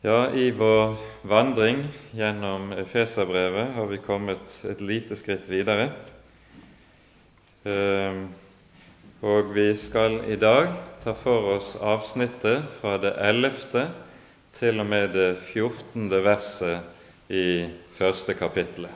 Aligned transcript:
Ja, 0.00 0.30
i 0.30 0.50
vår 0.50 0.94
vandring 1.22 1.80
gjennom 2.14 2.68
Efeserbrevet 2.72 3.72
har 3.74 3.86
vi 3.90 3.96
kommet 3.98 4.60
et 4.70 4.78
lite 4.78 5.16
skritt 5.18 5.48
videre. 5.50 5.88
Ehm, 7.66 8.28
og 9.18 9.50
vi 9.56 9.72
skal 9.74 10.20
i 10.30 10.38
dag 10.38 10.70
ta 11.02 11.16
for 11.18 11.50
oss 11.56 11.72
avsnittet 11.82 12.70
fra 12.78 12.94
det 13.02 13.16
ellevte 13.26 13.88
til 14.60 14.78
og 14.78 14.86
med 14.86 15.18
det 15.18 15.26
fjortende 15.50 16.22
verset 16.22 17.34
i 17.34 17.66
første 17.98 18.38
kapittelet. 18.38 18.94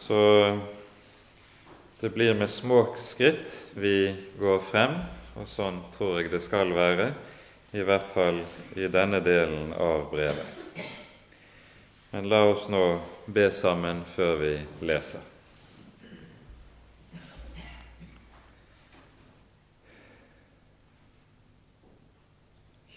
Så 0.00 0.24
det 2.00 2.16
blir 2.16 2.32
med 2.32 2.48
små 2.48 2.86
skritt 3.04 3.52
vi 3.76 4.14
går 4.40 4.64
frem, 4.72 5.02
og 5.36 5.44
sånn 5.44 5.84
tror 6.00 6.22
jeg 6.22 6.32
det 6.32 6.46
skal 6.48 6.72
være, 6.72 7.12
i 7.72 7.82
hvert 7.82 8.06
fall 8.14 8.44
i 8.76 8.88
denne 8.88 9.20
delen 9.20 9.72
av 9.72 10.10
brevet. 10.10 10.84
Men 12.10 12.28
la 12.28 12.44
oss 12.48 12.68
nå 12.72 12.84
be 13.26 13.50
sammen 13.52 14.00
før 14.08 14.38
vi 14.40 14.52
leser. 14.88 15.24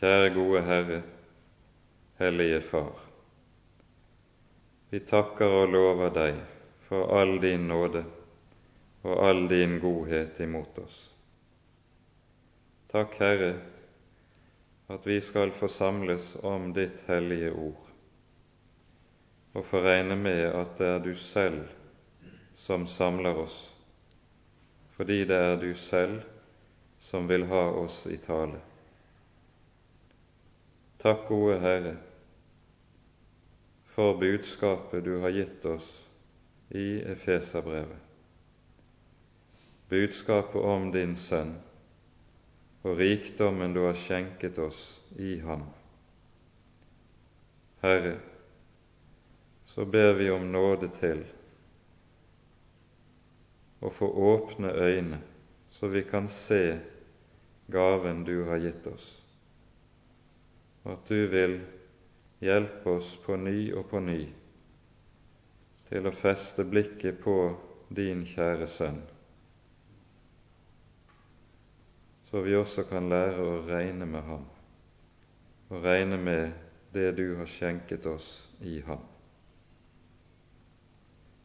Kjære 0.02 0.30
gode 0.34 0.62
Herre, 0.66 1.02
Hellige 2.18 2.62
Far. 2.66 2.96
Vi 4.90 5.04
takker 5.06 5.60
og 5.60 5.68
lover 5.76 6.10
deg 6.16 6.40
for 6.88 7.12
all 7.20 7.36
din 7.44 7.68
nåde 7.70 8.02
og 9.04 9.14
all 9.28 9.44
din 9.52 9.78
godhet 9.84 10.40
imot 10.42 10.80
oss. 10.82 10.98
Takk, 12.92 13.14
Herre, 13.22 13.54
at 14.92 15.08
vi 15.08 15.22
skal 15.22 15.52
forsamles 15.56 16.36
om 16.44 16.72
ditt 16.74 17.04
hellige 17.08 17.52
ord, 17.52 17.88
og 19.54 19.66
få 19.66 19.82
regne 19.84 20.16
med 20.16 20.44
at 20.50 20.78
det 20.80 20.88
er 20.88 21.00
du 21.04 21.14
selv 21.16 21.64
som 22.56 22.88
samler 22.88 23.40
oss, 23.44 23.58
fordi 24.98 25.24
det 25.30 25.40
er 25.40 25.58
du 25.62 25.72
selv 25.76 26.22
som 27.02 27.28
vil 27.30 27.48
ha 27.50 27.64
oss 27.82 28.04
i 28.12 28.20
tale. 28.22 28.62
Takk, 31.02 31.26
gode 31.32 31.58
Herre, 31.64 31.96
for 33.96 34.20
budskapet 34.22 35.04
du 35.08 35.18
har 35.24 35.34
gitt 35.34 35.66
oss 35.66 35.90
i 36.70 37.02
Efeserbrevet 37.02 38.12
budskapet 39.92 40.62
om 40.62 40.92
din 40.92 41.18
Sønn 41.20 41.58
og 42.82 42.98
rikdommen 42.98 43.74
du 43.74 43.84
har 43.86 43.98
skjenket 43.98 44.58
oss 44.62 44.82
i 45.18 45.38
ham. 45.40 45.64
Herre, 47.82 48.16
så 49.66 49.86
ber 49.86 50.14
vi 50.14 50.30
om 50.32 50.48
nåde 50.52 50.90
til 50.98 51.24
å 53.82 53.90
få 53.90 54.10
åpne 54.34 54.74
øyne, 54.74 55.22
så 55.70 55.88
vi 55.88 56.04
kan 56.06 56.28
se 56.30 56.80
gaven 57.72 58.24
du 58.28 58.44
har 58.50 58.62
gitt 58.62 58.88
oss, 58.92 59.08
og 60.84 60.92
at 60.98 61.10
du 61.10 61.26
vil 61.32 61.58
hjelpe 62.42 62.98
oss 62.98 63.16
på 63.24 63.38
ny 63.38 63.72
og 63.78 63.88
på 63.90 64.02
ny 64.02 64.22
til 65.90 66.08
å 66.08 66.14
feste 66.16 66.66
blikket 66.66 67.22
på 67.24 67.38
din 67.94 68.24
kjære 68.26 68.68
Sønn 68.70 69.02
så 72.32 72.42
vi 72.42 72.56
også 72.56 72.86
kan 72.88 73.10
lære 73.12 73.44
å 73.44 73.56
regne 73.68 74.06
med 74.08 74.24
Ham, 74.24 74.46
og 75.68 75.84
regne 75.84 76.16
med 76.18 76.54
det 76.96 77.10
du 77.18 77.26
har 77.36 77.50
skjenket 77.50 78.06
oss 78.08 78.30
i 78.64 78.78
Ham. 78.88 79.02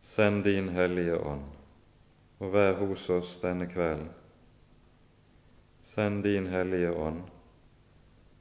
Send 0.00 0.44
din 0.46 0.68
Hellige 0.68 1.18
Ånd, 1.18 1.48
og 2.38 2.54
vær 2.54 2.78
hos 2.78 3.08
oss 3.10 3.34
denne 3.42 3.66
kvelden. 3.66 4.12
Send 5.82 6.22
din 6.22 6.46
Hellige 6.46 6.94
Ånd, 6.94 7.24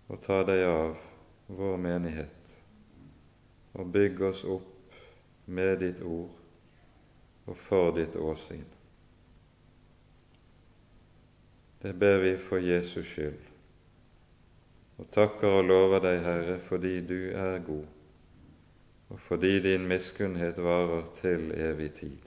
og 0.05 0.21
ta 0.21 0.43
deg 0.45 0.67
av 0.69 0.95
vår 1.49 1.81
menighet, 1.81 2.55
og 3.73 3.89
bygg 3.89 4.21
oss 4.29 4.45
opp 4.45 5.01
med 5.49 5.79
ditt 5.81 6.05
ord 6.05 7.49
og 7.49 7.57
for 7.57 7.93
ditt 7.97 8.13
åsyn. 8.21 8.74
Det 11.85 11.93
ber 11.93 12.17
vi 12.17 12.37
for 12.41 12.57
Jesus 12.57 13.05
skyld, 13.05 13.41
og 14.97 15.05
takker 15.13 15.59
og 15.59 15.67
lover 15.69 15.99
deg, 16.01 16.23
Herre, 16.25 16.55
fordi 16.65 16.93
du 17.05 17.19
er 17.37 17.59
god, 17.61 17.83
og 19.13 19.19
fordi 19.27 19.59
din 19.61 19.85
miskunnhet 19.85 20.57
varer 20.65 21.03
til 21.19 21.53
evig 21.53 21.91
tid. 21.99 22.25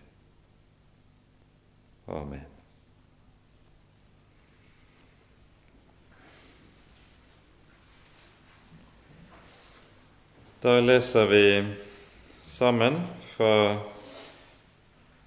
Amen. 2.06 2.46
Da 10.62 10.78
leser 10.78 11.26
vi 11.34 11.44
sammen 12.46 13.02
fra 13.34 13.52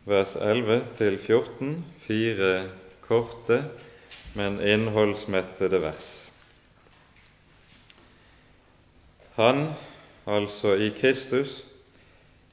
vers 0.08 0.40
11 0.40 0.84
til 1.04 1.20
14 1.20 1.80
fire 2.08 2.56
korte 3.04 3.64
men 4.34 4.62
innholdsmettede 4.62 5.80
vers. 5.80 6.10
Han, 9.36 9.74
altså 10.26 10.76
i 10.76 10.92
Kristus, 10.96 11.64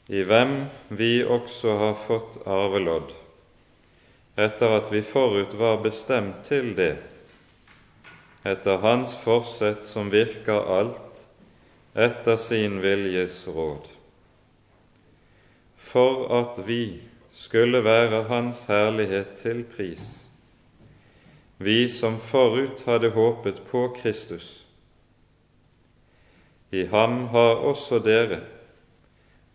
i 0.06 0.22
hvem 0.24 0.64
vi 0.88 1.24
også 1.24 1.74
har 1.78 1.96
fått 2.06 2.40
arvelodd, 2.48 3.12
etter 4.38 4.78
at 4.78 4.92
vi 4.92 5.02
forut 5.02 5.54
var 5.58 5.82
bestemt 5.84 6.46
til 6.48 6.72
det, 6.78 6.94
etter 8.46 8.80
Hans 8.82 9.16
forsett 9.20 9.84
som 9.86 10.10
virker 10.14 10.70
alt 10.78 11.22
etter 11.98 12.38
sin 12.40 12.78
viljes 12.82 13.42
råd, 13.50 13.90
for 15.76 16.24
at 16.38 16.62
vi 16.66 17.02
skulle 17.34 17.82
være 17.84 18.24
Hans 18.30 18.64
herlighet 18.70 19.36
til 19.42 19.66
pris 19.76 20.27
vi 21.58 21.88
som 21.88 22.20
forut 22.20 22.84
hadde 22.86 23.10
håpet 23.10 23.60
på 23.70 23.88
Kristus. 23.88 24.64
I 26.70 26.84
ham 26.86 27.26
har 27.32 27.56
også 27.66 27.98
dere, 27.98 28.40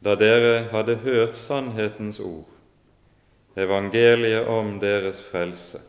da 0.04 0.16
dere 0.20 0.68
hadde 0.74 0.98
hørt 1.06 1.38
sannhetens 1.40 2.20
ord, 2.20 2.50
evangeliet 3.56 4.48
om 4.48 4.80
deres 4.82 5.22
frelse. 5.32 5.80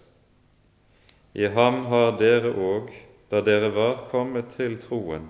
I 1.35 1.49
ham 1.51 1.87
har 1.91 2.15
dere 2.21 2.53
òg, 2.55 2.93
da 3.31 3.41
dere 3.43 3.73
var 3.75 4.05
kommet 4.13 4.55
til 4.55 4.77
troen, 4.79 5.27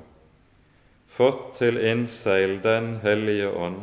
fått 1.09 1.55
til 1.63 1.79
innseil 1.81 2.59
Den 2.61 2.99
hellige 3.01 3.49
ånd, 3.49 3.81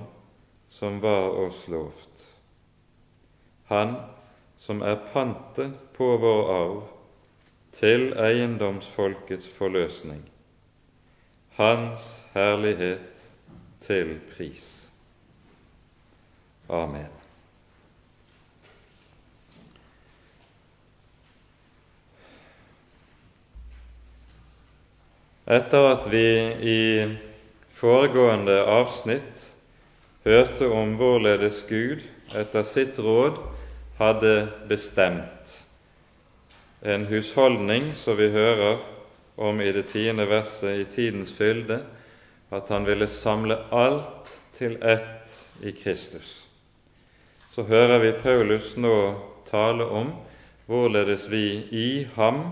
som 0.69 0.99
var 1.01 1.31
oss 1.47 1.63
lovt. 1.71 2.27
Han 3.71 3.95
som 4.61 4.81
er 4.85 4.99
pantet 5.13 5.73
på 5.97 6.11
vår 6.21 6.51
arv 6.53 6.81
til 7.73 8.11
eiendomsfolkets 8.13 9.49
forløsning, 9.57 10.21
Hans 11.57 12.19
herlighet 12.33 13.25
til 13.81 14.15
pris. 14.31 14.67
Amen. 16.69 17.09
Etter 25.51 25.87
at 25.89 26.05
vi 26.13 26.27
i 26.63 26.81
foregående 27.75 28.61
avsnitt 28.63 29.49
hørte 30.23 30.69
om 30.71 30.93
hvorledes 30.95 31.65
Gud 31.67 32.05
etter 32.37 32.63
sitt 32.63 33.01
råd 33.01 33.41
hadde 34.01 34.47
bestemt 34.67 35.59
en 36.81 37.05
husholdning 37.05 37.91
som 37.95 38.17
vi 38.17 38.31
hører 38.33 38.79
om 39.35 39.61
i 39.61 39.71
det 39.71 39.91
tiende 39.91 40.25
verset 40.25 40.79
i 40.79 40.85
tidens 40.89 41.33
fylde, 41.33 41.83
at 42.49 42.69
han 42.73 42.85
ville 42.85 43.07
samle 43.07 43.59
alt 43.71 44.39
til 44.57 44.79
ett 44.81 45.35
i 45.61 45.71
Kristus. 45.77 46.41
Så 47.51 47.63
hører 47.63 47.99
vi 48.01 48.11
Paulus 48.23 48.73
nå 48.77 48.97
tale 49.49 49.85
om 49.85 50.11
hvorledes 50.65 51.27
vi 51.29 51.61
i 51.71 52.07
ham 52.15 52.43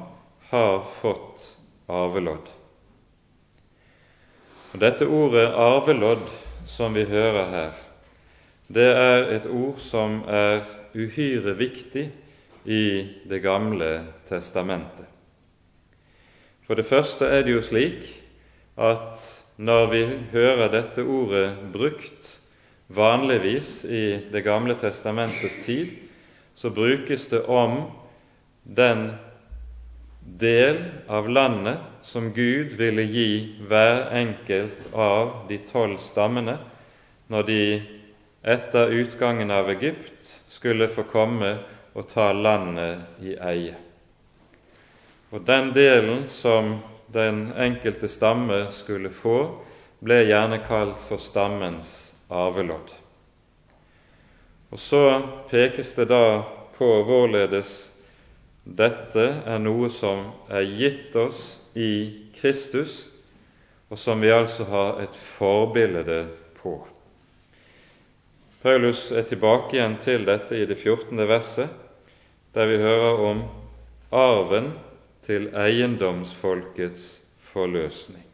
har 0.52 0.84
fått 1.02 1.56
arvelodd. 1.90 2.50
Og 4.74 4.82
Dette 4.84 5.08
ordet 5.08 5.48
arvelodd 5.50 6.28
som 6.70 6.94
vi 6.94 7.08
hører 7.10 7.46
her, 7.50 7.86
det 8.70 8.92
er 8.94 9.32
et 9.34 9.48
ord 9.50 9.80
som 9.82 10.22
er 10.30 10.62
uhyre 10.94 11.54
viktig 11.58 12.10
i 12.66 12.84
Det 13.30 13.40
gamle 13.40 14.06
testamentet. 14.30 15.06
For 16.68 16.76
det 16.76 16.86
første 16.86 17.26
er 17.26 17.44
det 17.44 17.56
jo 17.56 17.62
slik 17.66 18.04
at 18.78 19.24
når 19.58 19.88
vi 19.92 20.02
hører 20.32 20.70
dette 20.72 21.04
ordet 21.04 21.56
brukt 21.74 22.36
vanligvis 22.88 23.86
i 23.86 24.04
Det 24.32 24.44
gamle 24.44 24.76
testamentets 24.80 25.64
tid, 25.66 25.96
så 26.56 26.70
brukes 26.70 27.28
det 27.32 27.46
om 27.48 27.88
den 28.64 29.12
del 30.40 30.84
av 31.08 31.30
landet 31.30 31.80
som 32.04 32.34
Gud 32.34 32.76
ville 32.78 33.04
gi 33.08 33.56
hver 33.68 34.10
enkelt 34.14 34.90
av 34.94 35.48
de 35.50 35.58
tolv 35.70 35.98
stammene 36.04 36.58
når 37.32 37.48
de 37.48 37.62
etter 38.44 38.94
utgangen 39.00 39.52
av 39.52 39.70
Egypt 39.74 40.39
skulle 40.60 40.90
få 40.92 41.06
komme 41.08 41.54
og 41.96 42.10
ta 42.12 42.34
landet 42.36 43.24
i 43.24 43.38
eie. 43.40 43.78
Og 45.32 45.46
Den 45.48 45.72
delen 45.72 46.26
som 46.28 46.80
den 47.08 47.54
enkelte 47.56 48.10
stamme 48.12 48.66
skulle 48.76 49.12
få, 49.14 49.38
ble 50.04 50.18
gjerne 50.28 50.60
kalt 50.68 51.00
for 51.08 51.22
stammens 51.24 52.12
arvelodd. 52.28 52.92
Og 54.72 54.80
Så 54.80 55.04
pekes 55.50 55.96
det 55.96 56.10
da 56.12 56.44
på 56.76 56.92
hvorledes 57.08 57.90
dette 58.64 59.26
er 59.48 59.64
noe 59.64 59.88
som 59.90 60.28
er 60.52 60.68
gitt 60.68 61.16
oss 61.16 61.62
i 61.74 62.28
Kristus, 62.36 63.06
og 63.90 63.98
som 63.98 64.20
vi 64.22 64.30
altså 64.32 64.68
har 64.68 65.00
et 65.08 65.16
forbilde 65.16 66.26
på. 66.60 66.78
Paulus 68.62 69.12
er 69.16 69.24
tilbake 69.24 69.78
igjen 69.78 69.94
til 70.04 70.26
dette 70.28 70.58
i 70.60 70.66
det 70.68 70.76
14. 70.76 71.16
verset, 71.30 71.70
der 72.52 72.68
vi 72.68 72.80
hører 72.82 73.22
om 73.24 73.44
arven 74.12 74.74
til 75.24 75.48
eiendomsfolkets 75.56 77.22
forløsning. 77.40 78.26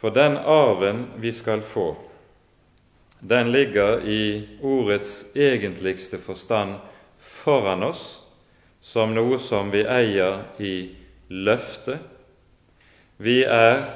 For 0.00 0.10
den 0.10 0.34
arven 0.34 1.04
vi 1.22 1.30
skal 1.30 1.62
få, 1.62 1.92
den 3.20 3.52
ligger 3.54 4.02
i 4.02 4.48
ordets 4.66 5.20
egentligste 5.38 6.18
forstand 6.18 6.80
foran 7.22 7.86
oss 7.86 8.18
som 8.82 9.14
noe 9.14 9.38
som 9.38 9.70
vi 9.70 9.84
eier 9.86 10.42
i 10.58 10.74
løftet. 11.30 12.02
Vi 13.22 13.44
er, 13.46 13.86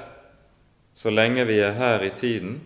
så 0.94 1.10
lenge 1.10 1.42
vi 1.50 1.58
er 1.58 1.74
her 1.74 2.06
i 2.06 2.14
tiden, 2.14 2.60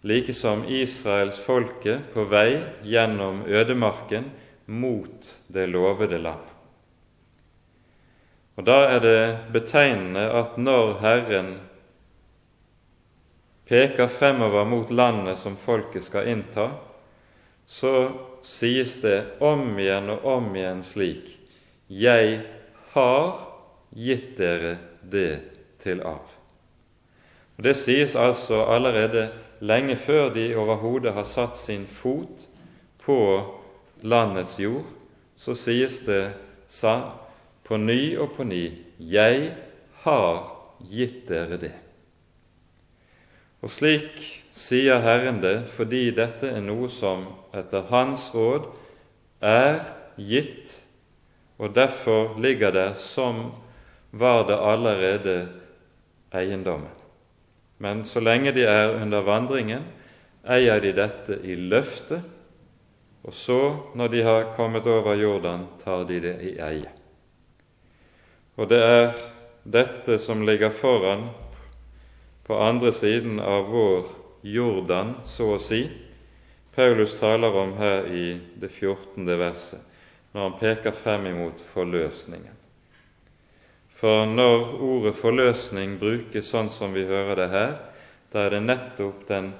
like 0.00 0.34
som 0.34 0.64
Israels 0.64 1.38
folke 1.38 2.00
på 2.14 2.24
vei 2.24 2.60
gjennom 2.82 3.42
ødemarken 3.46 4.30
mot 4.66 5.38
det 5.46 5.66
lovede 5.66 6.18
land. 6.18 6.46
Og 8.56 8.64
Da 8.64 8.78
er 8.92 9.00
det 9.00 9.52
betegnende 9.52 10.26
at 10.36 10.56
når 10.58 10.98
Herren 11.00 11.54
peker 13.68 14.08
fremover 14.08 14.64
mot 14.64 14.90
landet 14.90 15.38
som 15.38 15.56
folket 15.56 16.04
skal 16.04 16.28
innta, 16.28 16.70
så 17.66 18.10
sies 18.42 18.98
det 19.00 19.38
om 19.40 19.78
igjen 19.78 20.10
og 20.10 20.24
om 20.24 20.50
igjen 20.56 20.82
slik 20.84 21.36
Jeg 21.88 22.40
har 22.92 23.46
gitt 23.94 24.36
dere 24.38 24.76
det 25.02 25.40
til 25.82 26.02
arv. 26.02 26.26
Og 27.58 27.64
Det 27.64 27.76
sies 27.76 28.16
altså 28.16 28.64
allerede 28.64 29.28
lenge 29.60 29.96
før 30.00 30.30
de 30.34 30.50
overhodet 30.56 31.12
har 31.14 31.28
satt 31.28 31.58
sin 31.60 31.86
fot 31.86 32.46
på 33.04 33.18
landets 34.02 34.58
jord. 34.60 34.88
Så 35.36 35.54
sies 35.56 36.00
det 36.04 36.32
sa, 36.68 37.16
på 37.64 37.78
ny 37.78 38.16
og 38.18 38.34
på 38.36 38.44
ny 38.44 38.64
Jeg 38.98 39.52
har 40.02 40.38
gitt 40.90 41.28
dere 41.28 41.58
det. 41.60 41.74
Og 43.60 43.70
slik 43.72 44.16
sier 44.56 45.02
Herren 45.04 45.40
det 45.44 45.68
fordi 45.74 46.08
dette 46.16 46.50
er 46.50 46.64
noe 46.64 46.88
som 46.92 47.26
etter 47.56 47.86
Hans 47.92 48.30
råd 48.34 48.70
er 49.44 49.82
gitt, 50.16 50.72
og 51.60 51.74
derfor 51.76 52.38
ligger 52.40 52.72
der 52.72 52.94
som 52.96 53.50
var 54.10 54.46
det 54.48 54.56
allerede 54.56 55.36
eiendommen. 56.32 56.99
Men 57.80 58.04
så 58.04 58.20
lenge 58.20 58.52
de 58.52 58.66
er 58.68 58.98
under 59.00 59.24
vandringen, 59.24 59.86
eier 60.44 60.80
de 60.84 60.92
dette 60.92 61.38
i 61.48 61.56
løftet, 61.56 62.20
og 63.24 63.34
så, 63.36 63.60
når 63.96 64.12
de 64.12 64.22
har 64.24 64.50
kommet 64.56 64.86
over 64.88 65.16
Jordan, 65.16 65.66
tar 65.80 66.04
de 66.08 66.20
det 66.20 66.34
i 66.44 66.54
eie. 66.60 66.92
Og 68.60 68.68
det 68.68 68.80
er 68.84 69.10
dette 69.64 70.18
som 70.20 70.44
ligger 70.44 70.72
foran 70.72 71.28
på 72.44 72.56
andre 72.60 72.92
siden 72.92 73.40
av 73.40 73.68
vår 73.72 74.12
Jordan, 74.44 75.14
så 75.28 75.54
å 75.56 75.60
si, 75.60 75.86
Paulus 76.76 77.16
taler 77.20 77.56
om 77.64 77.76
her 77.80 78.08
i 78.12 78.24
det 78.60 78.68
14. 78.72 79.24
verset, 79.40 79.80
når 80.32 80.48
han 80.48 80.58
peker 80.60 80.96
frem 80.96 81.32
imot 81.32 81.64
forløsningen. 81.72 82.59
For 84.00 84.24
når 84.24 84.78
ordet 84.80 85.16
forløsning 85.18 85.98
brukes 86.00 86.48
sånn 86.48 86.70
som 86.72 86.94
vi 86.96 87.04
hører 87.04 87.36
det 87.36 87.48
her, 87.52 87.74
da 88.32 88.46
er 88.46 88.54
det 88.54 88.60
nettopp 88.64 89.26
den 89.28 89.50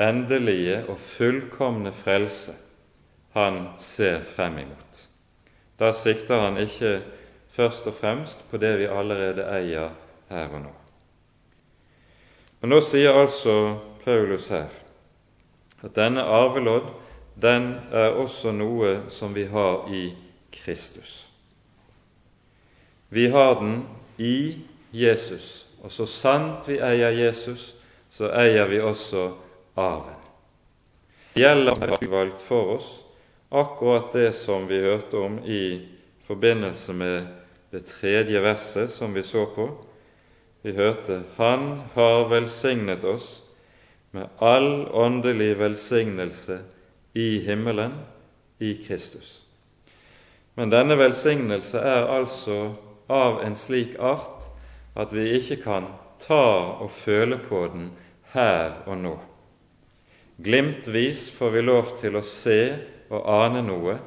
endelige 0.00 0.78
og 0.88 0.96
fullkomne 1.02 1.92
frelse 1.92 2.54
han 3.34 3.74
ser 3.82 4.22
frem 4.24 4.56
imot. 4.62 5.02
Da 5.76 5.90
sikter 5.92 6.46
han 6.46 6.56
ikke 6.62 7.00
først 7.52 7.90
og 7.90 7.98
fremst 7.98 8.40
på 8.50 8.58
det 8.62 8.72
vi 8.78 8.88
allerede 8.88 9.44
eier 9.52 9.92
her 10.30 10.54
og 10.54 10.64
nå. 10.64 10.72
Og 12.62 12.70
Nå 12.70 12.80
sier 12.80 13.12
altså 13.12 13.76
Paulus 14.04 14.48
her 14.48 14.72
at 15.84 15.92
denne 15.98 16.24
arvelodd 16.24 16.88
den 17.36 17.74
er 17.92 18.16
også 18.16 18.54
noe 18.54 19.10
som 19.12 19.34
vi 19.36 19.44
har 19.50 19.90
i 19.92 20.06
Kristus. 20.54 21.33
Vi 23.14 23.28
har 23.28 23.54
den 23.60 23.84
i 24.18 24.58
Jesus, 24.90 25.66
og 25.82 25.92
så 25.94 26.06
sant 26.10 26.66
vi 26.66 26.80
eier 26.82 27.14
Jesus, 27.14 27.68
så 28.10 28.32
eier 28.34 28.66
vi 28.66 28.80
også 28.82 29.28
arven. 29.78 30.16
Det 31.34 31.44
gjelder 31.44 32.08
valgt 32.10 32.42
for 32.42 32.72
oss 32.74 32.88
akkurat 33.54 34.10
det 34.18 34.32
som 34.34 34.66
vi 34.66 34.80
hørte 34.82 35.22
om 35.28 35.38
i 35.46 35.86
forbindelse 36.26 36.92
med 36.92 37.28
det 37.70 37.84
tredje 37.86 38.42
verset 38.42 38.90
som 38.90 39.14
vi 39.14 39.22
så 39.22 39.46
på. 39.46 39.68
Vi 40.62 40.72
hørte 40.72 41.22
'Han 41.36 41.82
har 41.94 42.28
velsignet 42.28 43.04
oss 43.04 43.42
med 44.10 44.26
all 44.38 44.88
åndelig 44.90 45.58
velsignelse 45.58 46.58
i 47.14 47.38
himmelen 47.46 47.94
i 48.58 48.74
Kristus'. 48.88 49.38
Men 50.54 50.70
denne 50.70 50.98
velsignelse 50.98 51.78
er 51.78 52.06
altså 52.06 52.74
av 53.06 53.42
en 53.44 53.56
slik 53.56 53.98
art 53.98 54.48
at 54.94 55.12
vi 55.12 55.26
ikke 55.38 55.60
kan 55.64 55.88
ta 56.22 56.80
og 56.80 56.90
føle 56.94 57.38
på 57.42 57.66
den 57.72 57.88
her 58.34 58.82
og 58.86 58.98
nå. 58.98 59.14
Glimtvis 60.44 61.28
får 61.34 61.54
vi 61.54 61.62
lov 61.62 61.94
til 62.00 62.18
å 62.18 62.24
se 62.26 62.60
og 63.12 63.22
ane 63.30 63.62
noe 63.62 63.98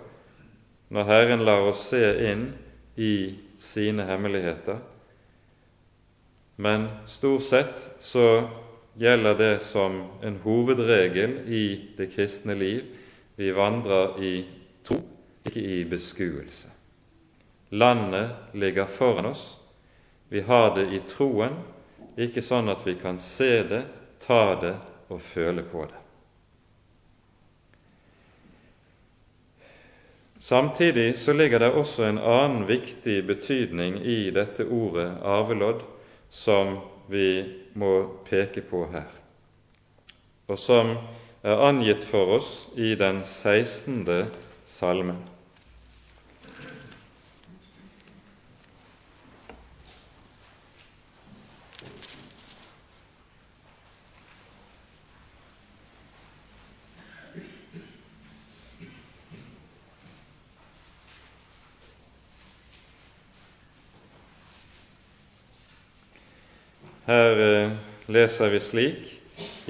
når 0.92 1.08
Herren 1.08 1.44
lar 1.48 1.68
oss 1.70 1.90
se 1.92 2.04
inn 2.32 2.50
i 2.96 3.38
sine 3.62 4.06
hemmeligheter. 4.08 4.80
Men 6.58 6.88
stort 7.08 7.46
sett 7.48 7.84
så 8.04 8.48
gjelder 8.98 9.38
det 9.38 9.54
som 9.62 10.00
en 10.26 10.40
hovedregel 10.44 11.44
i 11.46 11.66
det 11.98 12.10
kristne 12.16 12.56
liv. 12.58 12.82
Vi 13.38 13.52
vandrer 13.54 14.18
i 14.24 14.34
tro, 14.88 14.98
ikke 15.46 15.62
i 15.62 15.84
beskuelse. 15.90 16.77
Landet 17.70 18.30
ligger 18.54 18.86
foran 18.86 19.26
oss. 19.26 19.58
Vi 20.30 20.42
har 20.42 20.76
det 20.76 20.88
i 20.92 21.00
troen, 21.08 21.56
ikke 22.18 22.42
sånn 22.42 22.70
at 22.72 22.84
vi 22.88 22.96
kan 23.00 23.20
se 23.20 23.64
det, 23.64 23.84
ta 24.24 24.56
det 24.60 24.76
og 25.08 25.22
føle 25.22 25.64
på 25.64 25.86
det. 25.88 26.02
Samtidig 30.40 31.18
så 31.20 31.34
ligger 31.34 31.60
det 31.60 31.72
også 31.76 32.04
en 32.08 32.20
annen 32.20 32.68
viktig 32.68 33.20
betydning 33.28 33.98
i 34.00 34.30
dette 34.32 34.64
ordet 34.64 35.10
arvelodd 35.26 35.82
som 36.30 36.78
vi 37.12 37.30
må 37.76 37.94
peke 38.28 38.62
på 38.64 38.86
her, 38.94 39.10
og 40.48 40.60
som 40.60 40.94
er 41.44 41.64
angitt 41.68 42.06
for 42.08 42.38
oss 42.38 42.52
i 42.76 42.94
den 42.96 43.24
16. 43.26 44.06
salmen. 44.68 45.37
Her 67.08 67.40
eh, 67.40 67.72
leser 68.12 68.50
vi 68.52 68.60
slik 68.60 69.12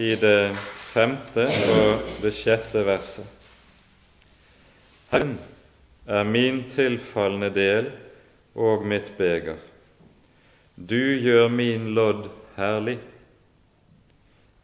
i 0.02 0.16
det 0.18 0.56
femte 0.90 1.44
og 1.70 2.08
det 2.24 2.32
sjette 2.34 2.82
verset. 2.88 3.28
Herren 5.12 5.36
er 6.10 6.26
min 6.26 6.64
tilfallende 6.72 7.52
del 7.54 7.92
og 8.58 8.88
mitt 8.90 9.12
beger. 9.20 9.60
Du 10.76 10.98
gjør 10.98 11.48
min 11.54 11.92
lodd 11.94 12.26
herlig. 12.58 12.98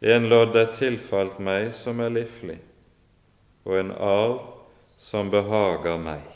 En 0.02 0.26
lodd 0.28 0.58
er 0.58 0.74
tilfalt 0.74 1.38
meg 1.38 1.70
som 1.78 2.02
er 2.02 2.10
liflig, 2.12 2.58
og 3.64 3.78
en 3.78 3.94
arv 3.94 4.40
som 4.98 5.30
behager 5.30 6.02
meg. 6.02 6.26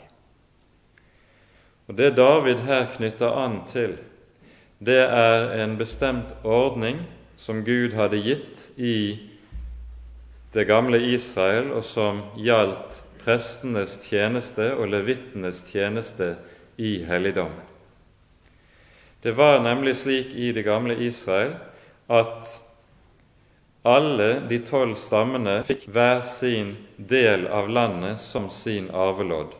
Og 1.89 1.99
Det 1.99 2.15
David 2.15 2.63
her 2.63 2.87
knytter 2.95 3.35
an 3.43 3.65
til, 3.67 3.97
det 4.79 5.01
er 5.03 5.49
en 5.59 5.75
bestemt 5.77 6.31
ordning 6.47 7.01
som 7.39 7.63
Gud 7.67 7.93
hadde 7.95 8.19
gitt 8.23 8.69
i 8.79 9.19
det 10.53 10.65
gamle 10.69 10.99
Israel, 11.11 11.73
og 11.75 11.83
som 11.85 12.23
gjaldt 12.39 13.01
prestenes 13.19 13.99
tjeneste 14.07 14.71
og 14.75 14.87
levittenes 14.91 15.61
tjeneste 15.67 16.33
i 16.79 17.01
helligdommen. 17.05 17.67
Det 19.21 19.35
var 19.35 19.59
nemlig 19.59 19.97
slik 19.99 20.31
i 20.31 20.53
det 20.55 20.63
gamle 20.63 20.95
Israel 21.03 21.57
at 22.07 22.55
alle 23.83 24.29
de 24.47 24.61
tolv 24.63 24.95
stammene 24.99 25.59
fikk 25.67 25.89
hver 25.91 26.23
sin 26.23 26.71
del 26.95 27.45
av 27.51 27.67
landet 27.67 28.23
som 28.23 28.47
sin 28.51 28.87
arvelodd, 28.95 29.51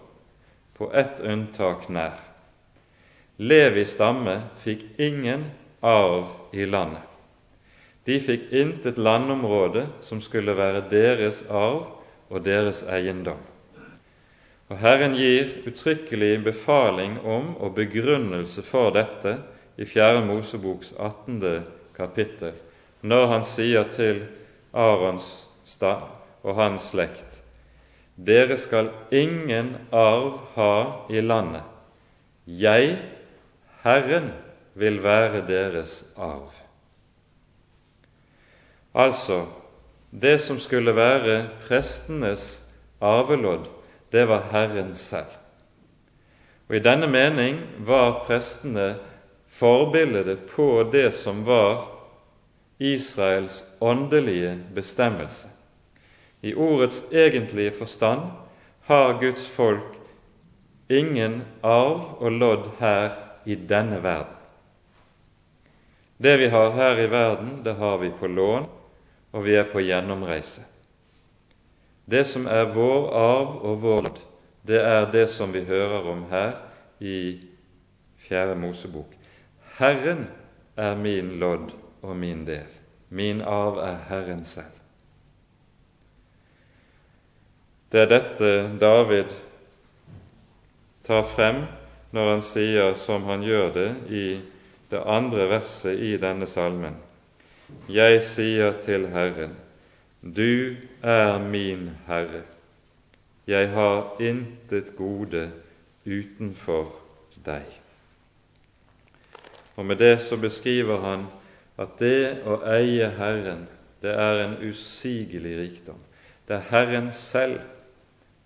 på 0.80 0.88
ett 0.96 1.20
unntak 1.20 1.90
nær. 1.92 2.29
Levi 3.40 3.86
stamme 3.88 4.36
fikk 4.60 4.84
ingen 5.00 5.46
arv 5.80 6.28
i 6.52 6.66
landet. 6.68 7.06
De 8.04 8.18
fikk 8.20 8.50
intet 8.52 9.00
landområde 9.00 9.86
som 10.04 10.22
skulle 10.22 10.56
være 10.58 10.84
deres 10.92 11.42
arv 11.48 11.88
og 12.30 12.44
deres 12.46 12.84
eiendom. 12.84 13.40
Og 14.70 14.78
Herren 14.78 15.16
gir 15.18 15.64
uttrykkelig 15.70 16.44
befaling 16.46 17.18
om 17.26 17.56
og 17.58 17.74
begrunnelse 17.80 18.62
for 18.66 18.94
dette 18.94 19.40
i 19.80 19.88
4. 19.88 20.26
Moseboks 20.28 20.94
18. 20.98 21.64
kapittel, 21.98 22.54
når 23.02 23.28
han 23.34 23.46
sier 23.48 23.88
til 23.94 24.26
Arons 24.74 25.32
stad 25.66 26.10
og 26.44 26.58
hans 26.60 26.92
slekt 26.92 27.40
dere 28.20 28.58
skal 28.60 28.90
ingen 29.16 29.76
arv 29.96 30.40
ha 30.56 30.74
i 31.10 31.22
landet. 31.24 31.64
Jeg, 32.46 32.98
Herren, 33.84 34.32
vil 34.80 35.04
være 35.04 35.48
deres 35.48 36.06
arv. 36.18 36.52
Altså, 38.96 39.46
det 40.12 40.42
som 40.42 40.60
skulle 40.60 40.96
være 40.96 41.50
prestenes 41.68 42.62
arvelodd, 43.02 43.68
det 44.12 44.28
var 44.28 44.50
Herren 44.52 44.96
selv. 44.96 45.36
Og 46.70 46.76
I 46.76 46.80
denne 46.80 47.08
mening 47.08 47.60
var 47.86 48.24
prestene 48.28 48.96
forbildet 49.48 50.40
på 50.50 50.90
det 50.94 51.14
som 51.14 51.46
var 51.46 51.88
Israels 52.80 53.64
åndelige 53.82 54.58
bestemmelse. 54.76 55.48
I 56.42 56.54
ordets 56.54 57.04
egentlige 57.12 57.72
forstand 57.72 58.22
har 58.82 59.20
Guds 59.20 59.48
folk 59.48 59.98
ingen 60.90 61.44
arv 61.64 62.18
og 62.20 62.32
lodd 62.32 62.70
her 62.80 63.29
i 63.50 63.56
denne 63.56 63.98
verden. 64.04 64.36
Det 66.18 66.38
vi 66.38 66.50
har 66.52 66.74
her 66.76 67.00
i 67.00 67.08
verden, 67.08 67.64
det 67.64 67.74
har 67.80 67.98
vi 67.98 68.10
på 68.10 68.28
lån, 68.28 68.68
og 69.32 69.46
vi 69.46 69.56
er 69.56 69.70
på 69.72 69.82
gjennomreise. 69.82 70.66
Det 72.06 72.26
som 72.28 72.48
er 72.50 72.74
vår 72.74 73.08
arv 73.16 73.56
og 73.64 73.82
vår 73.82 74.02
lodd, 74.08 74.20
det 74.68 74.82
er 74.84 75.08
det 75.14 75.28
som 75.32 75.54
vi 75.54 75.64
hører 75.66 76.10
om 76.12 76.26
her 76.30 76.58
i 77.00 77.40
Fjerde 78.28 78.58
Mosebok. 78.60 79.16
Herren 79.80 80.28
er 80.78 81.00
min 81.00 81.38
lodd 81.40 81.72
og 82.02 82.18
min 82.18 82.44
del. 82.46 82.68
Min 83.10 83.42
arv 83.42 83.80
er 83.82 83.98
Herren 84.10 84.44
selv. 84.46 84.76
Det 87.90 88.04
er 88.04 88.12
dette 88.12 88.52
David 88.82 89.32
tar 91.08 91.24
frem 91.26 91.64
når 92.12 92.30
han 92.32 92.42
sier 92.46 92.96
som 92.98 93.28
han 93.30 93.44
gjør 93.46 93.74
det 93.76 93.90
i 94.10 94.26
det 94.90 95.02
andre 95.06 95.46
verset 95.50 96.00
i 96.02 96.16
denne 96.22 96.48
salmen. 96.50 96.96
Jeg 97.90 98.24
sier 98.26 98.74
til 98.82 99.08
Herren, 99.14 99.54
du 100.22 100.76
er 101.06 101.38
min 101.40 101.92
Herre, 102.08 102.44
jeg 103.48 103.70
har 103.74 104.18
intet 104.22 104.92
gode 104.98 105.48
utenfor 106.06 106.92
deg. 107.46 107.66
Og 109.76 109.86
Med 109.86 109.96
det 109.96 110.20
så 110.20 110.38
beskriver 110.38 111.00
han 111.02 111.28
at 111.80 111.96
det 112.02 112.42
å 112.46 112.60
eie 112.68 113.08
Herren, 113.16 113.68
det 114.02 114.12
er 114.12 114.44
en 114.44 114.58
usigelig 114.64 115.56
rikdom. 115.60 116.00
Det 116.48 116.58
er 116.58 116.68
Herren 116.72 117.12
selv 117.16 117.62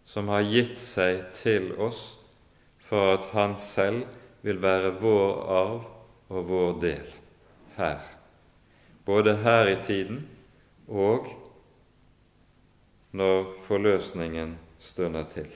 som 0.06 0.28
har 0.28 0.44
gitt 0.46 0.78
seg 0.78 1.24
til 1.38 1.72
oss 1.82 2.23
for 2.90 3.14
at 3.18 3.30
Han 3.34 3.58
selv 3.58 4.04
vil 4.42 4.62
være 4.62 4.96
vår 5.02 5.46
arv 5.60 5.80
og 6.30 6.50
vår 6.50 6.76
del 6.82 7.16
her 7.78 8.02
både 9.06 9.36
her 9.36 9.68
i 9.68 9.78
tiden 9.84 10.24
og 10.88 11.28
når 13.12 13.46
forløsningen 13.68 14.58
stunder 14.80 15.24
til. 15.34 15.48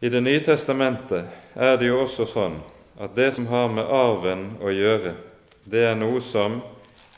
I 0.00 0.08
Det 0.08 0.22
nye 0.22 0.40
testamentet 0.44 1.28
er 1.54 1.76
det 1.76 1.86
jo 1.86 2.00
også 2.02 2.26
sånn 2.26 2.58
at 3.00 3.14
det 3.16 3.30
som 3.34 3.46
har 3.46 3.68
med 3.70 3.86
arven 3.86 4.48
å 4.60 4.72
gjøre, 4.72 5.14
det 5.64 5.84
er 5.86 5.94
noe 5.94 6.20
som 6.20 6.58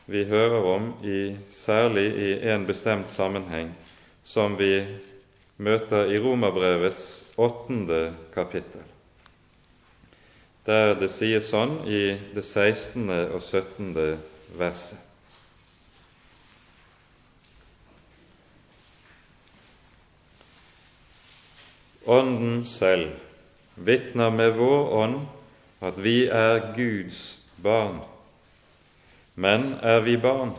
vi 0.07 0.27
hører 0.29 0.67
om 0.69 0.91
i, 1.03 1.37
særlig 1.51 2.11
i 2.13 2.31
en 2.53 2.67
bestemt 2.67 3.09
sammenheng, 3.09 3.73
som 4.25 4.59
vi 4.61 4.85
møter 5.57 6.13
i 6.13 6.21
Romerbrevets 6.21 7.24
åttende 7.37 8.15
kapittel 8.35 8.85
der 10.65 10.95
det 10.97 11.11
sies 11.13 11.51
sånn 11.53 11.83
i 11.85 12.15
det 12.33 12.43
16. 12.43 13.11
og 13.37 13.43
17. 13.43 13.91
verset. 14.57 15.01
Ånden 22.05 22.65
selv 22.69 23.15
vitner 23.77 24.33
med 24.33 24.57
vår 24.57 24.91
ånd 25.03 25.21
at 25.85 26.01
vi 26.01 26.27
er 26.29 26.73
Guds 26.77 27.41
barn. 27.65 28.01
Men 29.35 29.75
er 29.83 30.01
vi 30.05 30.17
barn, 30.21 30.53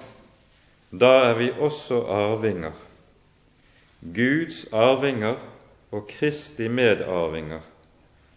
da 0.92 1.30
er 1.30 1.38
vi 1.40 1.50
også 1.50 2.02
arvinger. 2.12 2.74
Guds 4.02 4.66
arvinger 4.74 5.38
og 5.96 6.10
Kristi 6.10 6.68
medarvinger 6.68 7.64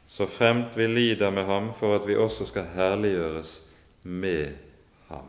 så 0.08 0.26
fremt 0.26 0.76
vi 0.78 0.86
lider 0.86 1.30
med 1.34 1.44
ham 1.44 1.72
for 1.76 1.98
at 1.98 2.06
vi 2.08 2.16
også 2.16 2.46
skal 2.48 2.70
herliggjøres 2.74 3.58
med 4.02 4.54
ham. 5.08 5.26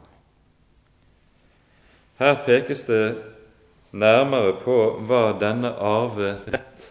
Her 2.19 2.37
pekes 2.45 2.85
det 2.87 3.17
nærmere 3.91 4.53
på 4.61 4.77
hva 5.09 5.33
denne 5.41 5.73
arverett 5.73 6.87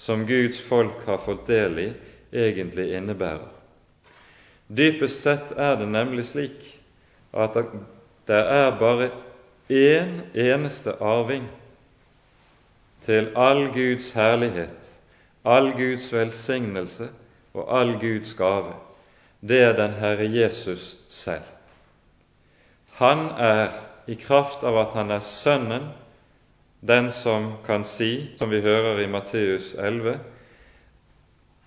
som 0.00 0.24
Guds 0.28 0.62
folk 0.62 1.04
har 1.08 1.20
fått 1.24 1.44
del 1.50 1.78
i, 1.82 1.86
egentlig 2.32 2.88
innebærer. 2.96 3.52
Dypest 4.68 5.22
sett 5.22 5.52
er 5.56 5.76
det 5.80 5.90
nemlig 5.90 6.26
slik 6.30 6.64
at 7.36 7.58
det 8.26 8.40
er 8.40 8.78
bare 8.80 9.10
én 9.68 10.20
eneste 10.32 10.96
arving 11.00 11.46
til 13.06 13.30
all 13.38 13.68
Guds 13.74 14.10
herlighet, 14.10 14.94
all 15.44 15.70
Guds 15.72 16.12
velsignelse 16.12 17.08
og 17.54 17.68
all 17.80 17.94
Guds 18.00 18.34
gave, 18.34 18.74
det 19.40 19.60
er 19.62 19.76
den 19.76 19.94
Herre 20.00 20.26
Jesus 20.30 20.96
selv. 21.08 21.46
Han 22.98 23.28
er, 23.38 23.70
i 24.06 24.14
kraft 24.14 24.64
av 24.64 24.78
at 24.80 24.94
han 24.98 25.10
er 25.10 25.22
Sønnen, 25.22 25.88
den 26.86 27.10
som 27.10 27.52
kan 27.66 27.84
si, 27.84 28.30
som 28.38 28.50
vi 28.50 28.60
hører 28.62 29.00
i 29.02 29.08
Matteus 29.10 29.74
11, 29.74 30.18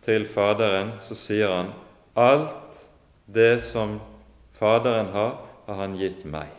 til 0.06 0.28
Faderen, 0.28 0.94
så 1.08 1.16
sier 1.16 1.52
han 1.54 1.74
alt 2.16 2.84
det 3.28 3.60
som 3.64 4.00
Faderen 4.60 5.12
har, 5.16 5.36
har 5.68 5.84
han 5.84 6.00
gitt 6.00 6.26
meg. 6.26 6.59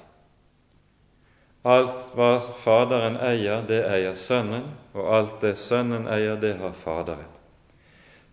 Alt 1.65 2.15
hva 2.17 2.39
Faderen 2.63 3.19
eier, 3.21 3.61
det 3.69 3.83
eier 3.85 4.15
Sønnen, 4.17 4.65
og 4.97 5.11
alt 5.17 5.41
det 5.43 5.59
Sønnen 5.61 6.09
eier, 6.09 6.39
det 6.41 6.55
har 6.61 6.73
Faderen. 6.73 7.29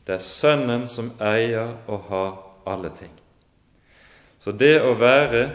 Det 0.07 0.15
er 0.15 0.24
Sønnen 0.24 0.88
som 0.88 1.12
eier 1.19 1.75
og 1.91 2.05
har 2.07 2.38
alle 2.67 2.91
ting. 2.96 3.12
Så 4.39 4.53
det 4.55 4.77
å 4.79 4.93
være 4.96 5.50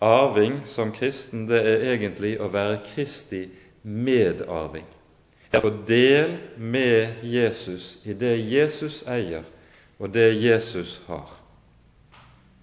arving 0.00 0.60
som 0.68 0.92
kristen, 0.92 1.46
det 1.48 1.60
er 1.64 1.86
egentlig 1.94 2.34
å 2.40 2.50
være 2.52 2.82
Kristi 2.90 3.46
medarving. 3.82 4.84
Jeg 5.50 5.64
får 5.64 5.78
del 5.88 6.36
med 6.56 7.24
Jesus 7.24 7.96
i 8.04 8.12
det 8.14 8.36
Jesus 8.44 9.00
eier, 9.08 9.48
og 9.98 10.12
det 10.12 10.28
Jesus 10.36 11.00
har. 11.08 11.32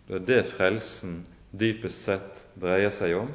Det 0.08 0.22
er 0.22 0.28
det 0.30 0.44
frelsen 0.54 1.20
dypest 1.52 2.06
sett 2.06 2.46
dreier 2.56 2.94
seg 2.94 3.18
om. 3.18 3.34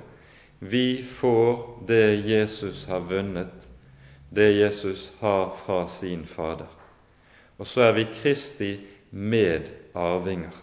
Vi 0.64 1.02
får 1.02 1.78
det 1.86 2.14
Jesus 2.14 2.86
har 2.86 3.00
vunnet, 3.00 3.68
det 4.30 4.52
Jesus 4.52 5.12
har 5.18 5.56
fra 5.64 5.88
sin 5.88 6.26
Fader. 6.26 6.70
Og 7.58 7.66
så 7.66 7.88
er 7.88 7.96
vi 7.96 8.04
Kristi 8.14 8.68
medarvinger. 9.10 10.54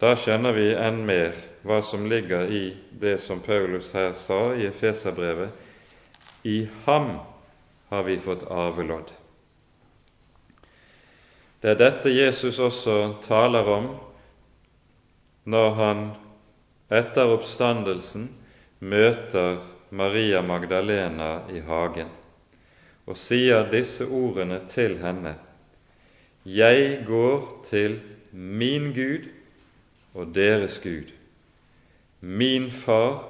Da 0.00 0.14
skjønner 0.16 0.56
vi 0.56 0.70
enn 0.72 1.04
mer 1.04 1.36
hva 1.60 1.82
som 1.84 2.08
ligger 2.08 2.48
i 2.48 2.64
det 2.96 3.18
som 3.20 3.44
Paulus 3.44 3.92
her 3.92 4.16
sa 4.16 4.40
i 4.56 4.64
Efeserbrevet. 4.70 5.52
I 6.42 6.68
ham 6.88 7.18
har 7.92 8.08
vi 8.08 8.16
fått 8.16 8.48
arvelodd. 8.48 9.12
Det 11.60 11.74
er 11.74 11.82
dette 11.84 12.16
Jesus 12.16 12.56
også 12.64 13.18
taler 13.28 13.74
om 13.76 13.96
når 15.44 15.74
han 15.84 16.06
etter 16.90 17.32
oppstandelsen 17.34 18.28
møter 18.78 19.58
Maria 19.90 20.42
Magdalena 20.42 21.46
i 21.50 21.60
hagen 21.66 22.10
og 23.06 23.18
sier 23.18 23.66
disse 23.70 24.06
ordene 24.06 24.60
til 24.70 24.98
henne 25.02 25.36
Jeg 26.46 27.04
går 27.06 27.46
til 27.66 28.00
min 28.32 28.92
Gud 28.94 29.26
og 30.14 30.34
deres 30.34 30.78
Gud, 30.82 31.10
min 32.20 32.70
far 32.70 33.24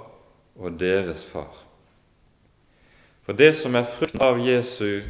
og 0.56 0.80
deres 0.80 1.25
far. 1.25 1.52
For 3.25 3.32
det 3.32 3.56
som 3.58 3.75
er 3.75 3.88
frukt 3.88 4.20
av 4.22 4.38
Jesu 4.38 5.02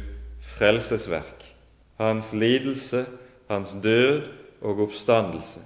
frelsesverk, 0.55 1.43
hans 1.99 2.31
lidelse, 2.33 3.05
hans 3.51 3.75
død 3.83 4.25
og 4.61 4.87
oppstandelse, 4.87 5.61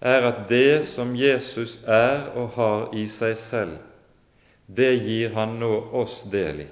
er 0.00 0.26
at 0.28 0.48
det 0.48 0.86
som 0.86 1.16
Jesus 1.16 1.78
er 1.86 2.30
og 2.38 2.54
har 2.54 2.94
i 2.94 3.06
seg 3.10 3.36
selv, 3.38 3.78
det 4.68 4.92
gir 5.02 5.32
han 5.34 5.56
nå 5.58 5.72
oss 5.96 6.22
del 6.30 6.62
i, 6.66 6.68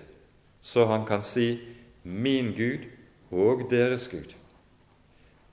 så 0.62 0.86
han 0.86 1.06
kan 1.06 1.22
si 1.22 1.58
'min 2.04 2.52
Gud 2.52 2.86
og 3.30 3.70
deres 3.70 4.08
Gud', 4.08 4.36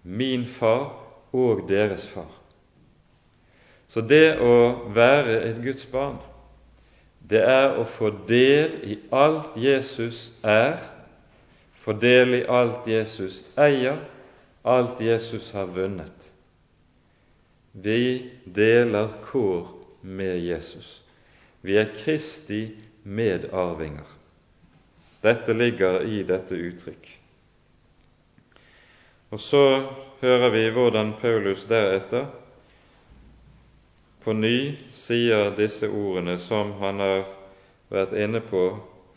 'min 0.03 0.45
far 0.45 0.93
og 1.31 1.69
deres 1.69 2.05
far'. 2.05 2.39
Så 3.87 4.01
det 4.01 4.39
å 4.41 4.89
være 4.93 5.41
et 5.41 5.63
Guds 5.63 5.85
barn, 5.85 6.17
det 7.29 7.41
er 7.41 7.77
å 7.77 7.85
få 7.85 8.09
del 8.27 8.71
i 8.83 8.97
alt 9.11 9.55
Jesus 9.55 10.31
er, 10.43 10.77
få 11.73 11.93
del 11.93 12.33
i 12.33 12.43
alt 12.49 12.87
Jesus 12.87 13.43
eier, 13.57 13.97
alt 14.65 15.01
Jesus 15.01 15.51
har 15.51 15.65
vunnet. 15.65 16.32
Vi 17.75 18.31
deler 18.45 19.09
kår 19.25 19.67
med 20.01 20.39
Jesus. 20.39 21.01
Vi 21.61 21.77
er 21.77 21.89
Kristi 21.97 22.67
medarvinger. 23.03 24.05
Dette 25.21 25.53
ligger 25.53 26.03
i 26.05 26.21
dette 26.27 26.55
uttrykk. 26.55 27.09
Og 29.33 29.41
så 29.41 29.63
hører 30.21 30.51
vi 30.53 30.67
hvordan 30.69 31.15
Paulus 31.21 31.65
deretter 31.65 32.27
på 34.23 34.35
ny 34.37 34.75
sier 34.93 35.49
disse 35.57 35.89
ordene 35.89 36.37
som 36.39 36.75
han 36.83 37.01
har 37.01 37.23
vært 37.89 38.13
inne 38.13 38.43
på 38.45 38.67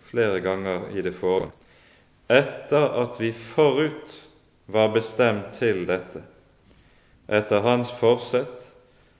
flere 0.08 0.40
ganger 0.40 0.88
i 0.96 1.04
det 1.04 1.12
forrige. 1.18 1.52
Etter 2.32 2.88
at 3.02 3.20
vi 3.20 3.30
forut 3.36 4.16
var 4.66 4.88
bestemt 4.94 5.52
til 5.60 5.84
dette, 5.86 6.24
etter 7.28 7.60
Hans 7.60 7.90
forsett, 7.90 8.62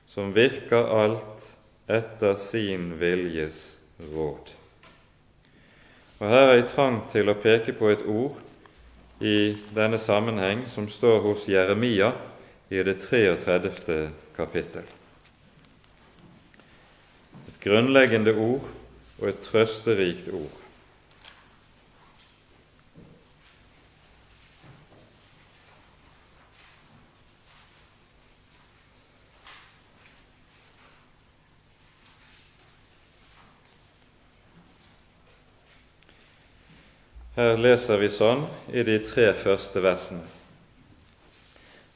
som 0.06 0.32
virker 0.32 0.86
alt 1.02 1.48
etter 1.86 2.34
sin 2.34 2.92
viljes 3.00 3.76
råd. 4.12 4.52
Og 6.18 6.28
Her 6.30 6.48
er 6.48 6.54
jeg 6.56 6.68
trang 6.72 7.00
til 7.12 7.28
å 7.28 7.38
peke 7.38 7.74
på 7.76 7.90
et 7.92 8.04
ord 8.08 8.38
i 9.20 9.56
denne 9.74 9.98
sammenheng 10.00 10.64
som 10.70 10.88
står 10.88 11.20
hos 11.24 11.48
Jeremia 11.48 12.12
i 12.70 12.82
det 12.82 12.98
33. 13.04 13.98
kapittel 14.36 14.86
Et 17.48 17.58
grunnleggende 17.64 18.34
ord 18.34 18.66
og 19.20 19.28
et 19.30 19.40
trøsterikt 19.44 20.28
ord. 20.32 20.65
Her 37.36 37.58
leser 37.60 37.98
vi 38.00 38.08
sånn 38.08 38.46
i 38.72 38.80
de 38.80 38.94
tre 39.04 39.26
første 39.36 39.82
versene. 39.84 40.22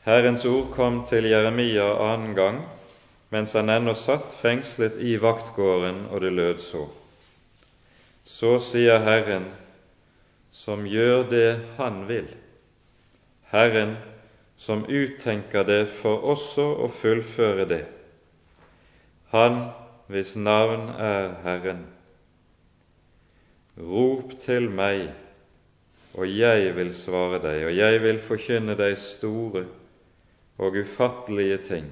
Herrens 0.05 0.43
ord 0.45 0.67
kom 0.75 0.99
til 1.09 1.31
Jeremia 1.31 1.87
annen 1.97 2.35
gang 2.37 2.59
mens 3.33 3.55
han 3.57 3.71
ennå 3.73 3.95
satt 3.97 4.35
fengslet 4.41 4.99
i 5.01 5.15
vaktgården, 5.23 6.03
og 6.11 6.21
det 6.21 6.33
lød 6.35 6.59
så. 6.61 6.83
Så 8.27 8.59
sier 8.65 9.01
Herren, 9.07 9.47
som 10.53 10.85
gjør 10.85 11.25
det 11.31 11.51
Han 11.79 12.03
vil, 12.09 12.27
Herren 13.49 13.97
som 14.61 14.85
uttenker 14.85 15.65
det 15.65 15.87
for 16.03 16.21
også 16.35 16.67
å 16.85 16.91
fullføre 17.01 17.65
det, 17.71 17.85
Han 19.33 19.71
hvis 20.11 20.35
navn 20.37 20.91
er 20.99 21.33
Herren. 21.47 21.87
Rop 23.79 24.35
til 24.43 24.67
meg, 24.69 25.15
og 26.15 26.27
jeg 26.27 26.75
vil 26.77 26.95
svare 26.95 27.39
deg, 27.43 27.65
og 27.69 27.75
jeg 27.77 28.03
vil 28.03 28.19
forkynne 28.23 28.77
deg 28.79 28.99
store 28.99 29.65
og 30.61 30.77
ufattelige 30.83 31.59
ting 31.69 31.91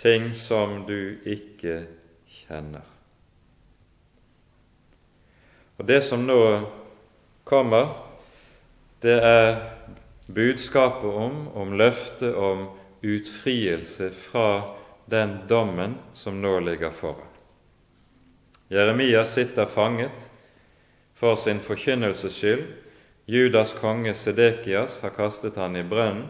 ting 0.00 0.34
som 0.34 0.84
du 0.88 1.18
ikke 1.28 1.82
kjenner. 2.24 2.84
Og 5.76 5.84
Det 5.84 6.00
som 6.04 6.24
nå 6.26 6.40
kommer, 7.44 7.88
det 9.00 9.16
er 9.24 9.54
budskapet 10.28 11.08
om, 11.08 11.48
om 11.56 11.72
løftet 11.76 12.36
om 12.36 12.66
utfrielse 13.00 14.10
fra 14.12 14.76
den 15.10 15.38
dommen 15.48 15.96
som 16.14 16.40
nå 16.40 16.58
ligger 16.60 16.92
foran. 16.92 17.28
Jeremia 18.70 19.24
sitter 19.24 19.66
fanget 19.66 20.28
for 21.16 21.36
sin 21.36 21.60
forkynnelses 21.60 22.36
skyld. 22.36 22.68
Judas 23.30 23.72
konge 23.78 24.14
Sedekias 24.14 25.00
har 25.04 25.12
kastet 25.14 25.54
han 25.56 25.76
i 25.78 25.84
brønnen. 25.86 26.24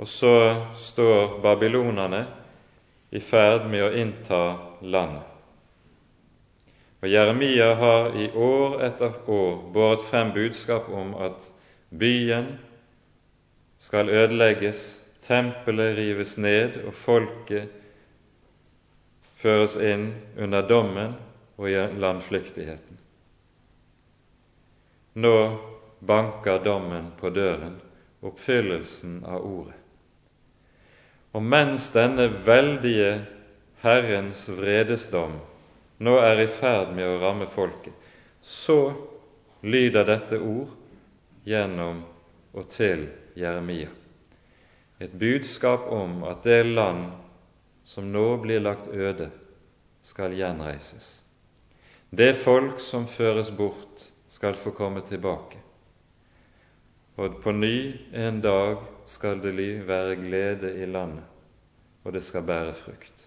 Og 0.00 0.08
så 0.08 0.30
står 0.80 1.34
babylonerne 1.44 2.22
i 3.12 3.20
ferd 3.20 3.66
med 3.68 3.84
å 3.84 3.90
innta 3.92 4.40
landet. 4.80 5.26
Og 7.02 7.12
Jeremia 7.12 7.74
har 7.76 8.16
i 8.16 8.30
år 8.32 8.80
etter 8.88 9.20
år 9.28 9.60
båret 9.74 10.06
frem 10.08 10.32
budskap 10.32 10.88
om 10.88 11.12
at 11.20 11.44
byen 11.92 12.54
skal 13.84 14.08
ødelegges, 14.08 14.96
tempelet 15.28 15.92
rives 15.98 16.38
ned, 16.40 16.80
og 16.88 16.96
folket 16.96 17.68
føres 19.36 19.76
inn 19.76 20.14
under 20.40 20.64
dommen 20.64 21.18
og 21.60 21.68
i 21.68 21.76
landflyktigheten. 22.00 22.87
Nå 25.18 25.38
banker 25.98 26.60
dommen 26.62 27.10
på 27.18 27.30
døren, 27.34 27.80
oppfyllelsen 28.22 29.24
av 29.26 29.42
ordet. 29.42 29.74
Og 31.34 31.42
mens 31.42 31.90
denne 31.94 32.28
veldige 32.46 33.10
Herrens 33.82 34.46
vredesdom 34.50 35.36
nå 35.98 36.14
er 36.22 36.44
i 36.44 36.48
ferd 36.50 36.94
med 36.94 37.08
å 37.10 37.18
ramme 37.22 37.48
folket, 37.50 37.94
så 38.42 38.92
lyder 39.66 40.06
dette 40.06 40.38
ord 40.38 40.70
gjennom 41.48 42.04
og 42.54 42.68
til 42.70 43.08
Jeremia. 43.38 43.90
Et 44.98 45.12
budskap 45.14 45.90
om 45.94 46.22
at 46.30 46.46
det 46.46 46.62
land 46.66 47.10
som 47.86 48.06
nå 48.12 48.36
blir 48.42 48.62
lagt 48.62 48.86
øde, 48.90 49.30
skal 50.02 50.34
gjenreises. 50.36 51.20
Det 52.10 52.32
folk 52.38 52.78
som 52.80 53.06
føres 53.10 53.50
bort, 53.52 54.06
skal 54.38 54.54
få 54.54 54.70
komme 54.70 55.00
tilbake. 55.00 55.58
og 57.18 57.42
på 57.42 57.50
ny 57.52 57.96
en 58.14 58.40
dag 58.40 58.76
skal 59.06 59.40
det 59.42 59.86
være 59.86 60.16
glede 60.16 60.70
i 60.82 60.86
landet, 60.86 61.24
og 62.04 62.12
det 62.12 62.22
skal 62.22 62.42
bære 62.46 62.72
frukt. 62.72 63.24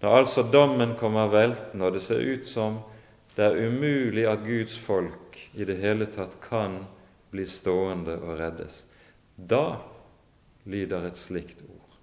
Når 0.00 0.16
altså 0.16 0.42
dommen 0.42 0.94
kommer 0.94 1.26
veltende, 1.26 1.86
og 1.86 1.92
det 1.92 2.02
ser 2.02 2.22
ut 2.22 2.46
som 2.46 2.78
det 3.36 3.44
er 3.44 3.66
umulig 3.66 4.28
at 4.28 4.46
Guds 4.46 4.78
folk 4.78 5.50
i 5.54 5.64
det 5.64 5.80
hele 5.82 6.06
tatt 6.06 6.38
kan 6.40 6.84
bli 7.30 7.46
stående 7.46 8.14
og 8.22 8.38
reddes, 8.38 8.84
da 9.34 9.80
lyder 10.64 11.10
et 11.10 11.18
slikt 11.18 11.58
ord. 11.66 11.98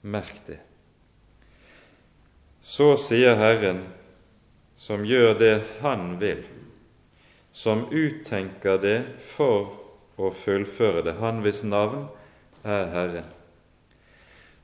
Merk 0.00 0.40
det. 0.46 0.62
Så 2.62 2.96
sier 2.96 3.36
Herren, 3.36 3.84
som 4.78 5.04
gjør 5.04 5.34
det 5.38 5.56
Han 5.82 6.16
vil, 6.20 6.46
som 7.58 7.88
uttenker 7.90 8.78
det 8.78 8.98
for 9.34 9.72
å 10.18 10.30
fullføre 10.30 11.02
det, 11.08 11.16
Han 11.18 11.42
hvis 11.42 11.64
navn 11.66 12.06
er 12.62 12.90
Herren. 12.92 13.30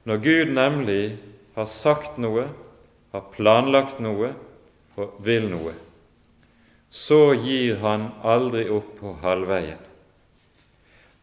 Når 0.07 0.21
Gud 0.23 0.53
nemlig 0.55 1.17
har 1.57 1.67
sagt 1.71 2.21
noe, 2.23 2.47
har 3.11 3.25
planlagt 3.35 3.99
noe 4.03 4.35
og 4.95 5.17
vil 5.27 5.49
noe, 5.51 5.73
så 6.91 7.35
gir 7.35 7.81
Han 7.83 8.13
aldri 8.23 8.69
opp 8.71 8.93
på 9.01 9.17
halvveien. 9.25 9.81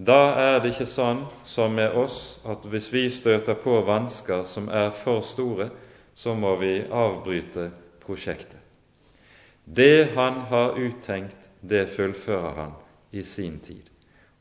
Da 0.02 0.34
er 0.42 0.58
det 0.60 0.74
ikke 0.74 0.90
sånn 0.90 1.22
som 1.46 1.76
med 1.78 1.94
oss 1.96 2.42
at 2.44 2.66
hvis 2.68 2.90
vi 2.92 3.06
støter 3.14 3.56
på 3.56 3.78
vansker 3.86 4.44
som 4.50 4.68
er 4.68 4.90
for 4.98 5.22
store, 5.24 5.70
så 6.18 6.34
må 6.36 6.56
vi 6.60 6.82
avbryte 6.90 7.70
prosjektet. 8.02 8.58
Det 9.64 10.12
han 10.18 10.42
har 10.50 10.76
uttenkt, 10.82 11.51
det 11.62 11.86
fullfører 11.94 12.56
han 12.58 12.74
i 13.12 13.24
sin 13.24 13.60
tid. 13.60 13.90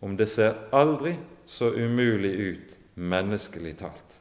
Om 0.01 0.17
det 0.17 0.27
ser 0.33 0.57
aldri 0.73 1.17
så 1.47 1.71
umulig 1.75 2.31
ut 2.31 2.79
menneskelig 2.95 3.77
talt. 3.79 4.21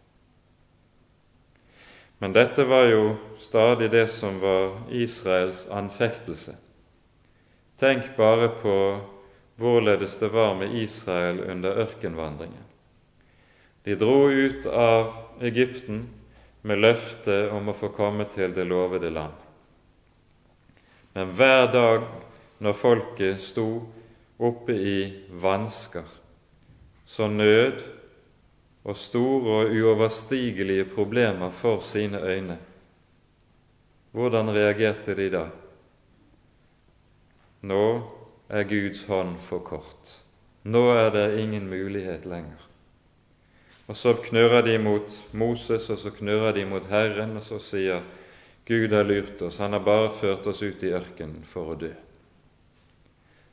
Men 2.19 2.33
dette 2.35 2.65
var 2.67 2.89
jo 2.91 3.03
stadig 3.39 3.91
det 3.91 4.07
som 4.11 4.41
var 4.43 4.81
Israels 4.91 5.67
anfektelse. 5.71 6.55
Tenk 7.79 8.11
bare 8.17 8.49
på 8.59 8.75
hvorledes 9.59 10.17
det 10.19 10.33
var 10.33 10.55
med 10.59 10.75
Israel 10.75 11.39
under 11.39 11.79
ørkenvandringen. 11.85 12.65
De 13.83 13.95
dro 13.95 14.27
ut 14.29 14.65
av 14.65 15.13
Egypten 15.39 16.09
med 16.61 16.81
løfte 16.83 17.45
om 17.55 17.71
å 17.71 17.77
få 17.77 17.87
komme 17.95 18.27
til 18.27 18.51
det 18.55 18.67
lovede 18.67 19.11
land. 19.15 19.35
Men 21.15 21.31
hver 21.39 21.71
dag 21.71 22.03
når 22.59 22.75
folket 22.75 23.41
sto 23.41 23.67
oppe 24.39 24.75
i 24.75 24.99
vansker, 25.41 26.07
så 27.05 27.27
nød 27.27 27.81
og 28.83 28.97
store 28.97 29.55
og 29.63 29.73
uoverstigelige 29.75 30.85
problemer 30.85 31.51
for 31.51 31.79
sine 31.83 32.21
øyne. 32.23 32.57
Hvordan 34.11 34.49
reagerte 34.55 35.15
de 35.15 35.29
da? 35.29 35.43
Nå 37.61 37.83
er 38.49 38.63
Guds 38.63 39.03
hånd 39.05 39.37
for 39.43 39.59
kort. 39.59 40.15
Nå 40.63 40.89
er 40.95 41.11
det 41.13 41.39
ingen 41.39 41.67
mulighet 41.69 42.25
lenger. 42.25 42.65
Og 43.87 43.97
så 43.97 44.13
knurrer 44.13 44.61
de 44.61 44.77
mot 44.77 45.15
Moses, 45.33 45.89
og 45.89 45.97
så 45.97 46.09
knurrer 46.13 46.53
de 46.53 46.65
mot 46.65 46.85
Herren, 46.85 47.37
og 47.37 47.43
så 47.43 47.59
sier 47.59 48.03
Gud 48.65 48.93
har 48.93 49.03
lurt 49.03 49.41
oss, 49.41 49.57
han 49.57 49.73
har 49.73 49.81
bare 49.81 50.11
ført 50.13 50.47
oss 50.47 50.61
ut 50.61 50.83
i 50.85 50.93
ørkenen 50.93 51.41
for 51.43 51.73
å 51.73 51.77
dø. 51.79 51.89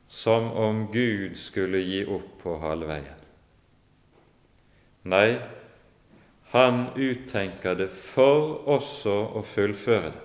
Som 0.07 0.51
om 0.51 0.87
Gud 0.91 1.37
skulle 1.37 1.81
gi 1.83 2.05
opp 2.05 2.37
på 2.43 2.55
halvveien. 2.61 3.23
Nei, 5.07 5.39
han 6.51 6.85
uttenker 6.95 7.75
det 7.75 7.89
for 7.91 8.63
også 8.67 9.15
å 9.35 9.43
fullføre 9.43 10.11
det. 10.11 10.23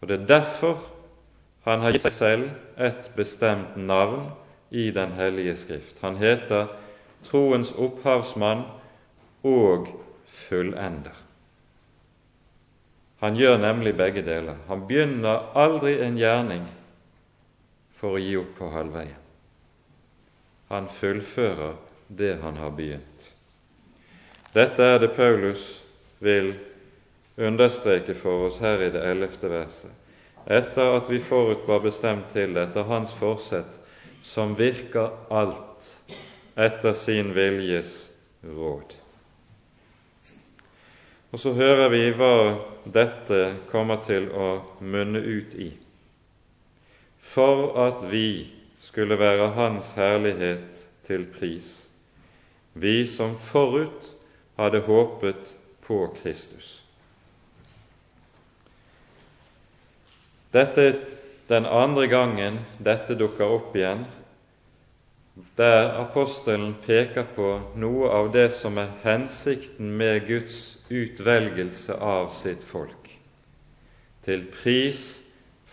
Og 0.00 0.08
Det 0.08 0.16
er 0.20 0.26
derfor 0.26 0.78
han 1.64 1.82
har 1.84 1.92
gitt 1.92 2.06
seg 2.08 2.16
selv 2.16 2.80
et 2.80 3.10
bestemt 3.16 3.76
navn 3.76 4.30
i 4.70 4.90
Den 4.90 5.12
hellige 5.12 5.56
Skrift. 5.56 5.98
Han 6.00 6.16
heter 6.16 6.70
troens 7.26 7.72
opphavsmann 7.76 8.64
og 9.44 9.90
fullender. 10.26 11.16
Han 13.20 13.36
gjør 13.36 13.58
nemlig 13.60 13.92
begge 13.96 14.22
deler. 14.24 14.56
Han 14.68 14.86
begynner 14.88 15.50
aldri 15.54 15.98
en 16.00 16.16
gjerning 16.16 16.64
for 18.00 18.16
å 18.16 18.22
gi 18.22 18.36
opp 18.40 18.56
på 18.58 18.70
halvveien. 18.72 19.18
Han 20.70 20.88
fullfører 20.88 21.76
det 22.08 22.36
han 22.42 22.56
har 22.56 22.72
begynt. 22.74 23.30
Dette 24.54 24.82
er 24.82 24.98
det 25.02 25.12
Paulus 25.14 25.82
vil 26.18 26.54
understreke 27.36 28.14
for 28.14 28.48
oss 28.48 28.60
her 28.62 28.82
i 28.82 28.90
det 28.94 29.02
ellevte 29.06 29.50
verset. 29.50 29.92
Etter 30.46 30.96
at 30.96 31.10
vi 31.10 31.20
forut 31.22 31.66
var 31.68 31.82
bestemt 31.84 32.32
til 32.32 32.54
det, 32.56 32.70
etter 32.70 32.88
Hans 32.88 33.12
forsett, 33.14 33.76
som 34.22 34.56
virker 34.56 35.12
alt 35.30 35.90
etter 36.56 36.96
sin 36.96 37.34
viljes 37.36 38.08
råd. 38.42 38.96
Og 41.30 41.38
så 41.38 41.52
hører 41.54 41.92
vi 41.92 42.02
hva 42.18 42.34
dette 42.84 43.42
kommer 43.70 44.00
til 44.02 44.26
å 44.34 44.48
munne 44.82 45.20
ut 45.22 45.54
i. 45.54 45.70
For 47.30 47.70
at 47.78 48.02
vi 48.10 48.48
skulle 48.82 49.18
være 49.18 49.52
Hans 49.54 49.92
herlighet 49.94 50.86
til 51.06 51.28
pris, 51.38 51.68
vi 52.74 53.06
som 53.06 53.36
forut 53.38 54.08
hadde 54.58 54.80
håpet 54.86 55.54
på 55.86 56.00
Kristus. 56.22 56.80
Dette 60.50 60.88
er 60.88 60.98
den 61.50 61.66
andre 61.66 62.08
gangen 62.10 62.58
dette 62.82 63.14
dukker 63.14 63.46
opp 63.46 63.78
igjen, 63.78 64.04
der 65.58 65.92
apostelen 66.02 66.74
peker 66.82 67.30
på 67.36 67.52
noe 67.78 68.10
av 68.10 68.32
det 68.34 68.48
som 68.58 68.78
er 68.82 68.90
hensikten 69.04 69.94
med 69.98 70.26
Guds 70.26 70.60
utvelgelse 70.90 71.94
av 71.94 72.32
sitt 72.34 72.66
folk, 72.66 73.10
til 74.26 74.48
pris 74.50 75.20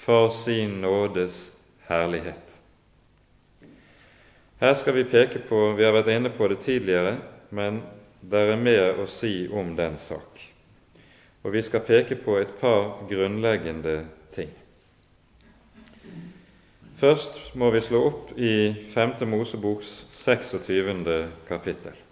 for 0.08 0.30
sin 0.30 0.82
nådes 0.82 1.52
herlighet. 1.88 2.54
Her 4.60 4.74
skal 4.74 4.96
vi 4.96 5.04
peke 5.04 5.42
på 5.50 5.74
Vi 5.76 5.84
har 5.84 5.92
vært 5.92 6.14
inne 6.14 6.32
på 6.32 6.48
det 6.48 6.62
tidligere, 6.64 7.18
men 7.52 7.82
det 8.24 8.46
er 8.48 8.62
mer 8.62 9.02
å 9.04 9.10
si 9.12 9.50
om 9.52 9.76
den 9.76 10.00
sak. 10.00 10.40
Og 11.44 11.52
vi 11.52 11.62
skal 11.62 11.84
peke 11.84 12.16
på 12.24 12.40
et 12.40 12.56
par 12.62 13.04
grunnleggende 13.10 14.00
ting. 14.32 14.56
Først 16.96 17.52
må 17.60 17.74
vi 17.76 17.84
slå 17.84 18.06
opp 18.08 18.32
i 18.40 18.56
5. 18.96 19.20
Moseboks 19.28 20.06
26. 20.24 21.04
kapittel. 21.52 22.07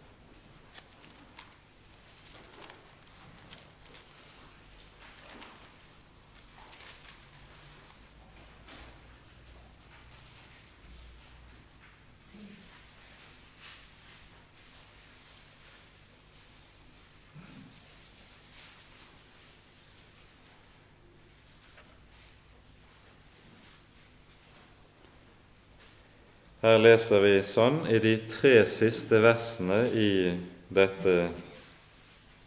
Her 26.65 26.79
leser 26.81 27.21
vi 27.21 27.33
sånn 27.45 27.83
i 27.93 27.99
de 28.01 28.15
tre 28.25 28.63
siste 28.65 29.19
versene 29.21 29.83
i 29.93 30.31
dette 30.73 31.27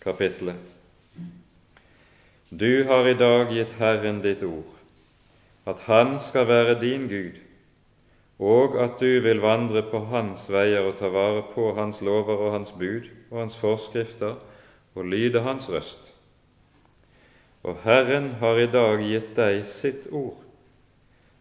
kapitlet. 0.03 0.59
Du 2.51 2.83
har 2.89 3.07
i 3.07 3.15
dag 3.15 3.53
gitt 3.55 3.77
Herren 3.79 4.19
ditt 4.25 4.43
ord, 4.43 4.73
at 5.71 5.85
Han 5.87 6.17
skal 6.19 6.49
være 6.51 6.75
din 6.81 7.07
Gud, 7.07 7.39
og 8.43 8.75
at 8.83 8.99
du 8.99 9.21
vil 9.23 9.39
vandre 9.39 9.85
på 9.87 10.03
Hans 10.11 10.49
veier 10.51 10.91
og 10.91 10.99
ta 10.99 11.13
vare 11.15 11.47
på 11.53 11.71
Hans 11.79 12.03
lover 12.03 12.43
og 12.43 12.53
Hans 12.57 12.75
bud 12.75 13.07
og 13.31 13.39
Hans 13.45 13.63
forskrifter 13.63 14.35
og 14.99 15.07
lyde 15.15 15.47
Hans 15.47 15.71
røst. 15.71 16.11
Og 17.63 17.79
Herren 17.87 18.33
har 18.43 18.59
i 18.59 18.67
dag 18.67 18.99
gitt 18.99 19.37
deg 19.39 19.63
sitt 19.63 20.11
ord, 20.11 20.43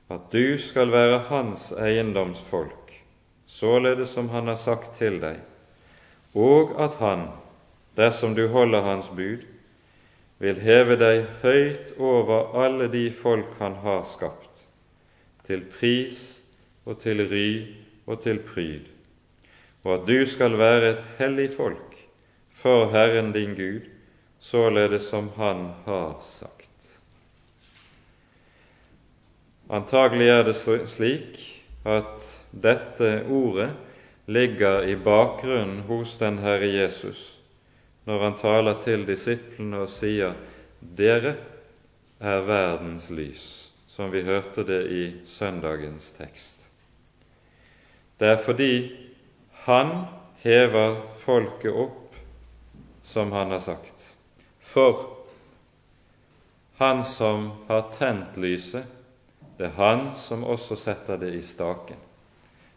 at 0.10 0.32
du 0.32 0.58
skal 0.58 0.92
være 0.92 1.20
hans 1.30 1.72
eiendomsfolk, 1.72 2.94
således 3.48 4.10
som 4.16 4.30
han 4.30 4.48
har 4.48 4.60
sagt 4.62 4.98
til 5.00 5.20
deg, 5.22 5.42
og 6.36 6.76
at 6.84 6.96
han, 7.02 7.28
dersom 7.98 8.36
du 8.36 8.48
holder 8.54 8.86
hans 8.86 9.10
bud, 9.12 9.44
vil 10.38 10.60
heve 10.62 10.96
deg 11.02 11.26
høyt 11.42 11.96
over 11.98 12.54
alle 12.62 12.88
de 12.94 13.08
folk 13.12 13.58
han 13.60 13.80
har 13.84 14.06
skapt, 14.08 14.68
til 15.48 15.66
pris 15.80 16.40
og 16.86 17.00
til 17.02 17.26
ry 17.28 17.50
og 18.06 18.22
til 18.24 18.40
pryd, 18.40 18.88
og 19.84 19.94
at 20.00 20.08
du 20.08 20.26
skal 20.30 20.58
være 20.60 20.94
et 20.94 21.04
hellig 21.18 21.50
folk 21.56 21.88
for 22.58 22.90
Herren 22.92 23.32
din 23.32 23.56
Gud, 23.56 23.82
således 24.40 25.10
som 25.10 25.30
Han 25.38 25.72
har 25.86 26.16
sagt. 26.22 26.57
Antagelig 29.70 30.28
er 30.32 30.46
det 30.48 30.56
slik 30.88 31.40
at 31.84 32.24
dette 32.52 33.26
ordet 33.28 33.72
ligger 34.28 34.86
i 34.88 34.96
bakgrunnen 34.96 35.82
hos 35.90 36.16
den 36.22 36.40
Herre 36.40 36.70
Jesus 36.72 37.34
når 38.08 38.24
han 38.24 38.38
taler 38.40 38.78
til 38.80 39.04
disiplene 39.08 39.82
og 39.84 39.90
sier 39.92 40.38
'Dere 40.80 41.36
er 42.20 42.46
verdens 42.48 43.10
lys', 43.12 43.68
som 43.88 44.12
vi 44.12 44.22
hørte 44.24 44.64
det 44.64 44.84
i 44.92 45.04
søndagens 45.26 46.12
tekst. 46.12 46.58
Det 48.20 48.28
er 48.28 48.38
fordi 48.38 48.96
han 49.52 50.06
hever 50.40 51.02
folket 51.18 51.72
opp, 51.72 52.16
som 53.04 53.32
han 53.32 53.52
har 53.52 53.60
sagt. 53.60 54.14
For 54.60 55.18
han 56.78 57.04
som 57.04 57.52
har 57.68 57.90
tent 57.92 58.38
lyset, 58.38 58.86
det 59.58 59.66
er 59.66 59.78
han 59.78 60.12
som 60.16 60.46
også 60.46 60.78
setter 60.80 61.18
det 61.18 61.34
i 61.36 61.42
staken. 61.42 61.98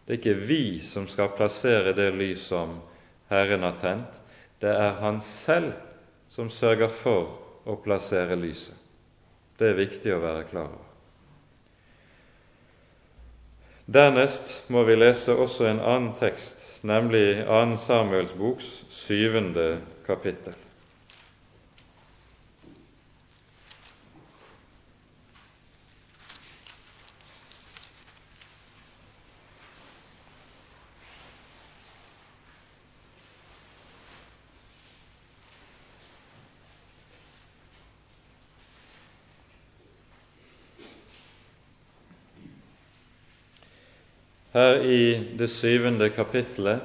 Det 0.05 0.15
er 0.15 0.19
ikke 0.19 0.47
vi 0.49 0.81
som 0.83 1.07
skal 1.09 1.35
plassere 1.37 1.93
det 1.95 2.09
lys 2.17 2.49
som 2.51 2.79
Herren 3.31 3.63
har 3.63 3.77
tent, 3.79 4.17
det 4.61 4.71
er 4.71 4.99
Han 5.01 5.21
selv 5.21 5.73
som 6.29 6.51
sørger 6.51 6.89
for 6.89 7.39
å 7.65 7.77
plassere 7.81 8.37
lyset. 8.37 8.75
Det 9.59 9.69
er 9.71 9.79
viktig 9.79 10.13
å 10.15 10.23
være 10.23 10.47
klar 10.49 10.69
over. 10.69 10.89
Dernest 13.91 14.71
må 14.71 14.85
vi 14.87 14.95
lese 14.97 15.35
også 15.35 15.67
en 15.67 15.81
annen 15.81 16.13
tekst, 16.19 16.57
nemlig 16.87 17.43
2. 17.47 17.77
Samuels 17.83 18.35
boks 18.39 18.69
syvende 18.95 19.81
kapittel. 20.07 20.55
Her 44.53 44.81
i 44.83 45.37
det 45.39 45.47
syvende 45.51 46.09
kapittelet 46.11 46.81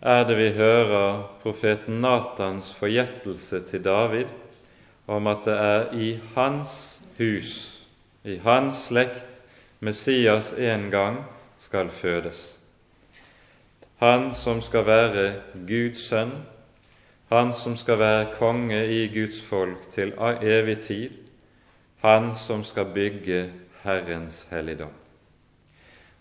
er 0.00 0.24
det 0.24 0.36
vi 0.38 0.50
hører 0.54 1.24
profeten 1.42 1.98
Natans 2.00 2.70
forgjettelse 2.78 3.64
til 3.66 3.82
David 3.84 4.30
om 5.08 5.26
at 5.26 5.42
det 5.44 5.56
er 5.56 5.96
i 5.98 6.10
hans 6.36 7.00
hus, 7.18 7.82
i 8.24 8.36
hans 8.44 8.84
slekt, 8.90 9.42
Messias 9.80 10.52
en 10.52 10.90
gang 10.90 11.24
skal 11.58 11.90
fødes. 11.90 12.58
Han 13.98 14.30
som 14.34 14.60
skal 14.62 14.86
være 14.86 15.24
Guds 15.66 16.06
sønn, 16.10 16.32
han 17.32 17.52
som 17.52 17.76
skal 17.76 17.98
være 17.98 18.30
konge 18.38 18.78
i 18.86 19.08
Guds 19.10 19.40
folk 19.42 19.90
til 19.90 20.14
evig 20.42 20.78
tid, 20.86 21.10
han 22.04 22.30
som 22.36 22.64
skal 22.64 22.94
bygge 22.94 23.50
Herrens 23.82 24.46
helligdom. 24.50 24.94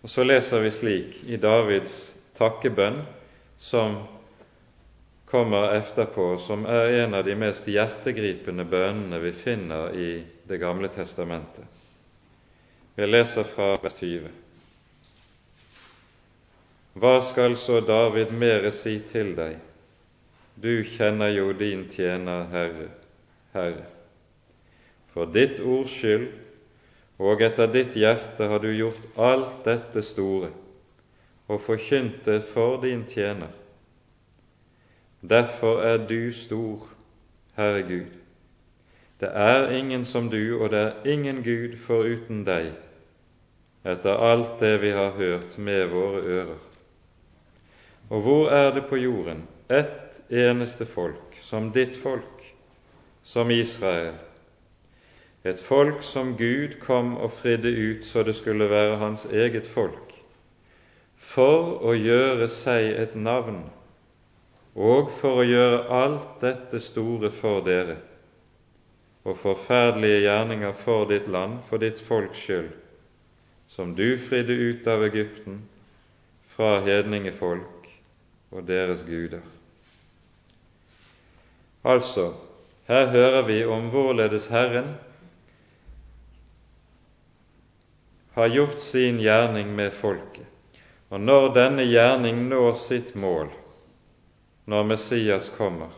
Og 0.07 0.11
Så 0.11 0.23
leser 0.23 0.61
vi 0.63 0.69
slik 0.71 1.15
i 1.27 1.35
Davids 1.35 2.13
takkebønn, 2.37 3.01
som 3.59 3.97
kommer 5.27 5.73
etterpå, 5.75 6.29
som 6.39 6.63
er 6.63 6.93
en 7.01 7.17
av 7.17 7.25
de 7.27 7.35
mest 7.35 7.67
hjertegripende 7.67 8.63
bønnene 8.63 9.19
vi 9.19 9.33
finner 9.35 9.91
i 9.91 10.07
Det 10.47 10.61
gamle 10.61 10.87
testamentet. 10.87 11.65
Vi 12.95 13.03
leser 13.03 13.43
fra 13.43 13.73
vers 13.83 13.99
20. 13.99 14.31
Hva 16.95 17.13
skal 17.27 17.59
så 17.59 17.83
David 17.83 18.31
mere 18.31 18.71
si 18.71 19.01
til 19.11 19.35
deg? 19.35 19.59
Du 20.55 20.85
kjenner 20.87 21.35
jo 21.35 21.51
din 21.51 21.83
tjener, 21.91 22.47
Herre, 22.55 22.91
Herre. 23.51 23.89
For 25.11 25.27
ditt 25.27 25.59
ords 25.59 25.99
skyld 25.99 26.31
og 27.17 27.41
etter 27.41 27.69
ditt 27.73 27.95
hjerte 27.97 28.47
har 28.49 28.61
du 28.61 28.69
gjort 28.71 29.03
alt 29.17 29.63
dette 29.65 30.03
store 30.05 30.51
og 31.47 31.61
forkynt 31.63 32.25
det 32.25 32.41
for 32.43 32.81
din 32.81 33.05
tjener. 33.07 33.51
Derfor 35.21 35.81
er 35.81 35.97
du 36.07 36.31
stor, 36.31 36.89
Herre 37.55 37.81
Gud. 37.81 38.11
Det 39.19 39.29
er 39.33 39.71
ingen 39.71 40.05
som 40.05 40.29
du, 40.29 40.59
og 40.59 40.69
det 40.69 40.79
er 40.79 41.07
ingen 41.09 41.41
Gud 41.43 41.77
foruten 41.77 42.43
deg, 42.45 42.73
etter 43.87 44.19
alt 44.21 44.59
det 44.59 44.75
vi 44.83 44.91
har 44.93 45.15
hørt 45.17 45.57
med 45.57 45.87
våre 45.89 46.21
ører. 46.21 46.59
Og 48.09 48.21
hvor 48.21 48.51
er 48.53 48.71
det 48.75 48.85
på 48.85 48.99
jorden 48.99 49.47
ett 49.69 50.21
eneste 50.29 50.85
folk, 50.85 51.39
som 51.41 51.71
ditt 51.71 51.95
folk, 51.95 52.43
som 53.23 53.51
Israel, 53.51 54.13
et 55.47 55.59
folk 55.59 56.03
som 56.03 56.35
Gud 56.37 56.79
kom 56.83 57.15
og 57.17 57.31
fridde 57.31 57.71
ut 57.71 58.05
så 58.05 58.23
det 58.27 58.35
skulle 58.35 58.69
være 58.69 58.99
hans 59.01 59.25
eget 59.31 59.67
folk, 59.67 60.13
for 61.17 61.79
å 61.87 61.95
gjøre 61.95 62.49
seg 62.51 62.91
et 62.99 63.15
navn 63.15 63.63
og 64.77 65.09
for 65.17 65.41
å 65.41 65.47
gjøre 65.47 65.85
alt 65.89 66.35
dette 66.43 66.79
store 66.83 67.31
for 67.33 67.63
dere, 67.65 67.95
og 69.25 69.39
forferdelige 69.41 70.27
gjerninger 70.27 70.75
for 70.77 71.07
ditt 71.09 71.25
land, 71.27 71.57
for 71.65 71.81
ditt 71.81 71.99
folks 71.99 72.37
skyld, 72.37 72.69
som 73.73 73.95
du 73.97 74.19
fridde 74.21 74.53
ut 74.53 74.87
av 74.87 75.03
Egypten, 75.09 75.63
fra 76.57 76.79
hedningefolk 76.85 77.89
og 78.53 78.63
deres 78.65 79.03
guder. 79.05 79.41
Altså, 81.85 82.31
her 82.87 83.11
hører 83.13 83.43
vi 83.49 83.59
om 83.65 83.89
hvorledes 83.93 84.47
Herren 84.53 84.95
har 88.37 88.47
gjort 88.53 88.81
sin 88.85 89.19
gjerning 89.19 89.71
med 89.75 89.93
folket. 89.97 90.45
Og 91.09 91.23
når 91.23 91.47
denne 91.55 91.87
gjerning 91.87 92.43
når 92.51 92.75
sitt 92.77 93.15
mål, 93.17 93.49
når 94.69 94.83
Messias 94.91 95.49
kommer, 95.57 95.89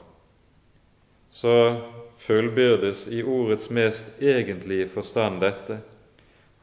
så 1.30 1.82
fullbyrdes 2.24 3.08
i 3.12 3.20
ordets 3.24 3.68
mest 3.70 4.08
egentlige 4.24 4.88
forstand 4.88 5.42
dette 5.44 5.82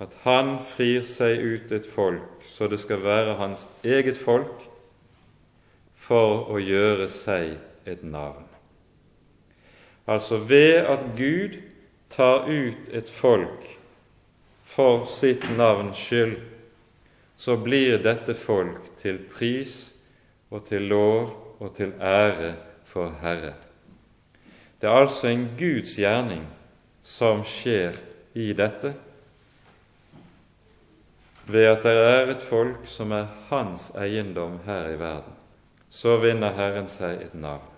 at 0.00 0.16
han 0.24 0.56
frir 0.64 1.04
seg 1.04 1.44
ut 1.44 1.76
et 1.76 1.86
folk 1.88 2.48
så 2.56 2.72
det 2.72 2.80
skal 2.80 3.04
være 3.04 3.36
hans 3.36 3.68
eget 3.84 4.16
folk, 4.16 4.64
for 5.92 6.48
å 6.48 6.60
gjøre 6.62 7.10
seg 7.12 7.58
et 7.84 8.04
navn. 8.04 8.46
Altså 10.08 10.38
ved 10.40 10.86
at 10.88 11.04
Gud 11.18 11.58
tar 12.08 12.48
ut 12.48 12.88
et 12.96 13.08
folk 13.10 13.75
for 14.66 15.07
sitt 15.07 15.46
navns 15.57 15.96
skyld, 15.96 16.37
så 17.37 17.57
blir 17.57 18.00
dette 18.02 18.35
folk 18.35 18.90
til 19.00 19.20
pris 19.31 19.76
og 20.50 20.66
til 20.68 20.88
lov 20.90 21.31
og 21.61 21.74
til 21.76 21.94
ære 22.00 22.55
for 22.85 23.14
Herren. 23.22 23.55
Det 24.81 24.88
er 24.88 24.98
altså 25.07 25.29
en 25.29 25.48
Guds 25.59 25.94
gjerning 25.96 26.44
som 27.07 27.44
skjer 27.46 27.96
i 28.35 28.50
dette, 28.57 28.92
ved 31.46 31.68
at 31.70 31.85
det 31.87 31.94
er 31.94 32.33
et 32.33 32.42
folk 32.42 32.88
som 32.90 33.14
er 33.14 33.31
hans 33.48 33.92
eiendom 33.94 34.59
her 34.66 34.90
i 34.90 34.98
verden. 34.98 35.33
Så 35.90 36.16
vinner 36.20 36.57
Herren 36.57 36.88
seg 36.90 37.22
et 37.22 37.37
navn. 37.38 37.72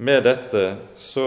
Med 0.00 0.22
dette 0.24 0.64
så 0.96 1.26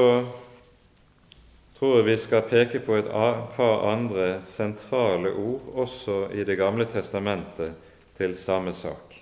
tror 1.84 1.98
jeg 1.98 2.06
vi 2.08 2.14
skal 2.16 2.46
peke 2.48 2.80
på 2.80 2.96
et 2.96 3.10
par 3.58 3.82
andre 3.90 4.40
sentrale 4.48 5.34
ord 5.36 5.66
også 5.84 6.32
i 6.32 6.48
Det 6.48 6.56
gamle 6.56 6.88
testamentet 6.88 7.76
til 8.16 8.38
samme 8.40 8.72
sak. 8.74 9.14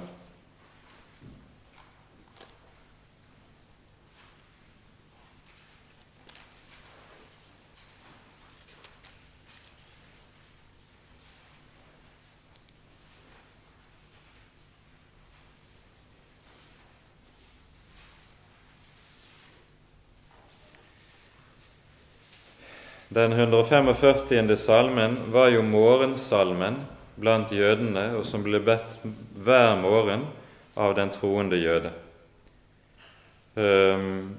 Den 23.12 23.32
145. 23.32 24.56
salmen 24.56 25.16
var 25.32 25.48
jo 25.48 25.62
morgensalmen 25.62 26.76
blant 27.18 27.50
jødene, 27.50 28.04
og 28.14 28.22
som 28.22 28.44
ble 28.46 28.60
bedt 28.62 28.92
hver 29.34 29.74
morgen 29.82 30.28
av 30.78 30.94
den 30.94 31.10
troende 31.10 31.58
jøde. 31.58 31.90
Um, 33.58 34.38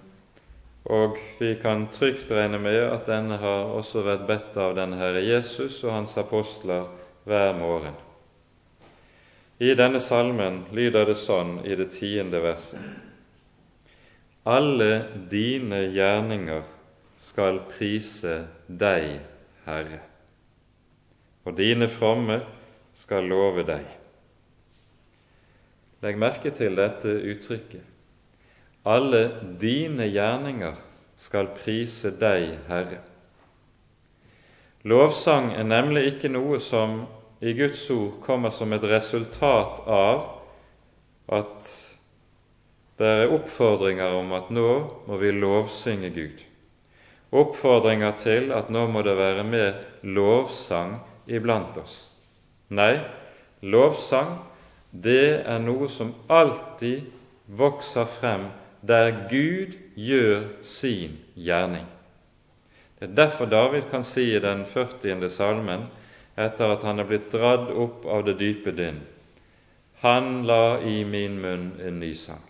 og 0.88 1.20
vi 1.42 1.52
kan 1.60 1.90
trygt 1.92 2.32
regne 2.32 2.64
med 2.64 2.80
at 2.86 3.12
denne 3.12 3.44
har 3.44 3.76
også 3.76 4.06
vært 4.08 4.24
bedt 4.32 4.56
av 4.56 4.80
den 4.80 4.96
Herre 4.96 5.20
Jesus 5.20 5.84
og 5.84 5.98
hans 5.98 6.16
apostler 6.16 6.88
hver 7.28 7.52
morgen. 7.60 8.00
I 9.60 9.76
denne 9.76 10.00
salmen 10.00 10.64
lyder 10.72 11.12
det 11.12 11.20
sånn 11.20 11.58
i 11.68 11.76
det 11.76 11.92
tiende 12.00 12.40
verset. 12.40 12.80
Alle 14.48 14.94
dine 15.28 15.90
gjerninger 15.92 16.64
skal 17.22 17.62
prise 17.70 18.42
deg, 18.68 19.22
Herre, 19.68 20.02
og 21.46 21.56
dine 21.58 21.88
fromme 21.90 22.40
skal 22.98 23.30
love 23.30 23.66
deg. 23.68 23.86
Legg 26.02 26.18
merke 26.18 26.50
til 26.58 26.76
dette 26.80 27.14
uttrykket. 27.14 27.86
Alle 28.90 29.28
dine 29.62 30.08
gjerninger 30.10 30.80
skal 31.22 31.52
prise 31.54 32.10
deg, 32.18 32.56
Herre. 32.66 33.04
Lovsang 34.90 35.52
er 35.54 35.68
nemlig 35.70 36.08
ikke 36.16 36.32
noe 36.34 36.58
som 36.58 37.04
i 37.42 37.54
Guds 37.58 37.84
ord 37.94 38.18
kommer 38.26 38.54
som 38.54 38.74
et 38.74 38.86
resultat 38.90 39.84
av 39.86 40.24
at 41.30 41.70
det 42.98 43.12
er 43.22 43.34
oppfordringer 43.34 44.18
om 44.18 44.34
at 44.38 44.50
nå 44.54 44.72
må 45.06 45.22
vi 45.22 45.36
lovsynge 45.38 46.10
Gud 46.18 46.42
oppfordringer 47.32 48.15
til 48.20 48.52
at 48.56 48.70
nå 48.74 48.86
må 48.91 49.04
det 49.08 49.15
være 49.17 49.44
med 49.48 49.86
lovsang 50.04 50.98
iblant 51.32 51.78
oss. 51.80 51.96
Nei, 52.72 53.00
lovsang 53.62 54.38
det 54.91 55.44
er 55.48 55.62
noe 55.63 55.88
som 55.91 56.13
alltid 56.28 57.08
vokser 57.48 58.08
frem 58.20 58.50
der 58.82 59.28
Gud 59.32 59.78
gjør 59.96 60.44
sin 60.65 61.20
gjerning. 61.36 61.88
Det 63.00 63.10
er 63.10 63.15
derfor 63.15 63.50
David 63.50 63.88
kan 63.91 64.04
si 64.06 64.28
i 64.36 64.41
den 64.41 64.65
40. 64.65 65.30
salmen, 65.30 65.88
etter 66.38 66.76
at 66.76 66.84
han 66.86 67.00
er 67.00 67.08
blitt 67.10 67.32
dradd 67.34 67.72
opp 67.72 68.06
av 68.06 68.26
det 68.28 68.38
dype 68.39 68.76
dynn, 68.76 69.02
Han 70.02 70.44
la 70.50 70.80
i 70.82 71.04
min 71.06 71.36
munn 71.41 71.65
en 71.78 72.00
ny 72.02 72.15
sang. 72.17 72.41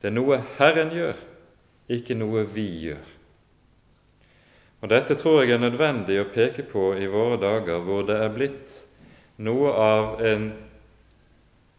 Det 0.00 0.08
er 0.08 0.14
noe 0.16 0.38
Herren 0.56 0.94
gjør, 0.96 1.18
ikke 1.92 2.16
noe 2.16 2.46
vi 2.48 2.64
gjør. 2.86 3.04
Og 4.84 4.90
Dette 4.92 5.14
tror 5.16 5.40
jeg 5.40 5.54
er 5.54 5.62
nødvendig 5.62 6.18
å 6.20 6.26
peke 6.28 6.60
på 6.68 6.90
i 7.00 7.06
våre 7.08 7.38
dager, 7.40 7.78
hvor 7.86 8.02
det 8.04 8.18
er 8.20 8.34
blitt 8.34 8.74
noe 9.40 9.70
av 9.80 10.20
en 10.20 10.50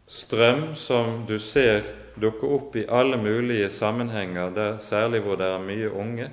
strøm 0.10 0.72
som 0.74 1.20
du 1.30 1.36
ser 1.38 1.86
dukke 2.18 2.50
opp 2.50 2.80
i 2.82 2.88
alle 2.89 3.20
mulige 3.22 3.70
sammenhenger, 3.70 4.50
der, 4.58 4.82
særlig 4.82 5.22
hvor 5.22 5.38
det 5.38 5.52
er 5.54 5.62
mye 5.68 5.94
unge, 5.94 6.32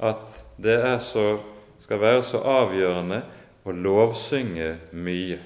at 0.00 0.40
det 0.56 0.78
så, 1.04 1.26
skal 1.84 2.00
være 2.00 2.24
så 2.24 2.40
avgjørende 2.56 3.20
å 3.68 3.76
lovsynge 3.76 4.72
mye. 4.96 5.38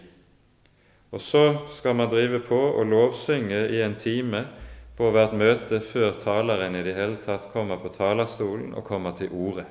Og 1.10 1.26
så 1.26 1.44
skal 1.74 1.98
man 1.98 2.14
drive 2.14 2.38
på 2.46 2.62
og 2.70 2.86
lovsynge 2.86 3.66
i 3.74 3.82
en 3.82 3.98
time 3.98 4.46
på 4.94 5.10
hvert 5.10 5.34
møte 5.34 5.82
før 5.82 6.14
taleren 6.22 6.78
i 6.78 6.86
det 6.86 6.94
hele 6.94 7.18
tatt 7.26 7.50
kommer 7.50 7.82
på 7.82 7.96
talerstolen 7.98 8.76
og 8.78 8.86
kommer 8.86 9.18
til 9.18 9.34
orde. 9.34 9.66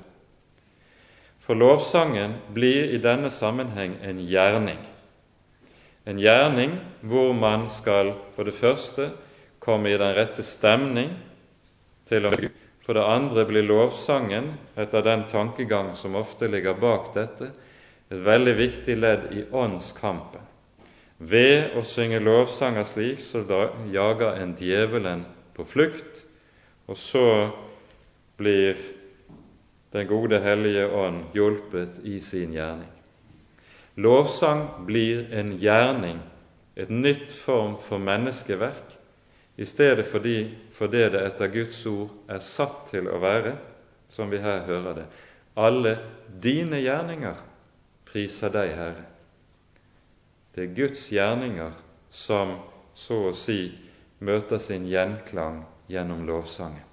For 1.42 1.58
lovsangen 1.58 2.36
blir 2.54 2.92
i 2.94 3.00
denne 3.02 3.30
sammenheng 3.34 3.96
en 4.02 4.20
gjerning. 4.22 4.78
En 6.06 6.18
gjerning 6.18 6.76
hvor 7.02 7.32
man 7.34 7.68
skal 7.70 8.14
for 8.36 8.46
det 8.46 8.54
første 8.58 9.10
komme 9.62 9.90
i 9.90 9.98
den 9.98 10.14
rette 10.16 10.44
stemning 10.46 11.14
til 12.10 12.26
å 12.26 12.34
For 12.82 12.98
det 12.98 13.02
andre 13.06 13.44
blir 13.46 13.62
lovsangen, 13.62 14.48
etter 14.74 15.04
den 15.06 15.20
tankegang 15.30 15.92
som 15.94 16.16
ofte 16.18 16.48
ligger 16.50 16.74
bak 16.74 17.12
dette, 17.14 17.52
et 18.10 18.24
veldig 18.26 18.54
viktig 18.58 18.96
ledd 18.98 19.28
i 19.30 19.44
åndskampen. 19.54 20.42
Ved 21.22 21.76
å 21.78 21.84
synge 21.86 22.18
lovsanger 22.18 22.88
slik, 22.90 23.22
så 23.22 23.44
jager 23.94 24.34
en 24.42 24.56
djevelen 24.58 25.22
på 25.54 25.62
flukt, 25.62 26.24
og 26.90 26.98
så 26.98 27.26
blir 28.36 28.74
den 29.92 30.06
gode 30.08 30.40
Hellige 30.40 30.88
Ånd 30.88 31.24
hjulpet 31.34 32.00
i 32.04 32.20
sin 32.20 32.52
gjerning. 32.52 32.88
Lovsang 33.94 34.86
blir 34.86 35.26
en 35.34 35.52
gjerning, 35.60 36.20
et 36.74 36.88
nytt 36.88 37.32
form 37.32 37.76
for 37.76 38.00
menneskeverk, 38.00 38.96
i 39.56 39.66
stedet 39.68 40.06
for, 40.08 40.24
de, 40.24 40.48
for 40.72 40.88
det 40.88 41.10
det 41.12 41.20
etter 41.26 41.50
Guds 41.52 41.76
ord 41.86 42.14
er 42.32 42.40
satt 42.40 42.86
til 42.90 43.10
å 43.12 43.18
være, 43.20 43.52
som 44.08 44.32
vi 44.32 44.40
her 44.40 44.64
hører 44.64 45.02
det. 45.02 45.06
Alle 45.60 45.98
dine 46.40 46.80
gjerninger 46.80 47.42
priser 48.08 48.52
deg, 48.52 48.72
Herre. 48.76 49.04
Det 50.52 50.64
er 50.64 50.74
Guds 50.76 51.04
gjerninger 51.12 51.76
som 52.12 52.56
så 52.96 53.18
å 53.28 53.36
si 53.36 53.74
møter 54.24 54.60
sin 54.60 54.88
gjenklang 54.88 55.62
gjennom 55.92 56.24
lovsangen. 56.28 56.91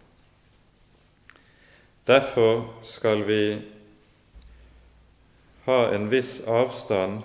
Derfor 2.09 2.63
skal 2.83 3.21
vi 3.27 3.61
ha 5.65 5.79
en 5.93 6.07
viss 6.09 6.39
avstand 6.49 7.19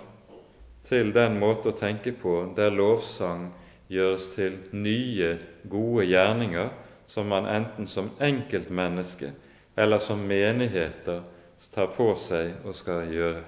til 0.85 1.09
den 1.15 1.39
måte 1.41 1.71
å 1.71 1.77
tenke 1.79 2.13
på 2.13 2.35
der 2.53 2.69
lovsang 2.69 3.47
gjøres 3.89 4.29
til 4.35 4.59
nye, 4.77 5.31
gode 5.65 6.05
gjerninger 6.05 6.69
som 7.09 7.33
man 7.33 7.49
enten 7.49 7.89
som 7.89 8.13
enkeltmenneske 8.21 9.33
eller 9.73 10.05
som 10.05 10.21
menigheter 10.21 11.25
tar 11.73 11.89
på 11.97 12.11
seg 12.21 12.53
og 12.61 12.77
skal 12.77 13.09
gjøre. 13.09 13.43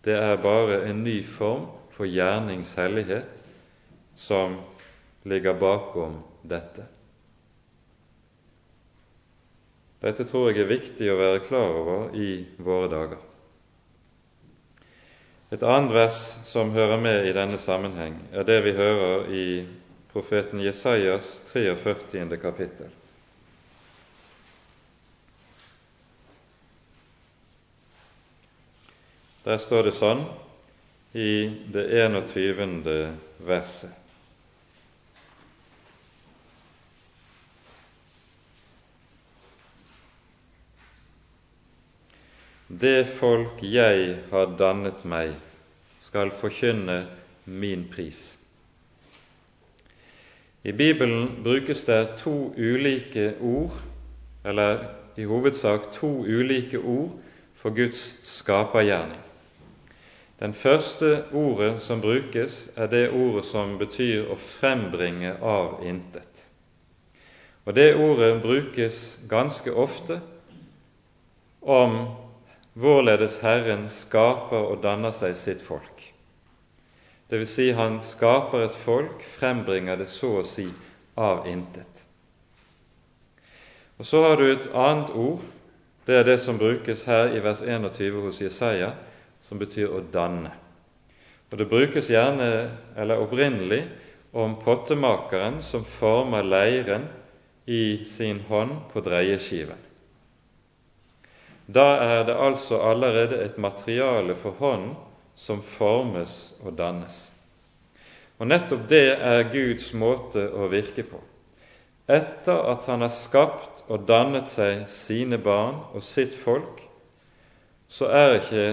Det 0.00 0.16
er 0.16 0.40
bare 0.40 0.86
en 0.88 1.04
ny 1.04 1.20
form 1.28 1.68
for 1.92 2.08
gjerningshellighet 2.08 3.42
som 4.16 4.62
ligger 5.28 5.60
bakom 5.60 6.22
dette. 6.40 6.88
Dette 9.98 10.24
tror 10.28 10.52
jeg 10.52 10.62
er 10.62 10.70
viktig 10.70 11.08
å 11.10 11.18
være 11.18 11.42
klar 11.42 11.74
over 11.74 12.14
i 12.14 12.44
våre 12.62 12.90
dager. 12.92 13.24
Et 15.50 15.62
annet 15.64 15.94
vers 15.96 16.20
som 16.46 16.70
hører 16.74 17.00
med 17.00 17.26
i 17.26 17.34
denne 17.34 17.58
sammenheng, 17.58 18.18
er 18.30 18.46
det 18.46 18.60
vi 18.66 18.76
hører 18.76 19.30
i 19.32 19.46
profeten 20.12 20.60
Jesajas 20.60 21.42
43. 21.52 22.28
kapittel. 22.38 22.92
Der 29.48 29.58
står 29.64 29.88
det 29.88 29.96
sånn 29.96 30.26
i 31.16 31.48
det 31.72 31.86
21. 31.96 32.84
verset. 33.48 34.07
Det 42.68 43.06
folk 43.06 43.62
jeg 43.64 44.18
har 44.28 44.50
dannet 44.60 45.04
meg, 45.08 45.30
skal 46.04 46.28
forkynne 46.36 47.06
min 47.48 47.86
pris. 47.88 48.36
I 50.68 50.72
Bibelen 50.76 51.38
brukes 51.44 51.86
det 51.88 52.18
to 52.20 52.52
ulike 52.58 53.38
ord, 53.40 53.72
eller 54.44 54.84
i 55.16 55.24
hovedsak 55.24 55.88
to 55.96 56.10
ulike 56.28 56.78
ord, 56.78 57.16
for 57.56 57.72
Guds 57.72 58.14
skapergjerning. 58.22 59.24
Den 60.38 60.52
første 60.54 61.24
ordet 61.32 61.80
som 61.82 62.04
brukes, 62.04 62.68
er 62.76 62.86
det 62.86 63.10
ordet 63.10 63.48
som 63.48 63.78
betyr 63.80 64.28
å 64.28 64.36
frembringe 64.36 65.38
av 65.40 65.80
intet. 65.88 66.44
Og 67.64 67.74
Det 67.74 67.94
ordet 67.96 68.42
brukes 68.42 69.18
ganske 69.28 69.72
ofte 69.72 70.20
om 71.62 72.27
hvorledes 72.78 73.40
Herren 73.42 73.88
skaper 73.90 74.70
og 74.70 74.82
danner 74.84 75.14
seg 75.16 75.34
sitt 75.38 75.62
folk. 75.64 76.04
Det 77.28 77.40
vil 77.42 77.48
si, 77.50 77.70
han 77.76 77.98
skaper 78.04 78.64
et 78.64 78.76
folk, 78.76 79.24
frembringer 79.36 79.98
det 80.00 80.08
så 80.12 80.38
å 80.40 80.46
si 80.46 80.68
av 81.18 81.48
intet. 81.50 82.04
Og 83.98 84.06
Så 84.06 84.22
har 84.22 84.36
du 84.38 84.46
et 84.46 84.68
annet 84.72 85.10
ord, 85.10 85.42
det 86.06 86.14
er 86.16 86.24
det 86.24 86.38
som 86.40 86.58
brukes 86.58 87.02
her 87.04 87.34
i 87.34 87.42
vers 87.42 87.60
21 87.60 88.22
hos 88.22 88.40
Jesaja, 88.40 88.94
som 89.48 89.58
betyr 89.58 89.90
å 89.90 90.00
danne. 90.12 90.54
Og 91.50 91.58
Det 91.58 91.68
brukes 91.68 92.08
gjerne, 92.08 92.70
eller 92.96 93.20
opprinnelig, 93.20 93.88
om 94.32 94.54
pottemakeren 94.60 95.62
som 95.62 95.84
former 95.84 96.42
leiren 96.42 97.08
i 97.66 98.04
sin 98.06 98.40
hånd 98.48 98.86
på 98.92 99.00
dreieskiven. 99.00 99.87
Da 101.68 101.88
er 102.00 102.22
det 102.24 102.36
altså 102.36 102.80
allerede 102.80 103.42
et 103.44 103.58
materiale 103.58 104.36
for 104.36 104.56
hånden 104.58 104.94
som 105.36 105.62
formes 105.62 106.54
og 106.64 106.78
dannes. 106.78 107.28
Og 108.38 108.48
nettopp 108.48 108.86
det 108.88 109.06
er 109.14 109.50
Guds 109.52 109.92
måte 109.94 110.46
å 110.48 110.68
virke 110.72 111.04
på. 111.04 111.20
Etter 112.08 112.62
at 112.72 112.86
Han 112.88 113.04
har 113.04 113.12
skapt 113.12 113.84
og 113.88 114.06
dannet 114.08 114.48
seg 114.48 114.86
sine 114.88 115.38
barn 115.38 115.82
og 115.92 116.02
sitt 116.02 116.34
folk, 116.34 116.80
så 117.88 118.08
er 118.12 118.38
ikke 118.38 118.66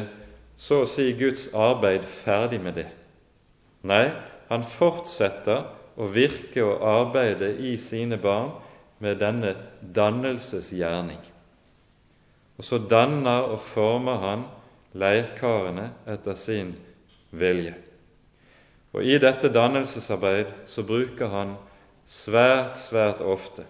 så 0.57 0.83
å 0.83 0.89
si 0.89 1.09
Guds 1.19 1.49
arbeid 1.53 2.05
ferdig 2.07 2.61
med 2.63 2.79
det. 2.79 2.87
Nei, 3.83 4.07
han 4.49 4.63
fortsetter 4.63 5.67
å 5.99 6.07
virke 6.11 6.63
og 6.63 6.83
arbeide 6.87 7.51
i 7.59 7.75
sine 7.79 8.17
barn 8.21 8.53
med 9.03 9.19
denne 9.19 9.55
dannelsesgjerning. 9.95 11.34
Og 12.57 12.63
så 12.63 12.79
danner 12.79 13.49
og 13.51 13.59
former 13.61 14.21
han 14.23 14.45
leirkarene 14.95 15.89
etter 16.07 16.37
sin 16.39 16.73
vilje. 17.35 17.75
Og 18.95 19.03
i 19.03 19.17
dette 19.19 19.51
dannelsesarbeid 19.51 20.53
så 20.71 20.85
bruker 20.87 21.33
han 21.33 21.55
svært, 22.07 22.77
svært 22.79 23.19
ofte 23.19 23.65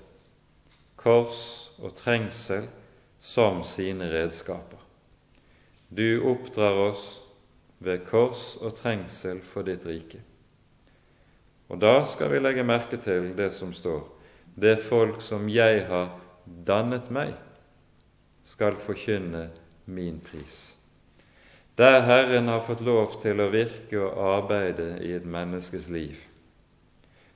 kors 1.06 1.70
og 1.78 1.94
trengsel 1.98 2.68
som 3.22 3.64
sine 3.66 4.08
redskaper. 4.10 4.82
Du 5.90 6.22
oppdrar 6.32 6.78
oss 6.88 7.04
ved 7.80 8.06
kors 8.10 8.56
og 8.62 8.74
trengsel 8.80 9.42
for 9.46 9.66
ditt 9.68 9.86
rike. 9.86 10.22
Og 11.70 11.82
da 11.82 12.00
skal 12.10 12.32
vi 12.34 12.42
legge 12.42 12.66
merke 12.66 12.98
til 13.02 13.32
det 13.38 13.52
som 13.54 13.74
står 13.74 14.04
det 14.56 14.78
folk 14.82 15.22
som 15.22 15.50
jeg 15.52 15.84
har 15.90 16.14
dannet 16.46 17.10
meg, 17.14 17.34
skal 18.46 18.78
forkynne 18.78 19.50
min 19.86 20.20
pris. 20.20 20.78
Der 21.78 22.02
Herren 22.08 22.48
har 22.48 22.64
fått 22.64 22.82
lov 22.86 23.18
til 23.22 23.42
å 23.44 23.50
virke 23.52 24.00
og 24.00 24.22
arbeide 24.38 24.94
i 25.04 25.12
et 25.18 25.26
menneskes 25.28 25.90
liv, 25.92 26.22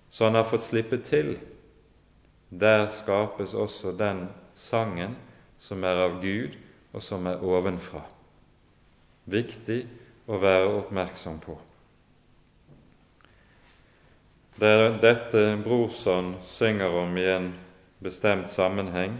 så 0.10 0.30
han 0.30 0.38
har 0.40 0.48
fått 0.48 0.64
slippe 0.64 1.02
til, 1.04 1.36
der 2.50 2.88
skapes 2.94 3.54
også 3.54 3.92
den 3.98 4.28
sangen 4.56 5.18
som 5.60 5.84
er 5.84 6.06
av 6.08 6.22
Gud, 6.24 6.56
og 6.94 7.04
som 7.06 7.28
er 7.30 7.44
ovenfra. 7.46 8.02
Viktig 9.30 9.84
å 10.30 10.40
være 10.42 10.72
oppmerksom 10.80 11.38
på. 11.44 11.58
Det 14.60 14.68
er 14.68 14.96
dette 15.00 15.44
Brorson 15.64 16.34
synger 16.50 16.96
om 17.04 17.14
i 17.18 17.28
en 17.32 17.52
bestemt 18.04 18.50
sammenheng 18.52 19.20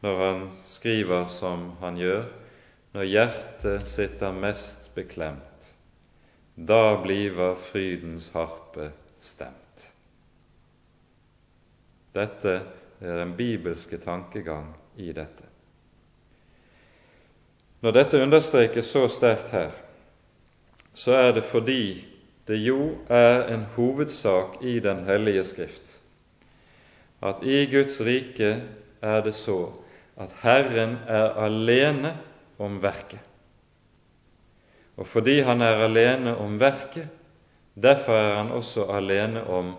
når 0.00 0.18
han 0.24 0.42
skriver 0.66 1.28
som 1.32 1.70
han 1.80 1.98
gjør, 2.00 2.24
når 2.96 3.08
hjertet 3.10 3.88
sitter 3.88 4.32
mest 4.32 4.90
beklemt. 4.94 5.42
Da 6.56 6.96
bliver 7.02 7.56
frydens 7.60 8.30
harpe 8.32 8.90
stemt. 9.20 9.90
Dette 12.16 12.54
er 13.00 13.20
den 13.20 13.34
bibelske 13.36 13.98
tankegang 14.00 14.70
i 14.96 15.10
dette. 15.12 15.44
Når 17.84 17.92
dette 17.92 18.22
understrekes 18.22 18.88
så 18.88 19.04
sterkt 19.12 19.52
her, 19.52 19.76
så 20.96 21.12
er 21.12 21.34
det 21.36 21.44
fordi 21.44 22.06
det 22.48 22.56
jo 22.62 22.96
er 23.12 23.52
en 23.52 23.66
hovedsak 23.76 24.62
i 24.64 24.78
Den 24.80 25.04
hellige 25.04 25.44
Skrift 25.44 25.96
at 27.22 27.42
i 27.42 27.64
Guds 27.70 28.00
rike 28.00 28.62
er 29.02 29.20
det 29.24 29.34
så 29.34 29.72
at 30.16 30.32
Herren 30.42 30.98
er 31.08 31.36
alene 31.44 32.14
om 32.58 32.78
verket. 32.82 33.20
Og 34.96 35.06
fordi 35.06 35.40
Han 35.44 35.60
er 35.60 35.84
alene 35.84 36.36
om 36.36 36.60
verket, 36.60 37.08
derfor 37.74 38.16
er 38.16 38.36
Han 38.36 38.50
også 38.56 38.88
alene 38.88 39.44
om 39.44 39.74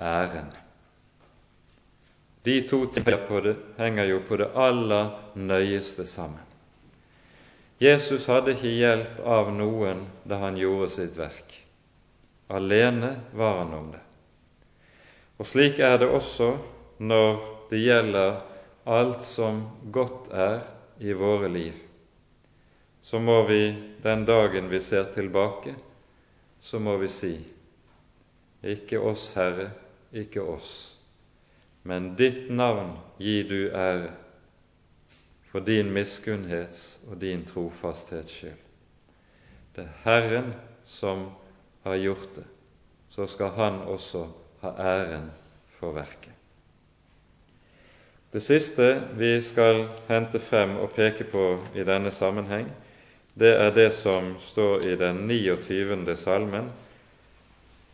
æren. 0.00 0.52
De 2.44 2.60
to 2.68 2.86
tingene 2.86 3.56
henger 3.76 4.04
jo 4.04 4.20
på 4.28 4.36
det 4.40 4.48
aller 4.56 5.10
nøyeste 5.34 6.06
sammen. 6.06 6.46
Jesus 7.80 8.26
hadde 8.28 8.52
ikke 8.52 8.72
hjelp 8.76 9.20
av 9.24 9.50
noen 9.56 10.02
da 10.28 10.36
han 10.42 10.56
gjorde 10.60 10.90
sitt 10.92 11.16
verk. 11.16 11.54
Alene 12.52 13.14
var 13.32 13.62
han 13.62 13.74
om 13.76 13.90
det. 13.92 14.00
Og 15.40 15.48
slik 15.48 15.80
er 15.80 15.96
det 16.00 16.08
også 16.12 16.50
når 17.00 17.38
det 17.70 17.80
gjelder 17.80 18.40
alt 18.90 19.22
som 19.22 19.62
godt 19.92 20.32
er 20.34 20.64
i 20.98 21.14
våre 21.14 21.48
liv. 21.48 21.76
Så 23.02 23.20
må 23.22 23.42
vi 23.48 23.62
den 24.02 24.24
dagen 24.28 24.68
vi 24.70 24.80
ser 24.82 25.06
tilbake, 25.14 25.74
så 26.60 26.78
må 26.78 26.96
vi 27.00 27.08
si 27.08 27.34
ikke 28.60 29.00
oss, 29.00 29.30
Herre, 29.38 29.70
ikke 30.12 30.42
oss, 30.42 30.72
men 31.82 32.12
ditt 32.18 32.50
navn 32.52 32.92
gi 33.22 33.40
du 33.48 33.70
ære 33.70 34.10
for 35.50 35.64
din 35.64 35.88
miskunnhets 35.94 36.98
og 37.08 37.16
din 37.22 37.46
trofasthets 37.46 38.36
skyld. 38.36 38.66
Det 39.74 39.86
er 39.86 39.96
Herren 40.04 40.52
som 40.84 41.30
har 41.86 41.96
gjort 42.02 42.36
det, 42.36 42.44
så 43.08 43.26
skal 43.30 43.54
han 43.56 43.80
også 43.86 44.26
ha 44.60 44.74
æren 44.76 45.30
for 45.78 45.96
verket. 45.96 46.39
Det 48.32 48.40
siste 48.40 49.02
vi 49.18 49.42
skal 49.42 49.88
hente 50.06 50.38
frem 50.38 50.76
og 50.78 50.92
peke 50.94 51.24
på 51.26 51.58
i 51.74 51.82
denne 51.82 52.12
sammenheng, 52.14 52.68
det 53.34 53.56
er 53.58 53.72
det 53.74 53.88
som 53.96 54.36
står 54.38 54.86
i 54.86 54.94
den 54.98 55.24
29. 55.26 56.16
salmen, 56.16 56.70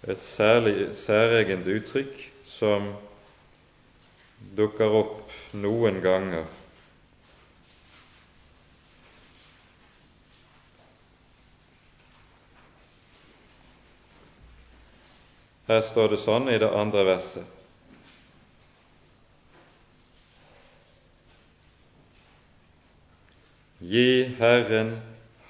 et 0.05 0.20
særlig, 0.20 0.91
særegent 0.97 1.66
uttrykk 1.66 2.20
som 2.47 2.93
dukker 4.57 4.93
opp 5.01 5.32
noen 5.57 6.03
ganger 6.05 6.45
Her 15.66 15.80
står 15.82 16.12
det 16.12 16.18
sånn 16.22 16.47
i 16.47 16.61
det 16.62 16.68
andre 16.70 17.03
verset. 17.09 17.55
Gi 23.87 24.34
Herren 24.39 24.97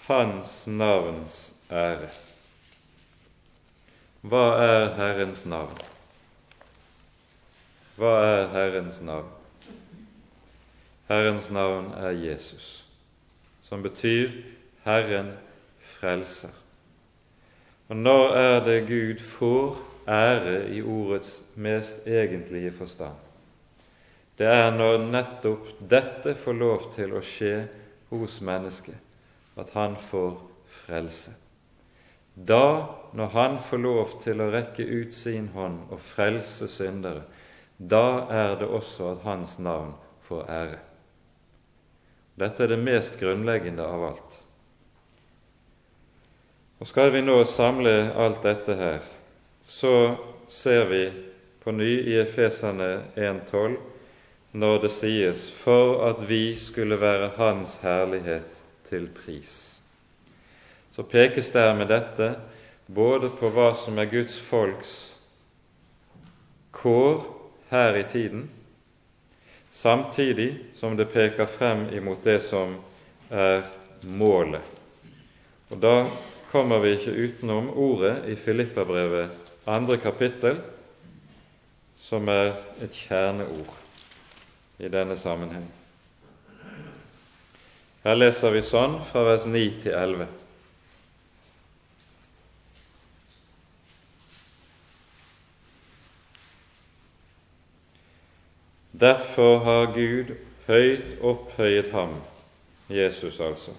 Hans 0.06 0.66
navns 0.66 1.54
ære. 1.72 2.10
Hva 4.20 4.42
er 4.60 4.90
Herrens 4.98 5.46
navn? 5.48 5.78
Hva 7.96 8.10
er 8.26 8.50
Herrens 8.52 8.98
navn? 9.00 9.30
Herrens 11.08 11.48
navn 11.50 11.88
er 11.96 12.10
Jesus, 12.10 12.84
som 13.64 13.80
betyr 13.82 14.34
Herren 14.84 15.32
frelser. 15.96 16.52
Og 17.88 17.96
når 17.96 18.36
er 18.42 18.60
det 18.68 18.76
Gud 18.90 19.24
får 19.24 19.80
ære 20.08 20.58
i 20.76 20.82
ordets 20.82 21.38
mest 21.54 22.04
egentlige 22.06 22.72
forstand. 22.72 23.16
Det 24.36 24.46
er 24.46 24.70
når 24.76 25.08
nettopp 25.08 25.72
dette 25.80 26.36
får 26.36 26.60
lov 26.60 26.88
til 26.98 27.16
å 27.16 27.24
skje 27.24 27.54
hos 28.10 28.40
mennesket, 28.40 28.98
at 29.56 29.70
han 29.74 29.96
får 29.96 30.38
frelse. 30.84 31.32
Da, 32.34 32.86
når 33.12 33.26
han 33.32 33.58
får 33.64 33.80
lov 33.80 34.18
til 34.22 34.42
å 34.44 34.50
rekke 34.52 34.84
ut 34.84 35.14
sin 35.16 35.48
hånd 35.54 35.86
og 35.88 36.02
frelse 36.04 36.68
syndere, 36.68 37.24
da 37.76 38.26
er 38.32 38.58
det 38.60 38.68
også 38.68 39.14
at 39.14 39.24
hans 39.24 39.56
navn 39.58 39.94
får 40.28 40.50
ære. 40.52 40.80
Dette 42.36 42.64
er 42.64 42.74
det 42.74 42.82
mest 42.84 43.16
grunnleggende 43.20 43.84
av 43.84 44.04
alt. 44.10 44.36
Og 46.80 46.88
Skal 46.90 47.12
vi 47.14 47.22
nå 47.24 47.38
samle 47.48 48.12
alt 48.12 48.42
dette 48.44 48.76
her, 48.76 49.00
så 49.64 50.16
ser 50.52 50.84
vi 50.92 51.04
på 51.64 51.72
ny 51.72 51.88
i 52.04 52.18
Efesene 52.20 52.90
1,12 53.16 53.95
når 54.56 54.78
det 54.78 54.90
sies 54.90 55.50
'for 55.52 56.08
at 56.08 56.28
vi 56.28 56.56
skulle 56.56 57.00
være 57.00 57.30
Hans 57.36 57.78
herlighet 57.82 58.62
til 58.88 59.08
pris'. 59.14 59.80
Så 60.92 61.02
pekes 61.02 61.50
der 61.50 61.74
med 61.74 61.86
dette 61.86 62.34
både 62.94 63.28
på 63.28 63.50
hva 63.50 63.74
som 63.84 63.98
er 63.98 64.04
Guds 64.04 64.40
folks 64.40 65.16
kår 66.72 67.26
her 67.70 67.94
i 67.94 68.02
tiden, 68.02 68.50
samtidig 69.72 70.58
som 70.74 70.96
det 70.96 71.08
peker 71.08 71.46
frem 71.46 71.88
imot 71.92 72.24
det 72.24 72.42
som 72.42 72.76
er 73.30 73.62
målet. 74.02 74.62
Og 75.70 75.82
Da 75.82 76.06
kommer 76.50 76.78
vi 76.78 76.88
ikke 76.88 77.28
utenom 77.28 77.70
ordet 77.70 78.28
i 78.28 78.34
Filippabrevet 78.34 79.28
andre 79.66 79.96
kapittel, 79.96 80.60
som 81.98 82.28
er 82.28 82.52
et 82.82 82.92
kjerneord 82.92 83.85
i 84.78 84.88
denne 84.88 85.16
sammenheng. 85.18 85.68
Her 88.06 88.14
leser 88.14 88.52
vi 88.54 88.62
sånn 88.62 89.00
fra 89.02 89.24
vers 89.26 89.46
9 89.50 89.62
til 89.82 89.94
11. 89.96 90.28
Derfor 98.96 99.58
har 99.64 99.90
Gud 99.92 100.30
høyt 100.66 101.18
opphøyet 101.20 101.90
ham, 101.92 102.14
Jesus 102.88 103.40
altså, 103.42 103.74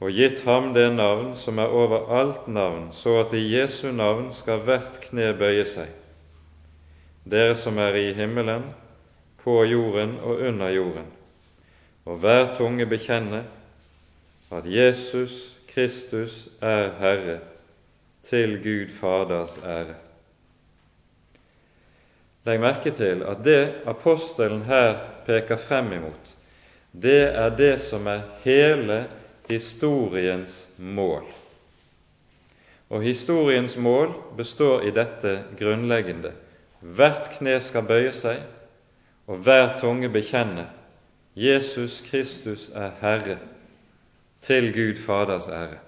og 0.00 0.16
gitt 0.16 0.40
ham 0.48 0.72
det 0.74 0.88
navn 0.96 1.34
som 1.38 1.60
er 1.62 1.70
over 1.70 2.08
alt 2.18 2.48
navn, 2.48 2.88
så 2.96 3.20
at 3.20 3.36
i 3.36 3.44
Jesu 3.52 3.92
navn 3.92 4.32
skal 4.34 4.64
hvert 4.66 4.98
kne 5.04 5.28
bøye 5.38 5.66
seg, 5.68 5.92
dere 7.22 7.54
som 7.54 7.78
er 7.78 8.00
i 8.00 8.08
himmelen, 8.16 8.64
på 9.44 9.64
jorden 9.64 10.18
og 10.18 10.40
under 10.48 10.68
jorden, 10.68 11.06
og 12.04 12.16
hver 12.16 12.54
tunge 12.56 12.86
bekjenne 12.86 13.44
at 14.50 14.66
Jesus 14.66 15.56
Kristus 15.74 16.48
er 16.60 16.90
Herre, 16.98 17.38
til 18.22 18.58
Gud 18.62 18.90
Faders 19.00 19.54
ære. 19.64 19.94
Legg 22.44 22.60
merke 22.60 22.90
til 22.90 23.22
at 23.22 23.44
det 23.44 23.74
apostelen 23.86 24.62
her 24.68 24.98
peker 25.26 25.56
frem 25.56 25.92
imot, 25.92 26.34
det 26.92 27.22
er 27.30 27.48
det 27.56 27.74
som 27.80 28.06
er 28.10 28.26
hele 28.44 29.04
historiens 29.48 30.68
mål. 30.76 31.24
Og 32.90 33.02
historiens 33.02 33.76
mål 33.76 34.14
består 34.36 34.82
i 34.82 34.90
dette 34.90 35.44
grunnleggende. 35.58 36.32
Hvert 36.80 37.30
kne 37.36 37.60
skal 37.62 37.86
bøye 37.86 38.10
seg, 38.14 38.40
og 39.30 39.38
hver 39.46 39.76
tunge 39.78 40.10
bekjenne 40.10 40.66
Jesus 41.38 42.00
Kristus 42.10 42.68
er 42.74 42.90
Herre, 43.00 43.38
til 44.40 44.72
Gud 44.72 44.96
Faders 44.96 45.46
ære. 45.48 45.78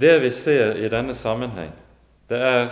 Det 0.00 0.22
vi 0.22 0.30
ser 0.30 0.76
i 0.76 0.88
denne 0.92 1.14
sammenheng, 1.14 1.72
det 2.28 2.38
er 2.38 2.68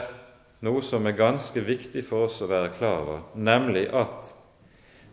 noe 0.62 0.82
som 0.84 1.06
er 1.06 1.16
ganske 1.18 1.60
viktig 1.64 2.04
for 2.06 2.28
oss 2.28 2.38
å 2.44 2.50
være 2.50 2.70
klar 2.76 3.00
over, 3.00 3.20
nemlig 3.34 3.88
at 3.90 4.30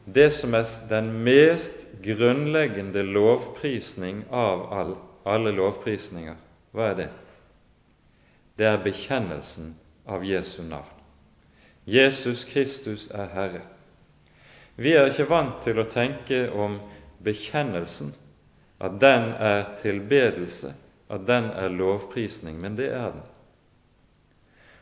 det 0.05 0.29
som 0.35 0.53
er 0.53 0.69
den 0.89 1.09
mest 1.25 1.87
grunnleggende 2.03 3.01
lovprisning 3.07 4.25
av 4.29 4.65
all, 4.75 4.95
alle 5.25 5.55
lovprisninger, 5.55 6.37
hva 6.75 6.91
er 6.91 6.97
det? 7.01 7.11
Det 8.59 8.67
er 8.69 8.83
bekjennelsen 8.83 9.73
av 10.05 10.25
Jesu 10.27 10.61
navn. 10.67 11.00
Jesus 11.91 12.45
Kristus 12.47 13.09
er 13.11 13.27
Herre. 13.33 13.61
Vi 14.75 14.93
er 14.95 15.09
ikke 15.09 15.27
vant 15.27 15.59
til 15.65 15.81
å 15.81 15.87
tenke 15.91 16.45
om 16.55 16.77
bekjennelsen, 17.21 18.13
at 18.81 18.95
den 19.01 19.33
er 19.35 19.65
tilbedelse, 19.81 20.71
at 21.11 21.25
den 21.27 21.49
er 21.51 21.73
lovprisning, 21.75 22.55
men 22.61 22.77
det 22.79 22.87
er 22.95 23.11
den. 23.11 23.25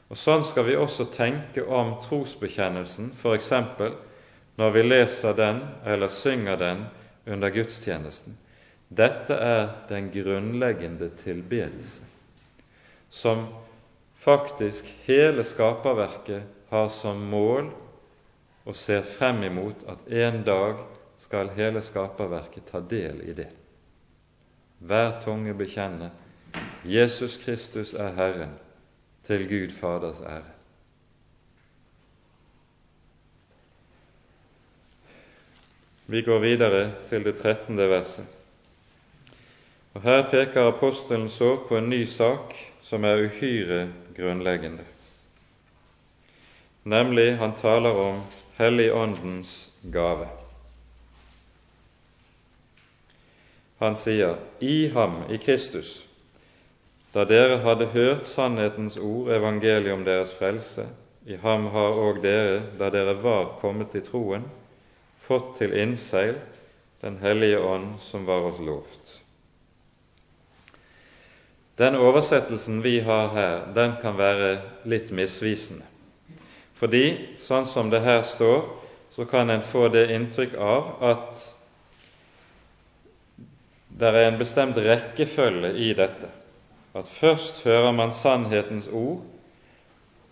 Og 0.09 0.17
Sånn 0.17 0.45
skal 0.45 0.65
vi 0.69 0.77
også 0.77 1.07
tenke 1.13 1.65
om 1.65 1.95
trosbekjennelsen, 2.05 3.11
f.eks. 3.17 3.49
når 4.57 4.71
vi 4.75 4.85
leser 4.85 5.33
den 5.37 5.63
eller 5.85 6.13
synger 6.13 6.61
den 6.61 6.85
under 7.25 7.49
gudstjenesten. 7.53 8.37
Dette 8.89 9.33
er 9.33 9.67
den 9.89 10.09
grunnleggende 10.13 11.09
tilbedelse, 11.23 12.05
som 13.09 13.47
faktisk 14.17 14.85
hele 15.05 15.45
skaperverket 15.45 16.58
har 16.69 16.89
som 16.89 17.21
mål 17.29 17.71
og 18.65 18.75
ser 18.75 19.01
frem 19.01 19.43
imot 19.43 19.83
at 19.89 20.09
en 20.13 20.43
dag 20.45 20.83
skal 21.19 21.51
hele 21.57 21.81
skaperverket 21.83 22.69
ta 22.71 22.79
del 22.79 23.23
i 23.25 23.33
det. 23.35 23.49
Hver 24.79 25.17
tunge 25.23 25.53
bekjenne 25.57 26.11
Jesus 26.85 27.37
Kristus 27.41 27.93
er 27.93 28.13
Herren 28.15 28.55
til 29.27 29.47
Gud 29.49 29.73
Faders 29.75 30.21
ære. 30.21 30.55
Vi 36.09 36.21
går 36.25 36.39
videre 36.39 36.91
til 37.09 37.25
det 37.25 37.35
trettende 37.37 37.89
verset. 37.89 38.25
Og 39.93 40.01
Her 40.01 40.23
peker 40.31 40.71
apostelen 40.71 41.29
så 41.29 41.55
på 41.67 41.77
en 41.77 41.89
ny 41.89 42.05
sak 42.05 42.55
som 42.83 43.03
er 43.05 43.27
uhyre 43.27 43.89
grunnleggende. 44.17 44.85
Nemlig 46.89 47.35
han 47.37 47.53
taler 47.53 47.97
om 48.01 48.21
Helligåndens 48.57 49.69
gave. 49.83 50.27
Han 53.77 53.95
sier 53.95 54.35
'i 54.59 54.87
ham, 54.89 55.23
i 55.29 55.37
Kristus', 55.37 56.05
da 57.13 57.25
dere 57.25 57.57
hadde 57.57 57.85
hørt 57.85 58.25
sannhetens 58.27 58.97
ord, 58.97 59.29
evangeliet 59.31 59.93
om 59.93 60.05
deres 60.05 60.33
frelse, 60.33 60.87
i 61.25 61.35
ham 61.35 61.65
har 61.65 61.93
òg 61.93 62.21
dere, 62.23 62.61
da 62.79 62.89
dere 62.89 63.13
var 63.23 63.59
kommet 63.61 63.91
til 63.91 64.01
troen, 64.01 64.49
fått 65.21 65.57
til 65.57 65.73
innseil 65.73 66.35
Den 67.01 67.17
hellige 67.17 67.59
ånd 67.59 67.99
som 68.03 68.25
var 68.27 68.41
oss 68.43 68.59
lovt. 68.59 69.13
Den 71.77 71.95
oversettelsen 71.95 72.83
vi 72.83 72.99
har 72.99 73.29
her, 73.31 73.73
den 73.75 73.93
kan 74.01 74.17
være 74.17 74.57
litt 74.83 75.11
misvisende. 75.11 75.88
Fordi, 76.79 77.35
sånn 77.43 77.67
som 77.67 77.89
det 77.91 78.01
her 78.05 78.23
står, 78.23 78.63
så 79.15 79.25
kan 79.27 79.49
en 79.51 79.63
få 79.65 79.89
det 79.91 80.07
inntrykk 80.15 80.55
av 80.55 80.91
at 81.03 81.47
det 83.99 84.07
er 84.07 84.29
en 84.29 84.39
bestemt 84.39 84.77
rekkefølge 84.79 85.73
i 85.75 85.91
dette 85.97 86.29
at 86.93 87.07
først 87.07 87.63
hører 87.63 87.91
man 87.91 88.13
sannhetens 88.13 88.87
ord, 88.87 89.21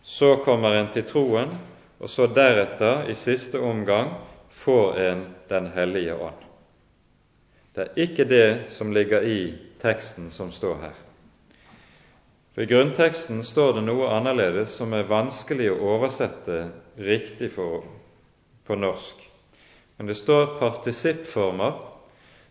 så 0.04 0.38
kommer 0.46 0.78
en 0.78 0.90
til 0.94 1.06
troen, 1.06 1.58
og 2.00 2.10
så 2.10 2.28
deretter, 2.30 3.10
i 3.10 3.16
siste 3.16 3.60
omgang, 3.60 4.14
får 4.50 5.00
en 5.00 5.26
Den 5.48 5.70
hellige 5.72 6.16
ånd. 6.16 6.42
Det 7.76 7.82
er 7.82 8.00
ikke 8.04 8.26
det 8.28 8.72
som 8.76 8.92
ligger 8.92 9.24
i 9.24 9.54
teksten 9.80 10.28
som 10.32 10.52
står 10.52 10.76
her. 10.82 11.07
I 12.58 12.66
grunnteksten 12.66 13.44
står 13.46 13.76
det 13.78 13.86
noe 13.86 14.10
annerledes 14.10 14.74
som 14.80 14.94
er 14.98 15.06
vanskelig 15.06 15.70
å 15.72 15.82
oversette 15.94 16.72
riktig 16.98 17.52
for, 17.54 17.84
på 18.66 18.78
norsk. 18.78 19.22
Men 19.98 20.10
det 20.10 20.18
står 20.18 20.56
partisippformer 20.58 21.78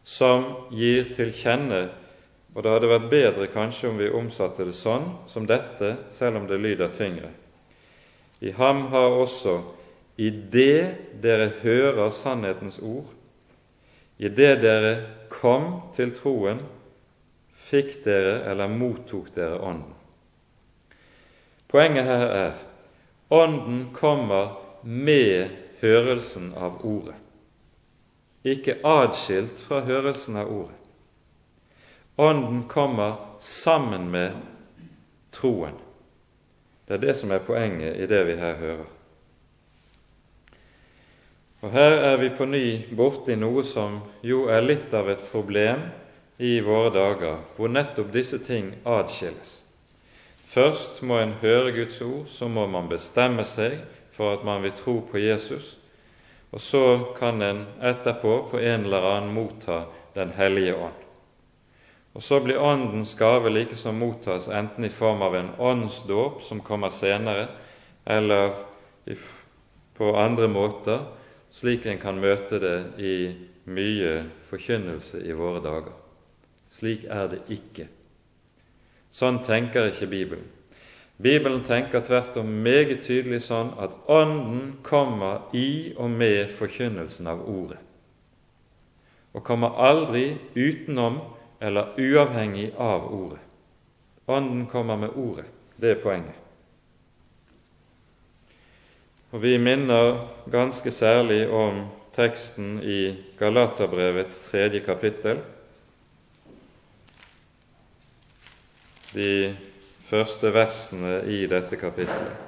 som 0.06 0.46
gir 0.70 1.10
til 1.16 1.34
kjenne 1.34 1.88
og 2.56 2.62
det 2.64 2.70
hadde 2.72 2.88
vært 2.88 3.10
bedre 3.12 3.46
kanskje 3.52 3.88
om 3.90 3.98
vi 4.00 4.06
omsatte 4.16 4.64
det 4.64 4.72
sånn 4.78 5.10
som 5.28 5.44
dette, 5.44 5.90
selv 6.16 6.40
om 6.40 6.46
det 6.48 6.56
lyder 6.56 6.88
tyngre. 6.96 7.28
I 8.40 8.54
ham 8.56 8.86
har 8.94 9.12
også, 9.12 9.58
i 10.16 10.30
det 10.30 11.18
dere 11.20 11.50
hører 11.60 12.14
sannhetens 12.16 12.78
ord, 12.80 13.10
i 14.16 14.32
det 14.32 14.54
dere 14.62 14.94
kom 15.28 15.68
til 15.98 16.14
troen, 16.16 16.62
fikk 17.66 17.98
dere 18.06 18.38
eller 18.48 18.72
mottok 18.72 19.28
dere 19.36 19.60
Ånden. 19.60 19.95
Poenget 21.68 22.04
her 22.04 22.26
er 22.26 22.52
Ånden 23.28 23.88
kommer 23.94 24.52
med 24.82 25.48
hørelsen 25.80 26.52
av 26.54 26.78
Ordet, 26.86 27.16
ikke 28.46 28.78
adskilt 28.86 29.58
fra 29.58 29.80
hørelsen 29.82 30.38
av 30.38 30.52
Ordet. 30.52 30.76
Ånden 32.16 32.62
kommer 32.68 33.16
sammen 33.42 34.06
med 34.10 34.38
troen. 35.34 35.74
Det 36.86 36.94
er 36.94 37.02
det 37.02 37.16
som 37.18 37.34
er 37.34 37.42
poenget 37.44 37.98
i 37.98 38.06
det 38.06 38.22
vi 38.28 38.38
her 38.38 38.54
hører. 38.62 38.86
Og 41.66 41.70
Her 41.74 41.98
er 42.12 42.16
vi 42.20 42.30
på 42.30 42.46
ny 42.46 42.66
borti 42.94 43.34
noe 43.34 43.64
som 43.66 43.98
jo 44.22 44.46
er 44.46 44.62
litt 44.62 44.94
av 44.94 45.08
et 45.10 45.24
problem 45.32 45.88
i 46.38 46.60
våre 46.62 46.92
dager, 46.94 47.40
hvor 47.56 47.72
nettopp 47.72 48.12
disse 48.14 48.38
ting 48.38 48.70
adskilles. 48.84 49.65
Først 50.46 51.02
må 51.02 51.18
en 51.18 51.34
høre 51.42 51.72
Guds 51.74 51.98
ord, 52.00 52.28
så 52.30 52.48
må 52.48 52.66
man 52.70 52.88
bestemme 52.88 53.44
seg 53.44 53.80
for 54.14 54.36
at 54.36 54.44
man 54.46 54.62
vil 54.62 54.76
tro 54.78 55.00
på 55.10 55.18
Jesus, 55.18 55.74
og 56.54 56.62
så 56.62 56.82
kan 57.18 57.42
en 57.42 57.64
etterpå 57.82 58.36
på 58.52 58.60
en 58.62 58.86
eller 58.86 59.10
annen 59.10 59.34
motta 59.34 59.84
Den 60.16 60.30
hellige 60.32 60.72
ånd. 60.74 60.94
Og 62.16 62.22
så 62.24 62.38
blir 62.40 62.56
Åndens 62.56 63.10
gave 63.14 63.50
likesom 63.52 63.98
mottas 64.00 64.46
enten 64.48 64.84
i 64.84 64.88
form 64.88 65.20
av 65.22 65.34
en 65.36 65.50
åndsdåp 65.58 66.40
som 66.42 66.62
kommer 66.64 66.88
senere, 66.88 67.50
eller 68.06 68.54
på 69.98 70.14
andre 70.16 70.48
måter, 70.48 71.04
slik 71.52 71.84
en 71.84 72.00
kan 72.00 72.16
møte 72.16 72.62
det 72.62 72.78
i 72.96 73.12
mye 73.68 74.14
forkynnelse 74.48 75.20
i 75.20 75.36
våre 75.36 75.60
dager. 75.60 75.92
Slik 76.72 77.04
er 77.12 77.28
det 77.34 77.42
ikke. 77.52 77.90
Sånn 79.16 79.40
tenker 79.46 79.88
ikke 79.88 80.10
Bibelen. 80.12 80.44
Bibelen 81.16 81.62
tenker 81.64 82.02
tvert 82.04 82.36
om 82.36 82.48
meget 82.60 83.06
tydelig 83.06 83.46
sånn 83.46 83.70
at 83.80 83.94
Ånden 84.12 84.74
kommer 84.84 85.46
i 85.56 85.94
og 85.96 86.10
med 86.12 86.50
forkynnelsen 86.52 87.28
av 87.32 87.44
Ordet. 87.48 87.80
og 89.36 89.42
kommer 89.44 89.76
aldri 89.76 90.38
utenom 90.54 91.18
eller 91.60 91.92
uavhengig 92.00 92.70
av 92.78 93.04
Ordet. 93.12 93.38
Ånden 94.26 94.66
kommer 94.66 94.96
med 94.96 95.10
Ordet. 95.16 95.44
Det 95.76 95.90
er 95.90 96.00
poenget. 96.00 96.34
Og 99.30 99.42
Vi 99.42 99.58
minner 99.58 100.28
ganske 100.50 100.90
særlig 100.90 101.50
om 101.50 101.84
teksten 102.16 102.80
i 102.82 103.16
Galaterbrevets 103.38 104.40
tredje 104.48 104.80
kapittel, 104.80 105.36
de 109.16 109.56
første 110.04 110.50
versene 110.52 111.22
i 111.32 111.46
dette 111.48 111.78
kapittelet. 111.80 112.42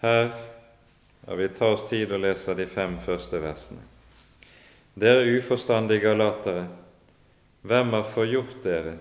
Her 0.00 0.30
ja, 1.26 1.34
vi 1.34 1.48
tar 1.48 1.74
oss 1.74 1.82
tid 1.90 2.12
og 2.14 2.22
leser 2.22 2.56
de 2.56 2.64
fem 2.70 2.94
første 3.04 3.42
versene. 3.42 3.82
Dere 4.94 5.26
uforstandige 5.36 6.06
galatere, 6.06 6.64
hvem 7.62 7.92
har 7.92 8.06
forgjort 8.08 8.62
dere, 8.62 8.96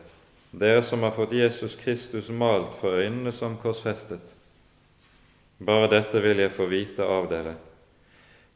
dere 0.52 0.82
som 0.84 1.04
har 1.04 1.12
fått 1.16 1.32
Jesus 1.32 1.76
Kristus 1.80 2.30
malt 2.30 2.74
for 2.80 3.00
øynene 3.00 3.32
som 3.32 3.58
korsfestet? 3.58 4.36
Bare 5.60 5.88
dette 5.92 6.20
vil 6.24 6.40
jeg 6.40 6.52
få 6.56 6.68
vite 6.72 7.04
av 7.04 7.30
dere. 7.32 7.56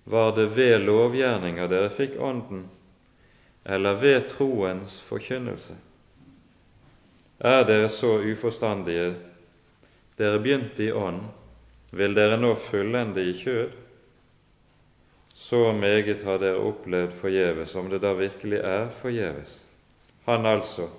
Var 0.03 0.35
det 0.35 0.49
ved 0.55 0.83
lovgjerninger 0.83 1.67
dere 1.71 1.91
fikk 1.91 2.19
Ånden, 2.19 2.65
eller 3.63 3.99
ved 3.99 4.27
troens 4.31 4.99
forkynnelse? 5.07 5.75
Er 7.39 7.63
dere 7.67 7.89
så 7.89 8.17
uforstandige? 8.19 9.13
Dere 10.19 10.39
begynte 10.39 10.83
i 10.83 10.91
ånd, 10.91 11.23
vil 11.91 12.15
dere 12.15 12.37
nå 12.37 12.53
fullende 12.69 13.23
i 13.23 13.33
kjød? 13.39 13.71
Så 15.35 15.73
meget 15.73 16.23
har 16.23 16.39
dere 16.39 16.61
opplevd 16.61 17.15
forgjeves, 17.19 17.75
om 17.75 17.89
det 17.89 18.03
da 18.03 18.13
virkelig 18.15 18.59
er 18.59 18.89
forgjeves. 19.01 19.62
Han 20.25 20.45
altså, 20.45 20.89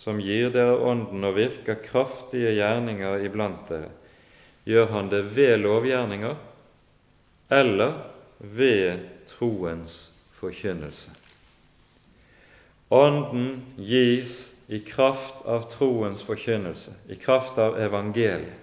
som 0.00 0.20
gir 0.20 0.48
dere 0.54 0.78
Ånden 0.80 1.24
og 1.28 1.36
virker 1.36 1.80
kraftige 1.84 2.54
gjerninger 2.56 3.26
iblant 3.26 3.68
dere, 3.68 3.90
gjør 4.64 4.86
han 4.94 5.10
det 5.12 5.24
ved 5.36 5.58
lovgjerninger 5.60 6.36
eller 7.50 7.98
ved 8.38 9.04
troens 9.28 10.06
forkynnelse. 10.40 11.12
Ånden 12.90 13.62
gis 13.76 14.50
i 14.70 14.80
kraft 14.86 15.44
av 15.46 15.68
troens 15.70 16.22
forkynnelse, 16.26 16.94
i 17.08 17.18
kraft 17.20 17.58
av 17.58 17.78
evangeliet. 17.78 18.56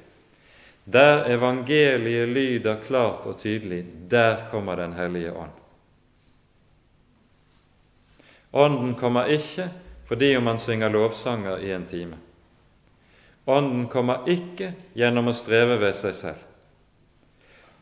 Der 0.87 1.25
evangeliet 1.27 2.29
lyder 2.31 2.79
klart 2.79 3.25
og 3.27 3.39
tydelig, 3.41 3.81
der 4.09 4.47
kommer 4.51 4.75
Den 4.75 4.93
hellige 4.93 5.33
ånd. 5.35 5.56
Ånden 8.57 8.95
kommer 8.97 9.29
ikke 9.29 9.69
fordi 10.07 10.31
om 10.37 10.47
man 10.47 10.59
synger 10.59 10.89
lovsanger 10.89 11.59
i 11.61 11.71
en 11.75 11.85
time. 11.85 12.17
Ånden 13.45 13.87
kommer 13.91 14.25
ikke 14.27 14.71
gjennom 14.97 15.29
å 15.29 15.35
streve 15.35 15.77
ved 15.81 15.95
seg 15.95 16.15
selv. 16.15 16.43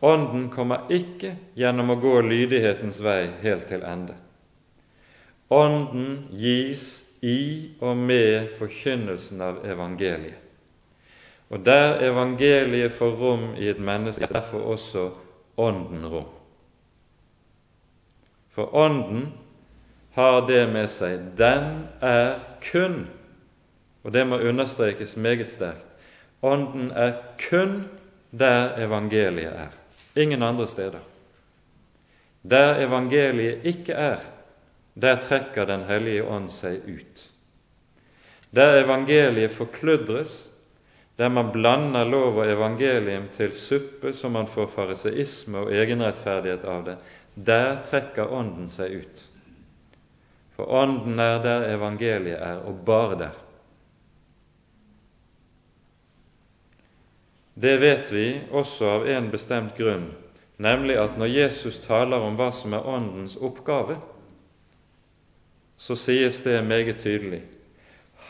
Ånden 0.05 0.49
kommer 0.53 0.89
ikke 0.93 1.35
gjennom 1.57 1.93
å 1.93 1.99
gå 2.01 2.17
lydighetens 2.25 2.99
vei 3.01 3.29
helt 3.41 3.69
til 3.69 3.85
ende. 3.87 4.17
Ånden 5.53 6.25
gis 6.33 7.05
i 7.21 7.71
og 7.79 7.95
med 7.97 8.51
forkynnelsen 8.57 9.41
av 9.41 9.63
evangeliet. 9.65 10.41
Og 11.53 11.61
der 11.61 12.01
evangeliet 12.03 12.93
får 12.97 13.17
rom 13.21 13.47
i 13.55 13.69
et 13.69 13.79
menneske, 13.79 14.27
derfor 14.27 14.65
også 14.75 15.07
Ånden 15.61 16.05
rom. 16.09 16.29
For 18.51 18.75
Ånden 18.75 19.29
har 20.15 20.45
det 20.47 20.63
med 20.71 20.87
seg 20.91 21.19
den 21.37 21.85
er 22.03 22.39
kun, 22.71 23.05
og 24.05 24.13
det 24.15 24.23
må 24.27 24.39
understrekes 24.39 25.17
meget 25.17 25.51
sterkt, 25.51 25.83
Ånden 26.45 26.91
er 26.91 27.15
kun 27.41 27.85
der 28.29 28.75
evangeliet 28.77 29.53
er, 29.53 29.71
ingen 30.15 30.43
andre 30.43 30.67
steder. 30.67 31.01
Der 32.45 32.81
evangeliet 32.85 33.65
ikke 33.65 33.93
er, 33.93 34.19
der 34.93 35.15
trekker 35.21 35.65
Den 35.65 35.83
hellige 35.89 36.23
ånd 36.23 36.49
seg 36.53 36.85
ut. 36.87 37.23
Der 38.55 38.83
evangeliet 38.83 39.51
forkludres, 39.51 40.47
der 41.17 41.29
man 41.29 41.51
blander 41.51 42.03
lov 42.03 42.37
og 42.37 42.51
evangelium 42.51 43.27
til 43.35 43.51
suppe 43.57 44.13
så 44.13 44.29
man 44.29 44.47
får 44.47 44.67
fariseisme 44.67 45.57
og 45.57 45.73
egenrettferdighet 45.73 46.65
av 46.67 46.83
det, 46.85 46.97
der 47.35 47.79
trekker 47.87 48.31
Ånden 48.31 48.69
seg 48.69 48.99
ut. 49.01 49.23
For 50.55 50.71
Ånden 50.71 51.19
er 51.19 51.41
der 51.43 51.67
evangeliet 51.75 52.39
er, 52.39 52.61
og 52.63 52.83
bare 52.87 53.17
der. 53.19 53.41
Det 57.55 57.75
vet 57.79 58.11
vi 58.11 58.27
også 58.51 58.87
av 58.97 59.07
en 59.07 59.29
bestemt 59.31 59.75
grunn, 59.77 60.09
nemlig 60.57 60.97
at 60.99 61.15
når 61.19 61.31
Jesus 61.31 61.79
taler 61.83 62.23
om 62.23 62.35
hva 62.39 62.49
som 62.55 62.75
er 62.75 62.87
Åndens 62.87 63.37
oppgave, 63.39 63.99
så 65.77 65.95
sies 65.99 66.39
det 66.43 66.61
meget 66.63 67.01
tydelig 67.03 67.41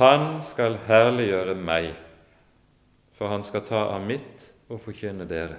Han 0.01 0.41
skal 0.41 0.79
herliggjøre 0.87 1.53
meg 1.55 1.93
for 3.15 3.27
han 3.27 3.43
skal 3.43 3.63
ta 3.63 3.85
av 3.95 4.03
mitt 4.03 4.49
og 4.67 4.81
forkynne 4.83 5.27
dere. 5.29 5.57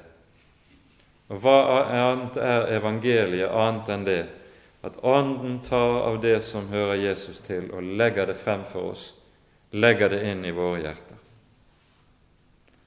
Og 1.32 1.40
Hva 1.42 1.58
annet 1.90 2.36
er 2.38 2.68
evangeliet 2.76 3.50
annet 3.50 3.88
enn 3.92 4.04
det 4.06 4.20
at 4.86 4.98
Ånden 5.04 5.58
tar 5.66 6.00
av 6.06 6.20
det 6.22 6.40
som 6.46 6.68
hører 6.70 7.00
Jesus 7.00 7.40
til, 7.44 7.70
og 7.74 7.82
legger 7.82 8.30
det 8.30 8.38
frem 8.38 8.64
for 8.70 8.92
oss, 8.92 9.08
legger 9.74 10.12
det 10.12 10.22
inn 10.30 10.44
i 10.46 10.54
våre 10.54 10.80
hjerter. 10.84 11.22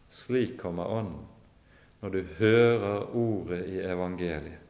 Slik 0.10 0.56
kommer 0.62 0.88
Ånden 1.00 1.28
når 2.00 2.14
du 2.14 2.22
hører 2.38 3.10
ordet 3.20 3.66
i 3.68 3.82
evangeliet. 3.84 4.62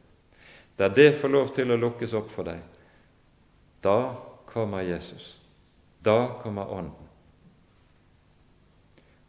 Der 0.76 0.90
det 0.90 1.12
får 1.20 1.30
lov 1.30 1.52
til 1.54 1.70
å 1.70 1.78
lukkes 1.78 2.16
opp 2.18 2.32
for 2.32 2.48
deg, 2.48 2.58
da 3.84 4.16
kommer 4.50 4.82
Jesus. 4.82 5.36
Da 6.02 6.40
kommer 6.42 6.72
Ånden 6.72 7.10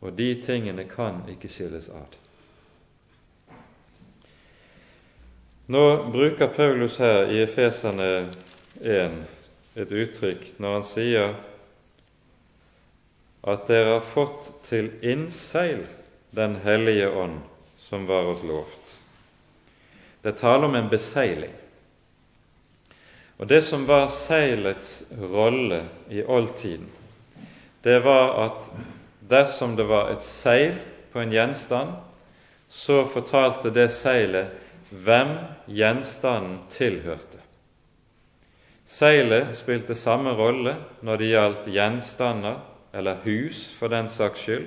og 0.01 0.13
de 0.17 0.33
tingene 0.41 0.87
kan 0.89 1.21
ikke 1.29 1.49
skilles 1.49 1.89
ad. 1.93 2.17
Nå 5.71 6.11
bruker 6.11 6.47
Paulus 6.47 6.97
her 6.97 7.31
i 7.31 7.37
Efeserne 7.45 8.27
1 8.81 9.13
et 9.79 9.91
uttrykk 9.95 10.41
når 10.59 10.73
han 10.73 10.81
sier 10.83 11.29
at 13.47 13.69
dere 13.69 13.93
har 13.93 14.03
fått 14.03 14.49
til 14.67 14.89
innseil 14.99 15.85
Den 16.35 16.57
hellige 16.65 17.07
ånd, 17.15 17.37
som 17.79 18.03
var 18.09 18.27
oss 18.33 18.43
lovt. 18.43 18.89
Det 20.23 20.33
taler 20.41 20.67
om 20.67 20.75
en 20.75 20.89
beseiling. 20.91 21.53
Og 23.39 23.47
Det 23.47 23.61
som 23.63 23.85
var 23.87 24.11
seilets 24.11 25.03
rolle 25.11 25.85
i 26.09 26.23
oldtiden, 26.23 26.89
det 27.83 27.99
var 28.03 28.35
at 28.43 28.67
dersom 29.29 29.77
det 29.79 29.87
var 29.87 30.11
et 30.11 30.23
seil 30.23 30.75
på 31.13 31.23
en 31.23 31.31
gjenstand, 31.31 31.95
så 32.67 33.05
fortalte 33.05 33.71
det 33.71 33.87
seilet 33.95 34.51
hvem 34.91 35.37
gjenstanden 35.71 36.59
tilhørte. 36.69 37.39
Seilet 38.85 39.55
spilte 39.55 39.95
samme 39.95 40.33
rolle 40.35 40.75
når 41.01 41.21
det 41.21 41.31
gjaldt 41.31 41.67
gjenstander, 41.71 42.59
eller 42.93 43.21
hus 43.23 43.69
for 43.79 43.87
den 43.87 44.09
saks 44.11 44.41
skyld, 44.43 44.65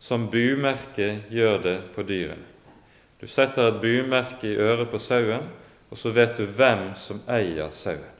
som 0.00 0.30
bumerket 0.32 1.28
gjør 1.28 1.58
det 1.62 1.78
på 1.92 2.04
dyrene. 2.08 2.46
Du 3.20 3.26
setter 3.26 3.68
et 3.68 3.80
bumerke 3.82 4.48
i 4.48 4.56
øret 4.56 4.88
på 4.88 5.00
sauen, 5.02 5.50
og 5.90 5.98
så 5.98 6.12
vet 6.14 6.38
du 6.38 6.46
hvem 6.46 6.92
som 6.96 7.20
eier 7.28 7.68
sauen. 7.74 8.14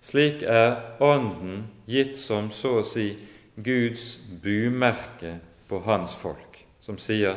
Slik 0.00 0.44
er 0.46 0.96
Ånden 1.02 1.66
gitt 1.90 2.16
som 2.16 2.52
så 2.54 2.78
å 2.80 2.86
si 2.86 3.10
Guds 3.58 4.14
bumerke 4.42 5.40
på 5.68 5.82
hans 5.84 6.14
folk, 6.14 6.64
som 6.80 6.98
sier 6.98 7.36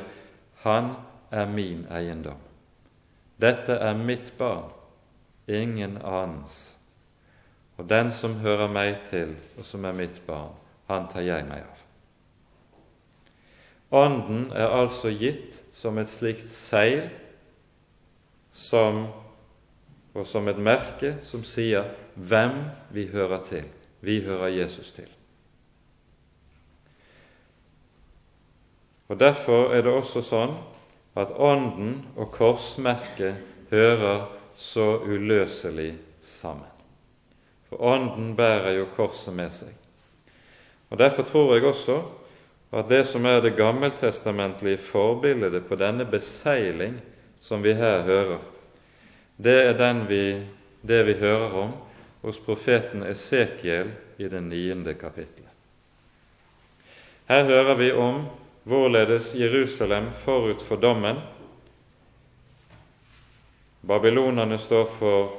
'Han 0.63 0.95
er 1.31 1.45
min 1.45 1.85
eiendom'. 1.89 2.47
Dette 3.41 3.73
er 3.73 3.97
mitt 3.97 4.33
barn, 4.37 4.71
ingen 5.47 5.97
annens. 5.97 6.77
Og 7.77 7.89
den 7.89 8.11
som 8.11 8.35
hører 8.35 8.67
meg 8.67 8.97
til, 9.09 9.35
og 9.57 9.65
som 9.65 9.85
er 9.85 9.93
mitt 9.93 10.21
barn, 10.27 10.53
han 10.87 11.07
tar 11.07 11.21
jeg 11.21 11.45
meg 11.47 11.63
av. 11.63 11.79
Ånden 13.91 14.51
er 14.51 14.67
altså 14.71 15.09
gitt 15.09 15.57
som 15.73 15.97
et 15.97 16.09
slikt 16.09 16.51
seil 16.51 17.09
som, 18.51 19.07
og 20.13 20.27
som 20.27 20.47
et 20.47 20.59
merke 20.59 21.15
som 21.23 21.43
sier 21.47 21.89
hvem 22.15 22.61
vi 22.91 23.07
hører 23.11 23.43
til. 23.47 23.65
Vi 24.01 24.21
hører 24.21 24.47
Jesus 24.47 24.91
til. 24.91 25.09
Og 29.11 29.19
Derfor 29.19 29.73
er 29.73 29.83
det 29.83 29.91
også 29.91 30.21
sånn 30.23 30.53
at 31.15 31.31
Ånden 31.35 32.05
og 32.15 32.31
korsmerket 32.31 33.35
hører 33.71 34.29
så 34.57 34.97
uløselig 35.03 35.95
sammen. 36.21 36.67
For 37.69 37.81
Ånden 37.81 38.35
bærer 38.35 38.77
jo 38.77 38.87
korset 38.95 39.33
med 39.35 39.51
seg. 39.55 39.71
Og 40.91 40.99
Derfor 40.99 41.23
tror 41.23 41.53
jeg 41.55 41.65
også 41.65 42.01
at 42.71 42.87
det 42.89 43.03
som 43.07 43.25
er 43.25 43.41
det 43.43 43.57
gammeltestamentlige 43.57 44.79
forbildet 44.79 45.65
på 45.67 45.75
denne 45.75 46.05
beseiling 46.07 46.99
som 47.41 47.63
vi 47.63 47.73
her 47.73 48.03
hører, 48.07 48.39
det 49.37 49.57
er 49.65 50.05
vi, 50.07 50.43
det 50.81 51.05
vi 51.05 51.13
hører 51.13 51.51
om 51.51 51.71
hos 52.21 52.39
profeten 52.39 53.03
Esekiel 53.03 53.91
i 54.17 54.27
det 54.29 54.43
niende 54.43 54.93
kapittelet. 54.93 55.49
Her 57.27 57.43
hører 57.43 57.75
vi 57.75 57.91
om 57.91 58.25
hvorledes 58.71 59.33
Jerusalem 59.35 60.11
forut 60.23 60.63
for 60.63 60.79
dommen 60.79 61.19
Babylonerne 63.81 64.57
står 64.57 64.85
for 64.99 65.31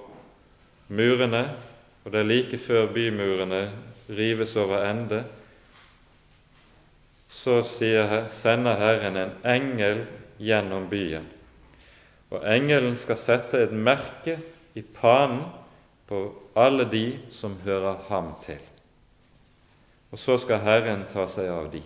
murene, 0.88 1.44
og 2.04 2.12
det 2.12 2.20
er 2.20 2.26
like 2.26 2.58
før 2.58 2.88
bymurene 2.92 3.62
rives 4.10 4.56
over 4.58 4.82
ende, 4.90 5.22
så 7.30 7.60
sier, 7.64 8.26
sender 8.28 8.76
Herren 8.76 9.16
en 9.16 9.32
engel 9.46 10.02
gjennom 10.42 10.90
byen. 10.90 11.24
Og 12.34 12.42
engelen 12.50 12.98
skal 12.98 13.20
sette 13.20 13.62
et 13.62 13.72
merke 13.72 14.36
i 14.74 14.82
panen 14.82 15.46
på 16.10 16.24
alle 16.58 16.84
de 16.90 17.06
som 17.30 17.56
hører 17.64 18.02
ham 18.10 18.34
til. 18.42 18.60
Og 20.10 20.18
så 20.18 20.36
skal 20.42 20.64
Herren 20.66 21.06
ta 21.12 21.28
seg 21.30 21.48
av 21.48 21.70
de. 21.72 21.80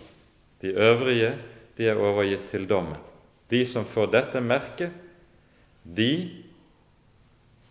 De 0.61 0.73
øvrige 0.73 1.35
de 1.77 1.87
er 1.87 1.99
overgitt 1.99 2.49
til 2.49 2.69
dommen. 2.69 2.97
De 3.49 3.65
som 3.65 3.85
får 3.85 4.11
dette 4.11 4.41
merket, 4.41 4.91
de 5.83 6.43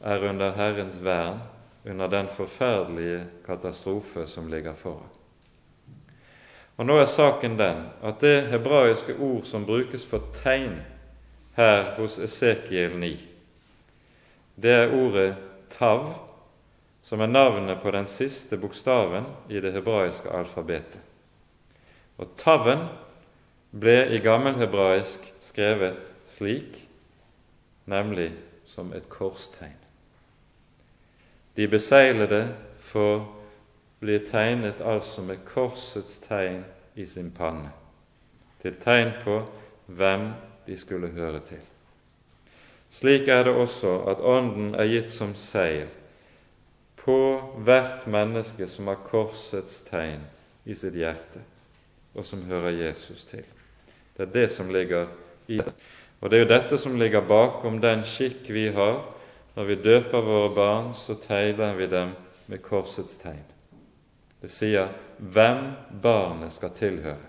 er 0.00 0.28
under 0.28 0.54
Herrens 0.56 0.96
vern 1.04 1.40
under 1.86 2.06
den 2.06 2.28
forferdelige 2.28 3.26
katastrofe 3.46 4.26
som 4.26 4.48
ligger 4.48 4.74
foran. 4.74 5.12
Og 6.76 6.86
Nå 6.86 6.98
er 7.00 7.08
saken 7.08 7.56
den 7.58 7.86
at 8.04 8.20
det 8.20 8.50
hebraiske 8.50 9.16
ord 9.16 9.44
som 9.48 9.64
brukes 9.66 10.04
for 10.06 10.22
tegn 10.34 10.80
her 11.56 11.94
hos 11.96 12.18
Esekiel 12.18 12.98
9, 12.98 13.16
det 14.56 14.72
er 14.72 14.92
ordet 14.92 15.36
tav, 15.70 16.14
som 17.02 17.20
er 17.20 17.26
navnet 17.26 17.80
på 17.82 17.90
den 17.90 18.06
siste 18.06 18.56
bokstaven 18.56 19.24
i 19.48 19.60
det 19.60 19.72
hebraiske 19.72 20.28
alfabetet. 20.32 21.00
Og 22.16 22.32
taven 22.40 22.86
ble 23.76 23.96
i 24.14 24.20
gammelhebraisk 24.24 25.26
skrevet 25.44 25.98
slik, 26.36 26.78
nemlig 27.84 28.30
som 28.66 28.92
et 28.96 29.08
korstegn. 29.12 29.76
De 31.56 31.68
beseglede 31.68 32.54
får 32.78 33.24
bli 34.00 34.18
tegnet 34.28 34.80
altså 34.80 35.22
med 35.24 35.44
korsets 35.48 36.18
tegn 36.24 36.64
i 36.96 37.06
sin 37.06 37.30
panne, 37.30 37.70
til 38.62 38.76
tegn 38.80 39.12
på 39.24 39.40
hvem 39.86 40.30
de 40.66 40.76
skulle 40.76 41.12
høre 41.12 41.40
til. 41.40 41.60
Slik 42.90 43.28
er 43.28 43.44
det 43.44 43.52
også 43.52 43.98
at 44.08 44.20
Ånden 44.24 44.74
er 44.74 44.88
gitt 44.88 45.12
som 45.12 45.34
seil 45.36 45.88
på 46.96 47.18
hvert 47.64 48.06
menneske 48.08 48.68
som 48.68 48.88
har 48.88 49.04
korsets 49.04 49.82
tegn 49.90 50.24
i 50.64 50.74
sitt 50.74 50.96
hjerte 50.96 51.42
og 52.16 52.24
som 52.24 52.42
hører 52.48 52.74
Jesus 52.86 53.24
til. 53.28 53.44
Det 54.16 54.26
er 54.26 54.32
det 54.32 54.48
som 54.52 54.72
ligger 54.72 55.06
i 55.48 55.60
det. 55.60 55.72
Og 56.20 56.30
det 56.30 56.38
er 56.38 56.44
jo 56.44 56.52
dette 56.54 56.78
som 56.80 56.96
ligger 56.98 57.20
bakom 57.28 57.80
den 57.80 58.04
skikk 58.08 58.48
vi 58.48 58.70
har 58.72 59.02
når 59.56 59.64
vi 59.64 59.74
døper 59.80 60.20
våre 60.20 60.48
barn, 60.54 60.90
så 60.94 61.14
tegner 61.16 61.74
vi 61.74 61.86
dem 61.88 62.10
med 62.46 62.60
korsets 62.64 63.16
tegn. 63.16 63.44
Det 64.42 64.50
sier 64.52 64.90
hvem 65.16 65.70
barnet 66.02 66.52
skal 66.52 66.74
tilhøre. 66.76 67.22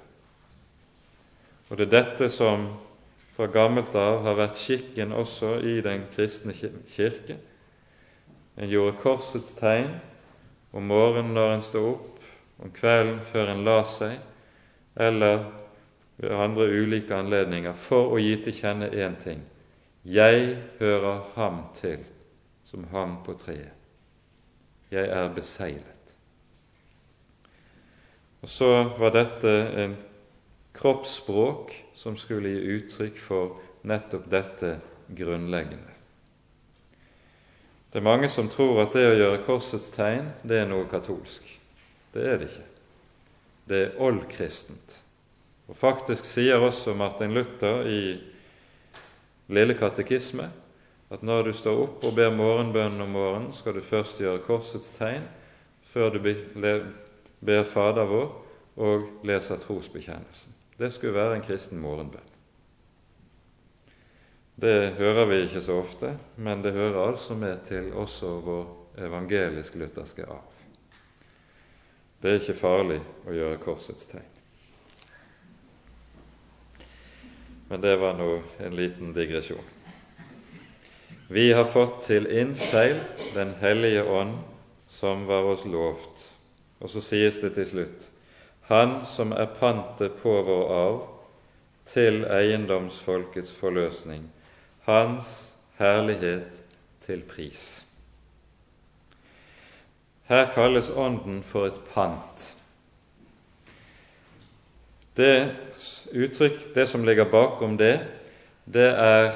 Og 1.69 1.79
det 1.79 1.88
er 1.88 1.93
dette 1.93 2.27
som 2.31 2.67
fra 3.38 3.47
gammelt 3.51 3.95
av 3.95 4.25
har 4.25 4.35
vært 4.39 4.59
skikken 4.59 5.15
også 5.15 5.59
i 5.63 5.77
den 5.85 6.03
kristne 6.15 6.55
kirke. 6.55 7.38
En 8.57 8.67
gjorde 8.67 8.97
korsets 8.99 9.55
tegn 9.55 9.93
om 10.75 10.88
morgenen 10.89 11.35
når 11.38 11.53
en 11.53 11.63
sto 11.63 11.83
opp, 11.93 12.13
om 12.59 12.73
kvelden 12.73 13.21
før 13.31 13.53
en 13.53 13.63
la 13.63 13.81
seg, 13.88 14.17
eller 14.99 15.45
ved 16.17 16.33
andre 16.33 16.65
ulike 16.73 17.15
anledninger 17.15 17.73
for 17.77 18.13
å 18.15 18.19
gi 18.21 18.33
til 18.43 18.55
kjenne 18.57 18.89
én 18.89 19.15
ting 19.21 19.45
jeg 20.07 20.57
hører 20.79 21.19
ham 21.35 21.65
til 21.75 21.99
som 22.63 22.85
hang 22.91 23.17
på 23.25 23.33
treet. 23.35 23.73
Jeg 24.91 25.09
er 25.11 25.33
beseglet. 25.35 26.13
Og 28.41 28.49
så 28.49 28.69
var 28.99 29.11
dette 29.11 29.51
en 29.83 29.97
kroppsspråk 30.77 31.73
som 31.95 32.15
skulle 32.15 32.53
gi 32.53 32.77
uttrykk 32.77 33.19
for 33.19 33.57
nettopp 33.83 34.29
dette 34.31 34.77
grunnleggende. 35.11 35.91
Det 37.91 37.99
er 37.99 38.07
mange 38.07 38.29
som 38.31 38.47
tror 38.51 38.85
at 38.85 38.95
det 38.95 39.03
å 39.09 39.17
gjøre 39.17 39.43
korsets 39.43 39.91
tegn, 39.91 40.31
det 40.47 40.61
er 40.61 40.71
noe 40.71 40.87
katolsk. 40.87 41.43
Det 42.13 42.23
er 42.23 42.39
det 42.39 42.51
ikke 42.51 42.66
det 43.68 43.82
er 43.84 43.99
oldkristent. 44.01 45.01
Og 45.68 45.76
Faktisk 45.76 46.26
sier 46.26 46.63
også 46.63 46.95
Martin 46.95 47.34
Luther 47.36 47.88
i 47.88 48.01
Lille 49.51 49.76
katekisme 49.80 50.47
at 51.11 51.24
når 51.24 51.47
du 51.47 51.53
står 51.55 51.82
opp 51.86 52.05
og 52.07 52.15
ber 52.18 52.34
morgenbønnen 52.36 53.03
om 53.05 53.13
morgenen, 53.15 53.53
skal 53.55 53.78
du 53.78 53.84
først 53.84 54.20
gjøre 54.20 54.43
korsets 54.43 54.91
tegn 54.97 55.24
før 55.88 56.11
du 56.15 56.20
ber 56.20 57.63
Fader 57.68 58.09
vår 58.09 58.28
og 58.78 59.28
leser 59.28 59.59
trosbekjennelsen. 59.61 60.53
Det 60.78 60.91
skulle 60.93 61.15
være 61.15 61.38
en 61.38 61.45
kristen 61.45 61.80
morgenbønn. 61.82 62.34
Det 64.57 64.97
hører 64.97 65.30
vi 65.30 65.39
ikke 65.45 65.61
så 65.61 65.80
ofte, 65.80 66.11
men 66.36 66.63
det 66.65 66.74
hører 66.74 67.11
altså 67.11 67.38
med 67.38 67.61
til 67.70 67.91
også 67.93 68.39
vår 68.41 68.70
evangelisk-lutherske 69.05 70.26
arv. 70.26 70.57
Det 72.22 72.32
er 72.32 72.39
ikke 72.41 72.57
farlig 72.57 72.99
å 73.28 73.34
gjøre 73.36 73.61
korsets 73.61 74.09
tegn. 74.09 74.34
Men 77.68 77.82
det 77.84 77.97
var 77.99 78.15
nå 78.18 78.30
en 78.63 78.76
liten 78.76 79.11
digresjon. 79.13 79.65
Vi 81.28 81.51
har 81.51 81.65
fått 81.68 82.05
til 82.07 82.30
innseil 82.32 83.01
Den 83.34 83.51
hellige 83.59 84.03
ånd, 84.03 84.38
som 84.88 85.26
var 85.28 85.43
oss 85.43 85.65
lovt. 85.65 86.24
Og 86.80 86.89
så 86.89 87.01
sies 87.03 87.41
det 87.41 87.51
til 87.57 87.68
slutt 87.68 88.05
Han 88.70 89.01
som 89.05 89.34
er 89.36 89.51
pantet 89.59 90.15
på 90.22 90.41
vår 90.47 90.72
arv, 90.76 91.01
til 91.88 92.26
eiendomsfolkets 92.26 93.51
forløsning, 93.55 94.26
Hans 94.84 95.53
herlighet 95.78 96.63
til 97.05 97.22
pris. 97.24 97.86
Her 100.28 100.49
kalles 100.51 100.89
Ånden 100.89 101.43
for 101.43 101.69
et 101.69 101.80
pant. 101.93 102.47
Det 105.15 105.49
uttrykk, 106.11 106.73
det 106.75 106.88
som 106.91 107.05
ligger 107.05 107.30
bakom 107.32 107.78
det, 107.80 107.99
det 108.65 108.89
er 108.91 109.32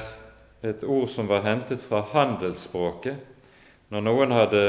et 0.62 0.84
ord 0.84 1.08
som 1.08 1.26
var 1.30 1.42
hentet 1.46 1.80
fra 1.82 2.02
handelsspråket. 2.12 3.16
Når 3.88 4.04
noen 4.04 4.34
hadde 4.36 4.64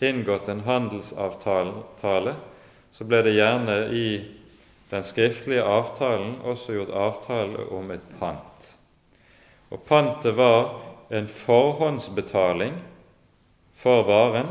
inngått 0.00 0.48
en 0.48 0.64
handelsavtale, 0.64 2.34
så 2.92 3.06
ble 3.06 3.20
det 3.24 3.36
gjerne 3.36 3.76
i 3.92 4.06
den 4.90 5.04
skriftlige 5.06 5.62
avtalen 5.62 6.38
også 6.42 6.74
gjort 6.78 6.96
avtale 6.96 7.68
om 7.76 7.92
et 7.94 8.08
pant. 8.18 8.72
Og 9.70 9.84
pantet 9.86 10.34
var 10.40 10.80
en 11.14 11.28
forhåndsbetaling 11.30 12.80
for 13.76 14.02
varen 14.08 14.50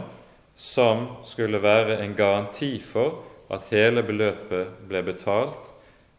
som 0.59 1.05
skulle 1.25 1.61
være 1.63 2.01
en 2.03 2.13
garanti 2.15 2.75
for 2.83 3.23
at 3.49 3.69
hele 3.71 4.03
beløpet 4.03 4.75
ble 4.89 5.01
betalt 5.07 5.69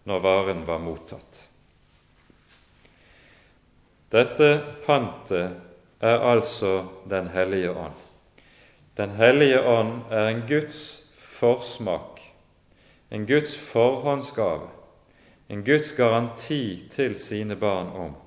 når 0.09 0.23
varen 0.25 0.63
var 0.67 0.81
mottatt. 0.81 1.43
Dette 4.11 4.49
pantet 4.87 5.61
er 6.01 6.25
altså 6.33 6.89
Den 7.11 7.29
hellige 7.29 7.71
ånd. 7.71 8.01
Den 8.97 9.13
hellige 9.21 9.61
ånd 9.63 10.01
er 10.11 10.27
en 10.29 10.43
Guds 10.49 11.03
forsmak, 11.17 12.19
en 13.11 13.27
Guds 13.27 13.55
forhåndsgave, 13.57 14.69
en 15.49 15.63
Guds 15.65 15.93
garanti 15.93 16.89
til 16.91 17.19
sine 17.19 17.57
barn 17.57 17.93
om 17.95 18.19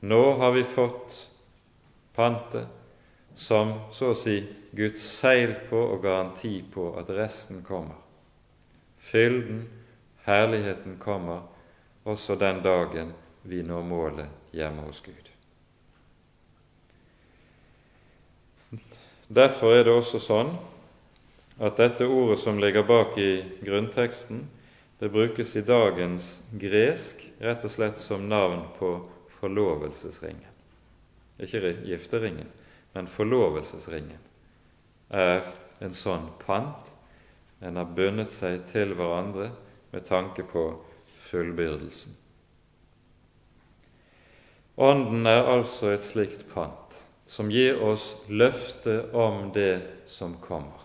nå 0.00 0.32
har 0.38 0.52
vi 0.54 0.62
fått 0.64 1.26
pantet, 2.14 2.66
som 3.38 3.72
så 3.94 4.12
å 4.12 4.18
si 4.18 4.40
Guds 4.74 5.02
seil 5.20 5.54
på 5.70 5.78
og 5.78 6.02
garanti 6.02 6.58
på 6.72 6.90
at 6.98 7.10
resten 7.14 7.62
kommer. 7.66 7.96
Fylden, 8.98 9.62
herligheten 10.26 10.98
kommer 10.98 11.46
også 12.02 12.34
den 12.36 12.60
dagen 12.66 13.14
vi 13.46 13.62
når 13.62 13.86
målet 13.86 14.52
hjemme 14.52 14.88
hos 14.88 15.00
Gud. 15.06 15.30
Derfor 19.28 19.76
er 19.76 19.86
det 19.86 19.94
også 19.94 20.20
sånn 20.24 20.54
at 21.62 21.78
dette 21.78 22.06
ordet 22.06 22.38
som 22.42 22.58
ligger 22.60 22.86
bak 22.86 23.16
i 23.20 23.42
grunnteksten, 23.62 24.46
det 24.98 25.12
brukes 25.14 25.54
i 25.56 25.62
dagens 25.62 26.38
gresk 26.58 27.22
rett 27.38 27.64
og 27.64 27.70
slett 27.70 28.00
som 28.02 28.26
navn 28.28 28.64
på 28.78 28.96
forlovelsesringen. 29.38 30.56
Ikke 31.38 31.76
gifteringen, 31.86 32.48
men 32.98 33.06
forlovelsesringen 33.06 34.18
er 35.14 35.44
en 35.78 35.92
sånn 35.94 36.24
pant. 36.40 36.88
En 37.62 37.76
har 37.78 37.92
bundet 37.94 38.32
seg 38.34 38.64
til 38.72 38.90
hverandre 38.98 39.52
med 39.92 40.02
tanke 40.08 40.42
på 40.42 40.64
fullbyrdelsen. 41.28 42.16
Ånden 44.82 45.30
er 45.30 45.46
altså 45.46 45.92
et 45.92 46.02
slikt 46.08 46.42
pant 46.50 46.98
som 47.30 47.54
gir 47.54 47.78
oss 47.86 48.16
løfte 48.26 48.96
om 49.14 49.52
det 49.54 49.78
som 50.10 50.34
kommer. 50.42 50.82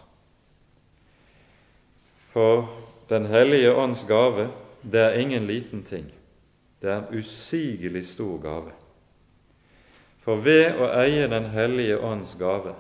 For 2.30 2.70
Den 3.10 3.26
hellige 3.34 3.74
ånds 3.74 4.06
gave, 4.08 4.52
det 4.86 5.02
er 5.02 5.20
ingen 5.20 5.50
liten 5.50 5.82
ting. 5.84 6.06
Det 6.82 6.94
er 6.94 7.02
en 7.02 7.20
usigelig 7.20 8.06
stor 8.14 8.38
gave. 8.38 8.72
For 10.24 10.40
ved 10.40 10.80
å 10.80 10.88
eie 11.02 11.28
Den 11.28 11.50
hellige 11.52 12.00
ånds 12.00 12.38
gave, 12.40 12.76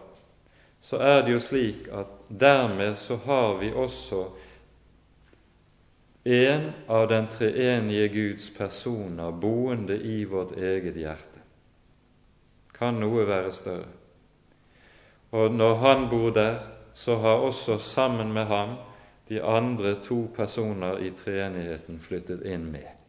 så 0.84 1.00
er 1.00 1.22
det 1.24 1.36
jo 1.36 1.40
slik 1.44 1.88
at 1.92 2.28
dermed 2.28 2.98
så 3.00 3.18
har 3.26 3.58
vi 3.60 3.72
også 3.72 4.26
en 6.24 6.70
av 6.88 7.08
den 7.12 7.28
treenige 7.28 8.08
Guds 8.08 8.50
personer 8.56 9.32
boende 9.32 9.96
i 9.96 10.24
vårt 10.26 10.56
eget 10.56 10.96
hjerte. 10.96 11.44
Kan 12.76 13.00
noe 13.00 13.28
være 13.28 13.52
større? 13.56 13.92
Og 15.32 15.52
når 15.52 15.76
Han 15.76 16.10
bor 16.10 16.32
der, 16.32 16.60
så 16.94 17.16
har 17.16 17.44
også 17.44 17.78
sammen 17.78 18.34
med 18.34 18.46
ham 18.46 18.76
de 19.30 19.42
andre 19.44 19.96
to 20.04 20.28
personer 20.36 20.98
i 20.98 21.10
treenigheten 21.10 22.00
flyttet 22.00 22.44
inn 22.46 22.72
med. 22.72 23.03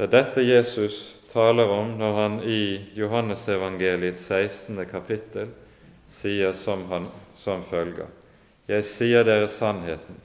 Det 0.00 0.06
er 0.06 0.12
dette 0.14 0.40
Jesus 0.40 0.98
taler 1.28 1.68
om 1.68 1.90
når 2.00 2.14
han 2.16 2.36
i 2.48 2.86
Johannesevangeliets 2.96 4.22
16. 4.30 4.78
kapittel 4.88 5.50
sier 6.08 6.54
som, 6.56 6.86
han, 6.88 7.04
som 7.36 7.60
følger 7.68 8.08
Jeg 8.64 8.86
sier 8.88 9.26
dere 9.28 9.50
sannheten. 9.52 10.16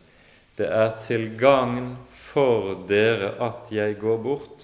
Det 0.55 0.69
er 0.71 0.93
til 1.03 1.25
gagn 1.35 1.97
for 2.07 2.85
dere 2.87 3.33
at 3.43 3.67
jeg 3.75 3.97
går 3.99 4.23
bort. 4.23 4.63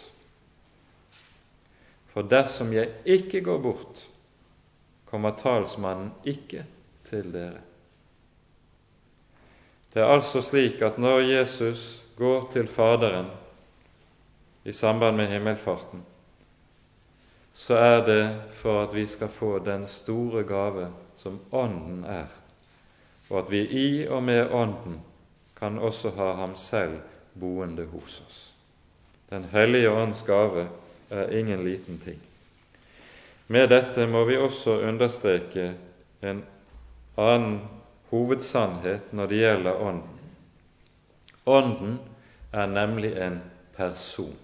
For 2.16 2.24
dersom 2.24 2.72
jeg 2.72 2.96
ikke 3.04 3.44
går 3.44 3.60
bort, 3.68 4.06
kommer 5.12 5.36
talsmannen 5.36 6.16
ikke 6.24 6.64
til 7.12 7.36
dere. 7.36 7.60
Det 9.92 10.00
er 10.00 10.16
altså 10.16 10.40
slik 10.40 10.80
at 10.80 10.96
når 10.96 11.28
Jesus 11.34 12.06
går 12.16 12.48
til 12.56 12.72
Faderen 12.72 13.28
i 14.64 14.74
samband 14.74 15.18
med 15.18 15.28
himmelfarten, 15.28 16.04
så 17.54 17.76
er 17.76 18.06
det 18.06 18.42
for 18.54 18.84
at 18.84 18.96
vi 18.96 19.06
skal 19.08 19.30
få 19.30 19.60
den 19.60 19.88
store 19.88 20.44
gave 20.44 20.88
som 21.18 21.40
Ånden 21.52 22.04
er, 22.04 22.28
og 23.30 23.40
at 23.40 23.52
vi 23.52 23.62
i 23.68 24.08
og 24.08 24.24
med 24.24 24.52
Ånden 24.52 25.02
kan 25.60 25.80
også 25.80 26.10
ha 26.10 26.32
Ham 26.34 26.56
selv 26.56 27.00
boende 27.40 27.86
hos 27.86 28.24
oss. 28.28 28.54
Den 29.30 29.44
hellige 29.44 29.90
ånds 29.90 30.24
gave 30.28 30.68
er 31.10 31.30
ingen 31.30 31.64
liten 31.64 32.00
ting. 32.00 32.20
Med 33.48 33.68
dette 33.70 34.08
må 34.08 34.26
vi 34.26 34.38
også 34.38 34.80
understreke 34.88 35.74
en 36.22 36.44
annen 37.18 37.62
hovedsannhet 38.10 39.14
når 39.16 39.32
det 39.32 39.40
gjelder 39.40 39.82
Ånden. 39.82 40.20
Ånden 41.46 42.00
er 42.52 42.66
nemlig 42.68 43.14
en 43.18 43.42
person. 43.78 44.41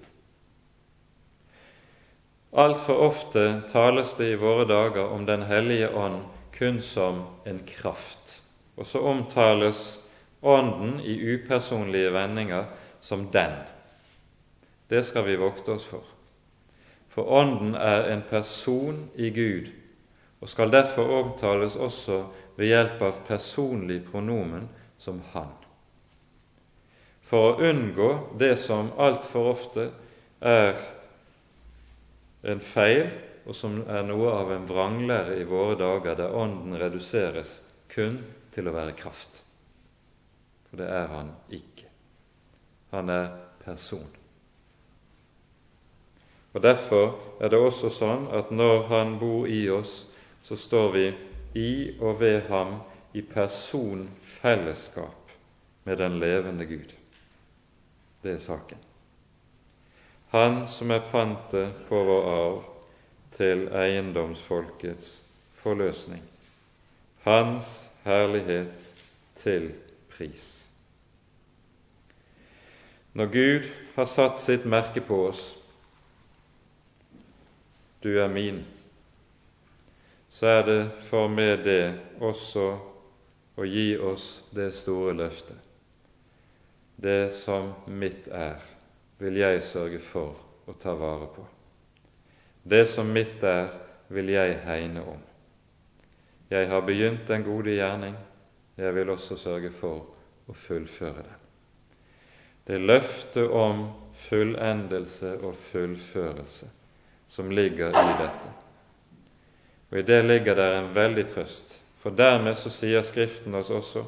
Altfor 2.52 2.98
ofte 3.10 3.62
tales 3.72 4.16
det 4.16 4.32
i 4.32 4.39
våre 4.39 4.66
dager 4.66 5.12
om 5.12 5.26
Den 5.26 5.41
hellige 5.41 5.89
ånd 5.89 6.22
kun 6.52 6.82
som 6.82 7.24
en 7.45 7.60
kraft, 7.68 8.41
og 8.76 8.88
så 8.88 9.00
omtales 9.00 10.00
Ånden 10.41 11.00
i 11.02 11.18
upersonlige 11.34 12.12
vendinger 12.14 12.66
som 13.02 13.28
den. 13.34 13.52
Det 14.88 15.04
skal 15.06 15.26
vi 15.26 15.36
vokte 15.36 15.74
oss 15.74 15.86
for. 15.86 16.04
For 17.10 17.26
Ånden 17.26 17.76
er 17.76 18.12
en 18.14 18.22
person 18.30 19.10
i 19.16 19.30
Gud 19.30 19.72
og 20.41 20.50
skal 20.50 20.72
derfor 20.72 21.10
omtales 21.24 21.76
også 21.76 22.24
ved 22.58 22.70
hjelp 22.70 23.02
av 23.02 23.24
personlig 23.28 24.04
pronomen 24.06 24.68
som 25.02 25.22
Han. 25.34 25.50
For 27.22 27.50
å 27.50 27.70
unngå 27.70 28.12
det 28.39 28.56
som 28.62 28.93
altfor 28.98 29.50
ofte 29.52 29.89
er 30.39 30.78
en 32.43 32.61
feil, 32.61 33.07
og 33.47 33.55
som 33.55 33.79
er 33.88 34.03
noe 34.03 34.31
av 34.35 34.51
en 34.51 34.67
vranglære 34.67 35.38
i 35.39 35.47
våre 35.47 35.77
dager, 35.79 36.17
der 36.19 36.35
Ånden 36.35 36.75
reduseres 36.79 37.61
kun 37.91 38.19
til 38.51 38.67
å 38.67 38.75
være 38.75 38.95
kraft. 38.97 39.43
For 40.67 40.77
det 40.81 40.89
er 40.91 41.07
han 41.13 41.31
ikke. 41.49 41.88
Han 42.91 43.09
er 43.09 43.29
person. 43.63 44.09
Og 46.53 46.63
Derfor 46.63 47.15
er 47.41 47.49
det 47.53 47.59
også 47.61 47.89
sånn 47.93 48.27
at 48.33 48.51
når 48.51 48.88
Han 48.89 49.19
bor 49.21 49.47
i 49.47 49.69
oss, 49.69 50.07
så 50.43 50.55
står 50.57 50.91
vi 50.95 51.15
i 51.59 51.91
og 51.99 52.19
ved 52.21 52.41
ham 52.49 52.79
i 53.13 53.21
personfellesskap 53.21 55.31
med 55.83 55.97
den 55.97 56.19
levende 56.19 56.65
Gud. 56.65 56.93
Det 58.23 58.31
er 58.33 58.39
saken. 58.39 58.86
Han 60.32 60.67
som 60.67 60.91
er 60.91 61.05
pantet 61.11 61.86
på 61.88 62.01
vår 62.03 62.30
arv 62.32 62.63
til 63.38 63.67
eiendomsfolkets 63.71 65.21
forløsning. 65.61 66.23
Hans 67.23 67.86
herlighet 68.03 68.93
til 69.36 69.71
pris. 70.11 70.67
Når 73.13 73.25
Gud 73.34 73.69
har 73.95 74.05
satt 74.05 74.39
sitt 74.39 74.65
merke 74.65 75.01
på 75.01 75.23
oss, 75.30 75.45
du 78.03 78.11
er 78.19 78.30
min, 78.30 78.61
så 80.30 80.59
er 80.59 80.65
det 80.67 80.82
for 81.07 81.32
med 81.32 81.63
det 81.65 81.84
også 82.21 82.67
å 83.57 83.65
gi 83.65 83.95
oss 83.97 84.28
det 84.53 84.69
store 84.78 85.15
løftet. 85.17 85.57
Det 86.97 87.32
som 87.34 87.73
mitt 87.88 88.28
er, 88.30 88.61
vil 89.18 89.38
jeg 89.39 89.63
sørge 89.65 89.99
for 90.03 90.36
å 90.68 90.76
ta 90.78 90.93
vare 90.97 91.30
på. 91.36 91.45
Det 92.63 92.86
som 92.89 93.09
mitt 93.13 93.43
er, 93.43 93.72
vil 94.07 94.30
jeg 94.32 94.59
hegne 94.63 95.03
om. 95.03 95.24
Jeg 96.49 96.68
har 96.70 96.84
begynt 96.88 97.30
en 97.30 97.43
gode 97.43 97.74
gjerning, 97.76 98.15
jeg 98.78 98.93
vil 98.95 99.09
også 99.11 99.36
sørge 99.39 99.72
for 99.74 100.05
å 100.47 100.55
fullføre 100.55 101.24
den. 101.24 101.41
Det 102.68 102.78
løftet 102.84 103.47
om 103.47 103.88
fullendelse 104.28 105.38
og 105.39 105.55
fullførelse 105.72 106.70
som 107.32 107.51
ligger 107.51 107.91
i 107.91 108.13
dette. 108.22 108.53
Og 109.89 109.99
I 109.99 110.05
det 110.07 110.22
ligger 110.26 110.55
det 110.55 110.68
en 110.76 110.93
veldig 110.95 111.26
trøst, 111.32 111.78
for 111.99 112.15
dermed 112.15 112.59
så 112.59 112.72
sier 112.72 113.03
Skriften 113.07 113.55
oss 113.55 113.72
også 113.72 114.05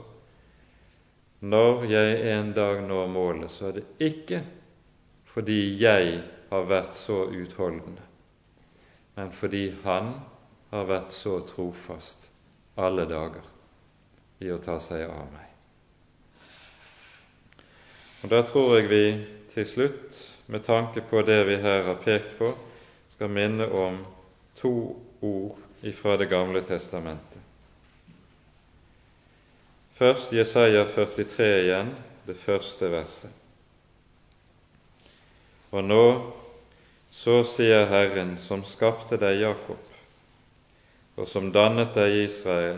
når 1.40 1.86
jeg 1.88 2.16
en 2.34 2.50
dag 2.52 2.82
når 2.84 3.08
målet, 3.08 3.52
så 3.52 3.70
er 3.70 3.78
det 3.78 3.86
ikke 4.04 4.42
fordi 5.34 5.78
jeg 5.82 6.22
har 6.50 6.66
vært 6.70 6.98
så 6.98 7.28
utholdende, 7.30 8.02
men 9.16 9.32
fordi 9.36 9.70
Han 9.84 10.14
har 10.72 10.86
vært 10.90 11.14
så 11.14 11.40
trofast 11.46 12.28
alle 12.78 13.06
dager 13.10 13.46
i 14.40 14.52
å 14.54 14.60
ta 14.62 14.80
seg 14.80 15.06
av 15.10 15.26
meg. 15.34 15.48
Og 18.24 18.30
Da 18.30 18.42
tror 18.44 18.78
jeg 18.78 18.90
vi 18.90 19.06
til 19.54 19.68
slutt, 19.68 20.26
med 20.50 20.64
tanke 20.66 21.02
på 21.02 21.22
det 21.22 21.44
vi 21.46 21.60
her 21.62 21.84
har 21.86 22.02
pekt 22.04 22.38
på, 22.38 22.54
skal 23.14 23.30
minne 23.30 23.68
om 23.70 24.02
to 24.58 24.96
ord 25.22 25.60
fra 25.96 26.18
Det 26.18 26.30
gamle 26.30 26.62
testamentet. 26.62 27.40
Først 30.00 30.34
Jesaja 30.34 30.86
43 30.86 31.48
igjen, 31.64 31.96
det 32.28 32.36
første 32.40 32.92
verset. 32.92 33.39
Og 35.72 35.86
nå 35.86 36.04
Så 37.10 37.42
sier 37.44 37.88
Herren, 37.90 38.36
som 38.38 38.62
skapte 38.62 39.18
deg, 39.18 39.40
Jakob, 39.42 39.82
og 41.18 41.26
som 41.26 41.48
dannet 41.50 41.96
deg, 41.98 42.20
Israel, 42.28 42.78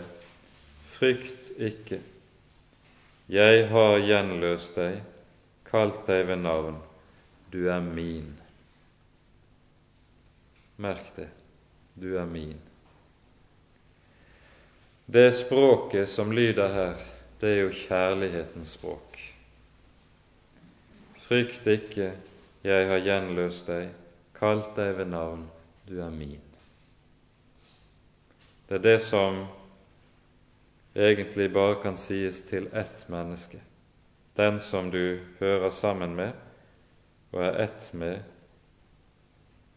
frykt 0.88 1.50
ikke. 1.60 2.00
Jeg 3.28 3.66
har 3.74 3.98
gjenløst 4.00 4.80
deg, 4.80 5.02
kalt 5.68 6.00
deg 6.08 6.24
ved 6.32 6.40
navn, 6.46 6.80
du 7.52 7.60
er 7.68 7.84
min. 7.84 8.32
Merk 10.80 11.12
det, 11.20 11.28
du 12.00 12.16
er 12.16 12.32
min. 12.32 12.56
Det 15.12 15.28
språket 15.36 16.08
som 16.08 16.32
lyder 16.32 16.72
her, 16.72 17.08
det 17.44 17.52
er 17.52 17.64
jo 17.66 17.78
kjærlighetens 17.84 18.78
språk. 18.80 19.20
Frykt 21.28 21.68
ikke, 21.68 22.14
jeg 22.62 22.88
har 22.90 23.02
gjenløst 23.02 23.68
deg, 23.68 23.90
kalt 24.38 24.76
deg 24.78 24.96
ved 25.00 25.10
navn, 25.14 25.48
du 25.88 25.98
er 26.02 26.14
min. 26.14 26.42
Det 28.68 28.78
er 28.78 28.86
det 28.86 29.00
som 29.04 29.42
egentlig 30.96 31.50
bare 31.54 31.82
kan 31.82 31.98
sies 31.98 32.42
til 32.48 32.70
ett 32.74 33.10
menneske, 33.10 33.60
den 34.36 34.60
som 34.60 34.92
du 34.92 35.20
hører 35.40 35.72
sammen 35.76 36.16
med 36.16 36.32
og 37.32 37.44
er 37.44 37.60
ett 37.66 37.94
med. 37.94 38.24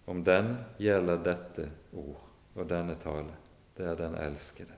Om 0.04 0.24
den 0.24 0.56
gjelder 0.76 1.22
dette 1.24 1.68
ord 1.92 2.20
og 2.54 2.66
denne 2.68 2.96
tale. 3.00 3.32
Det 3.76 3.86
er 3.88 3.96
den 3.96 4.14
elskede. 4.14 4.74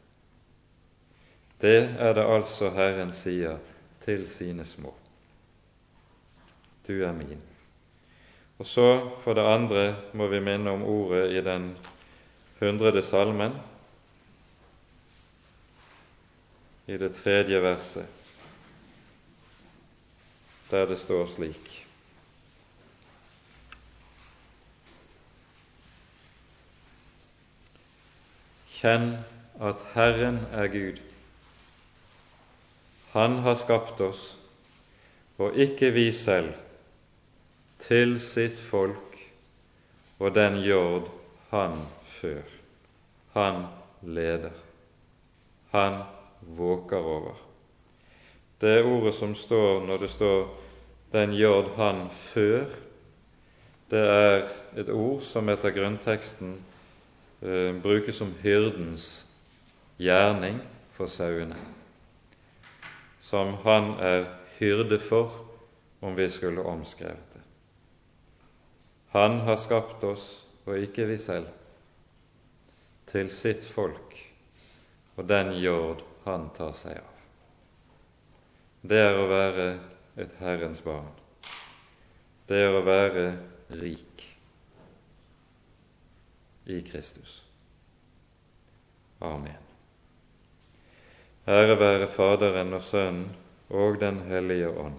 Det 1.61 1.97
er 1.99 2.15
det 2.15 2.25
altså 2.25 2.71
Herren 2.71 3.13
sier 3.17 3.59
til 4.05 4.29
sine 4.31 4.65
små. 4.65 4.95
Du 6.87 7.03
er 7.03 7.13
min. 7.13 7.56
Og 8.59 8.67
så, 8.67 9.11
for 9.25 9.37
det 9.37 9.45
andre, 9.45 9.97
må 10.17 10.27
vi 10.33 10.41
minne 10.41 10.71
om 10.71 10.83
ordet 10.83 11.33
i 11.37 11.43
den 11.45 11.77
hundrede 12.61 13.03
salmen, 13.05 13.53
i 16.87 16.97
det 16.97 17.13
tredje 17.19 17.63
verset, 17.63 18.07
der 20.71 20.87
det 20.87 20.99
står 20.99 21.27
slik. 21.27 21.73
Kjenn 28.77 29.17
at 29.61 29.83
Herren 29.95 30.45
er 30.53 30.69
Gud. 30.73 31.01
Han 33.13 33.41
har 33.45 33.57
skapt 33.59 34.01
oss, 34.01 34.37
og 35.39 35.57
ikke 35.57 35.91
vi 35.91 36.13
selv 36.13 36.55
til 37.87 38.19
sitt 38.21 38.59
folk 38.59 39.07
og 40.19 40.35
den 40.35 40.61
jord 40.65 41.09
han 41.51 41.77
før. 42.05 42.43
Han 43.33 43.67
leder. 44.03 44.55
Han 45.71 46.03
våker 46.41 46.97
over. 46.97 47.35
Det 48.61 48.85
ordet 48.85 49.15
som 49.15 49.35
står 49.35 49.87
når 49.87 49.97
det 49.97 50.11
står 50.11 50.57
'den 51.13 51.33
jord 51.33 51.77
han 51.77 52.11
før', 52.11 52.77
det 53.91 53.99
er 53.99 54.49
et 54.77 54.89
ord 54.89 55.21
som 55.23 55.49
etter 55.49 55.71
grunnteksten 55.71 56.57
eh, 57.43 57.83
brukes 57.83 58.17
som 58.17 58.35
hyrdens 58.43 59.27
gjerning 59.99 60.61
for 60.93 61.07
sauene. 61.07 61.57
Som 63.21 63.55
han 63.65 63.95
er 64.01 64.25
hyrde 64.59 64.99
for, 64.99 65.31
om 66.01 66.17
vi 66.17 66.29
skulle 66.29 66.63
omskrevet. 66.63 67.36
Han 69.15 69.41
har 69.47 69.57
skapt 69.61 70.05
oss, 70.05 70.27
og 70.67 70.79
ikke 70.83 71.07
vi 71.07 71.19
selv, 71.23 71.49
til 73.07 73.31
sitt 73.31 73.65
folk 73.71 74.17
og 75.17 75.25
den 75.25 75.55
jord 75.61 76.03
han 76.25 76.49
tar 76.57 76.75
seg 76.77 76.99
av. 77.01 77.13
Det 78.87 78.99
er 79.03 79.19
å 79.19 79.29
være 79.31 79.67
et 80.21 80.35
Herrens 80.41 80.83
barn. 80.85 81.09
Det 82.47 82.61
er 82.63 82.77
å 82.77 82.85
være 82.87 83.25
rik 83.81 84.23
i 86.71 86.81
Kristus. 86.87 87.41
Amen. 89.25 89.63
Ære 91.47 91.79
være 91.79 92.07
Faderen 92.11 92.75
og 92.75 92.83
Sønnen 92.83 93.31
og 93.71 93.99
Den 94.03 94.21
hellige 94.29 94.69
ånd, 94.71 94.99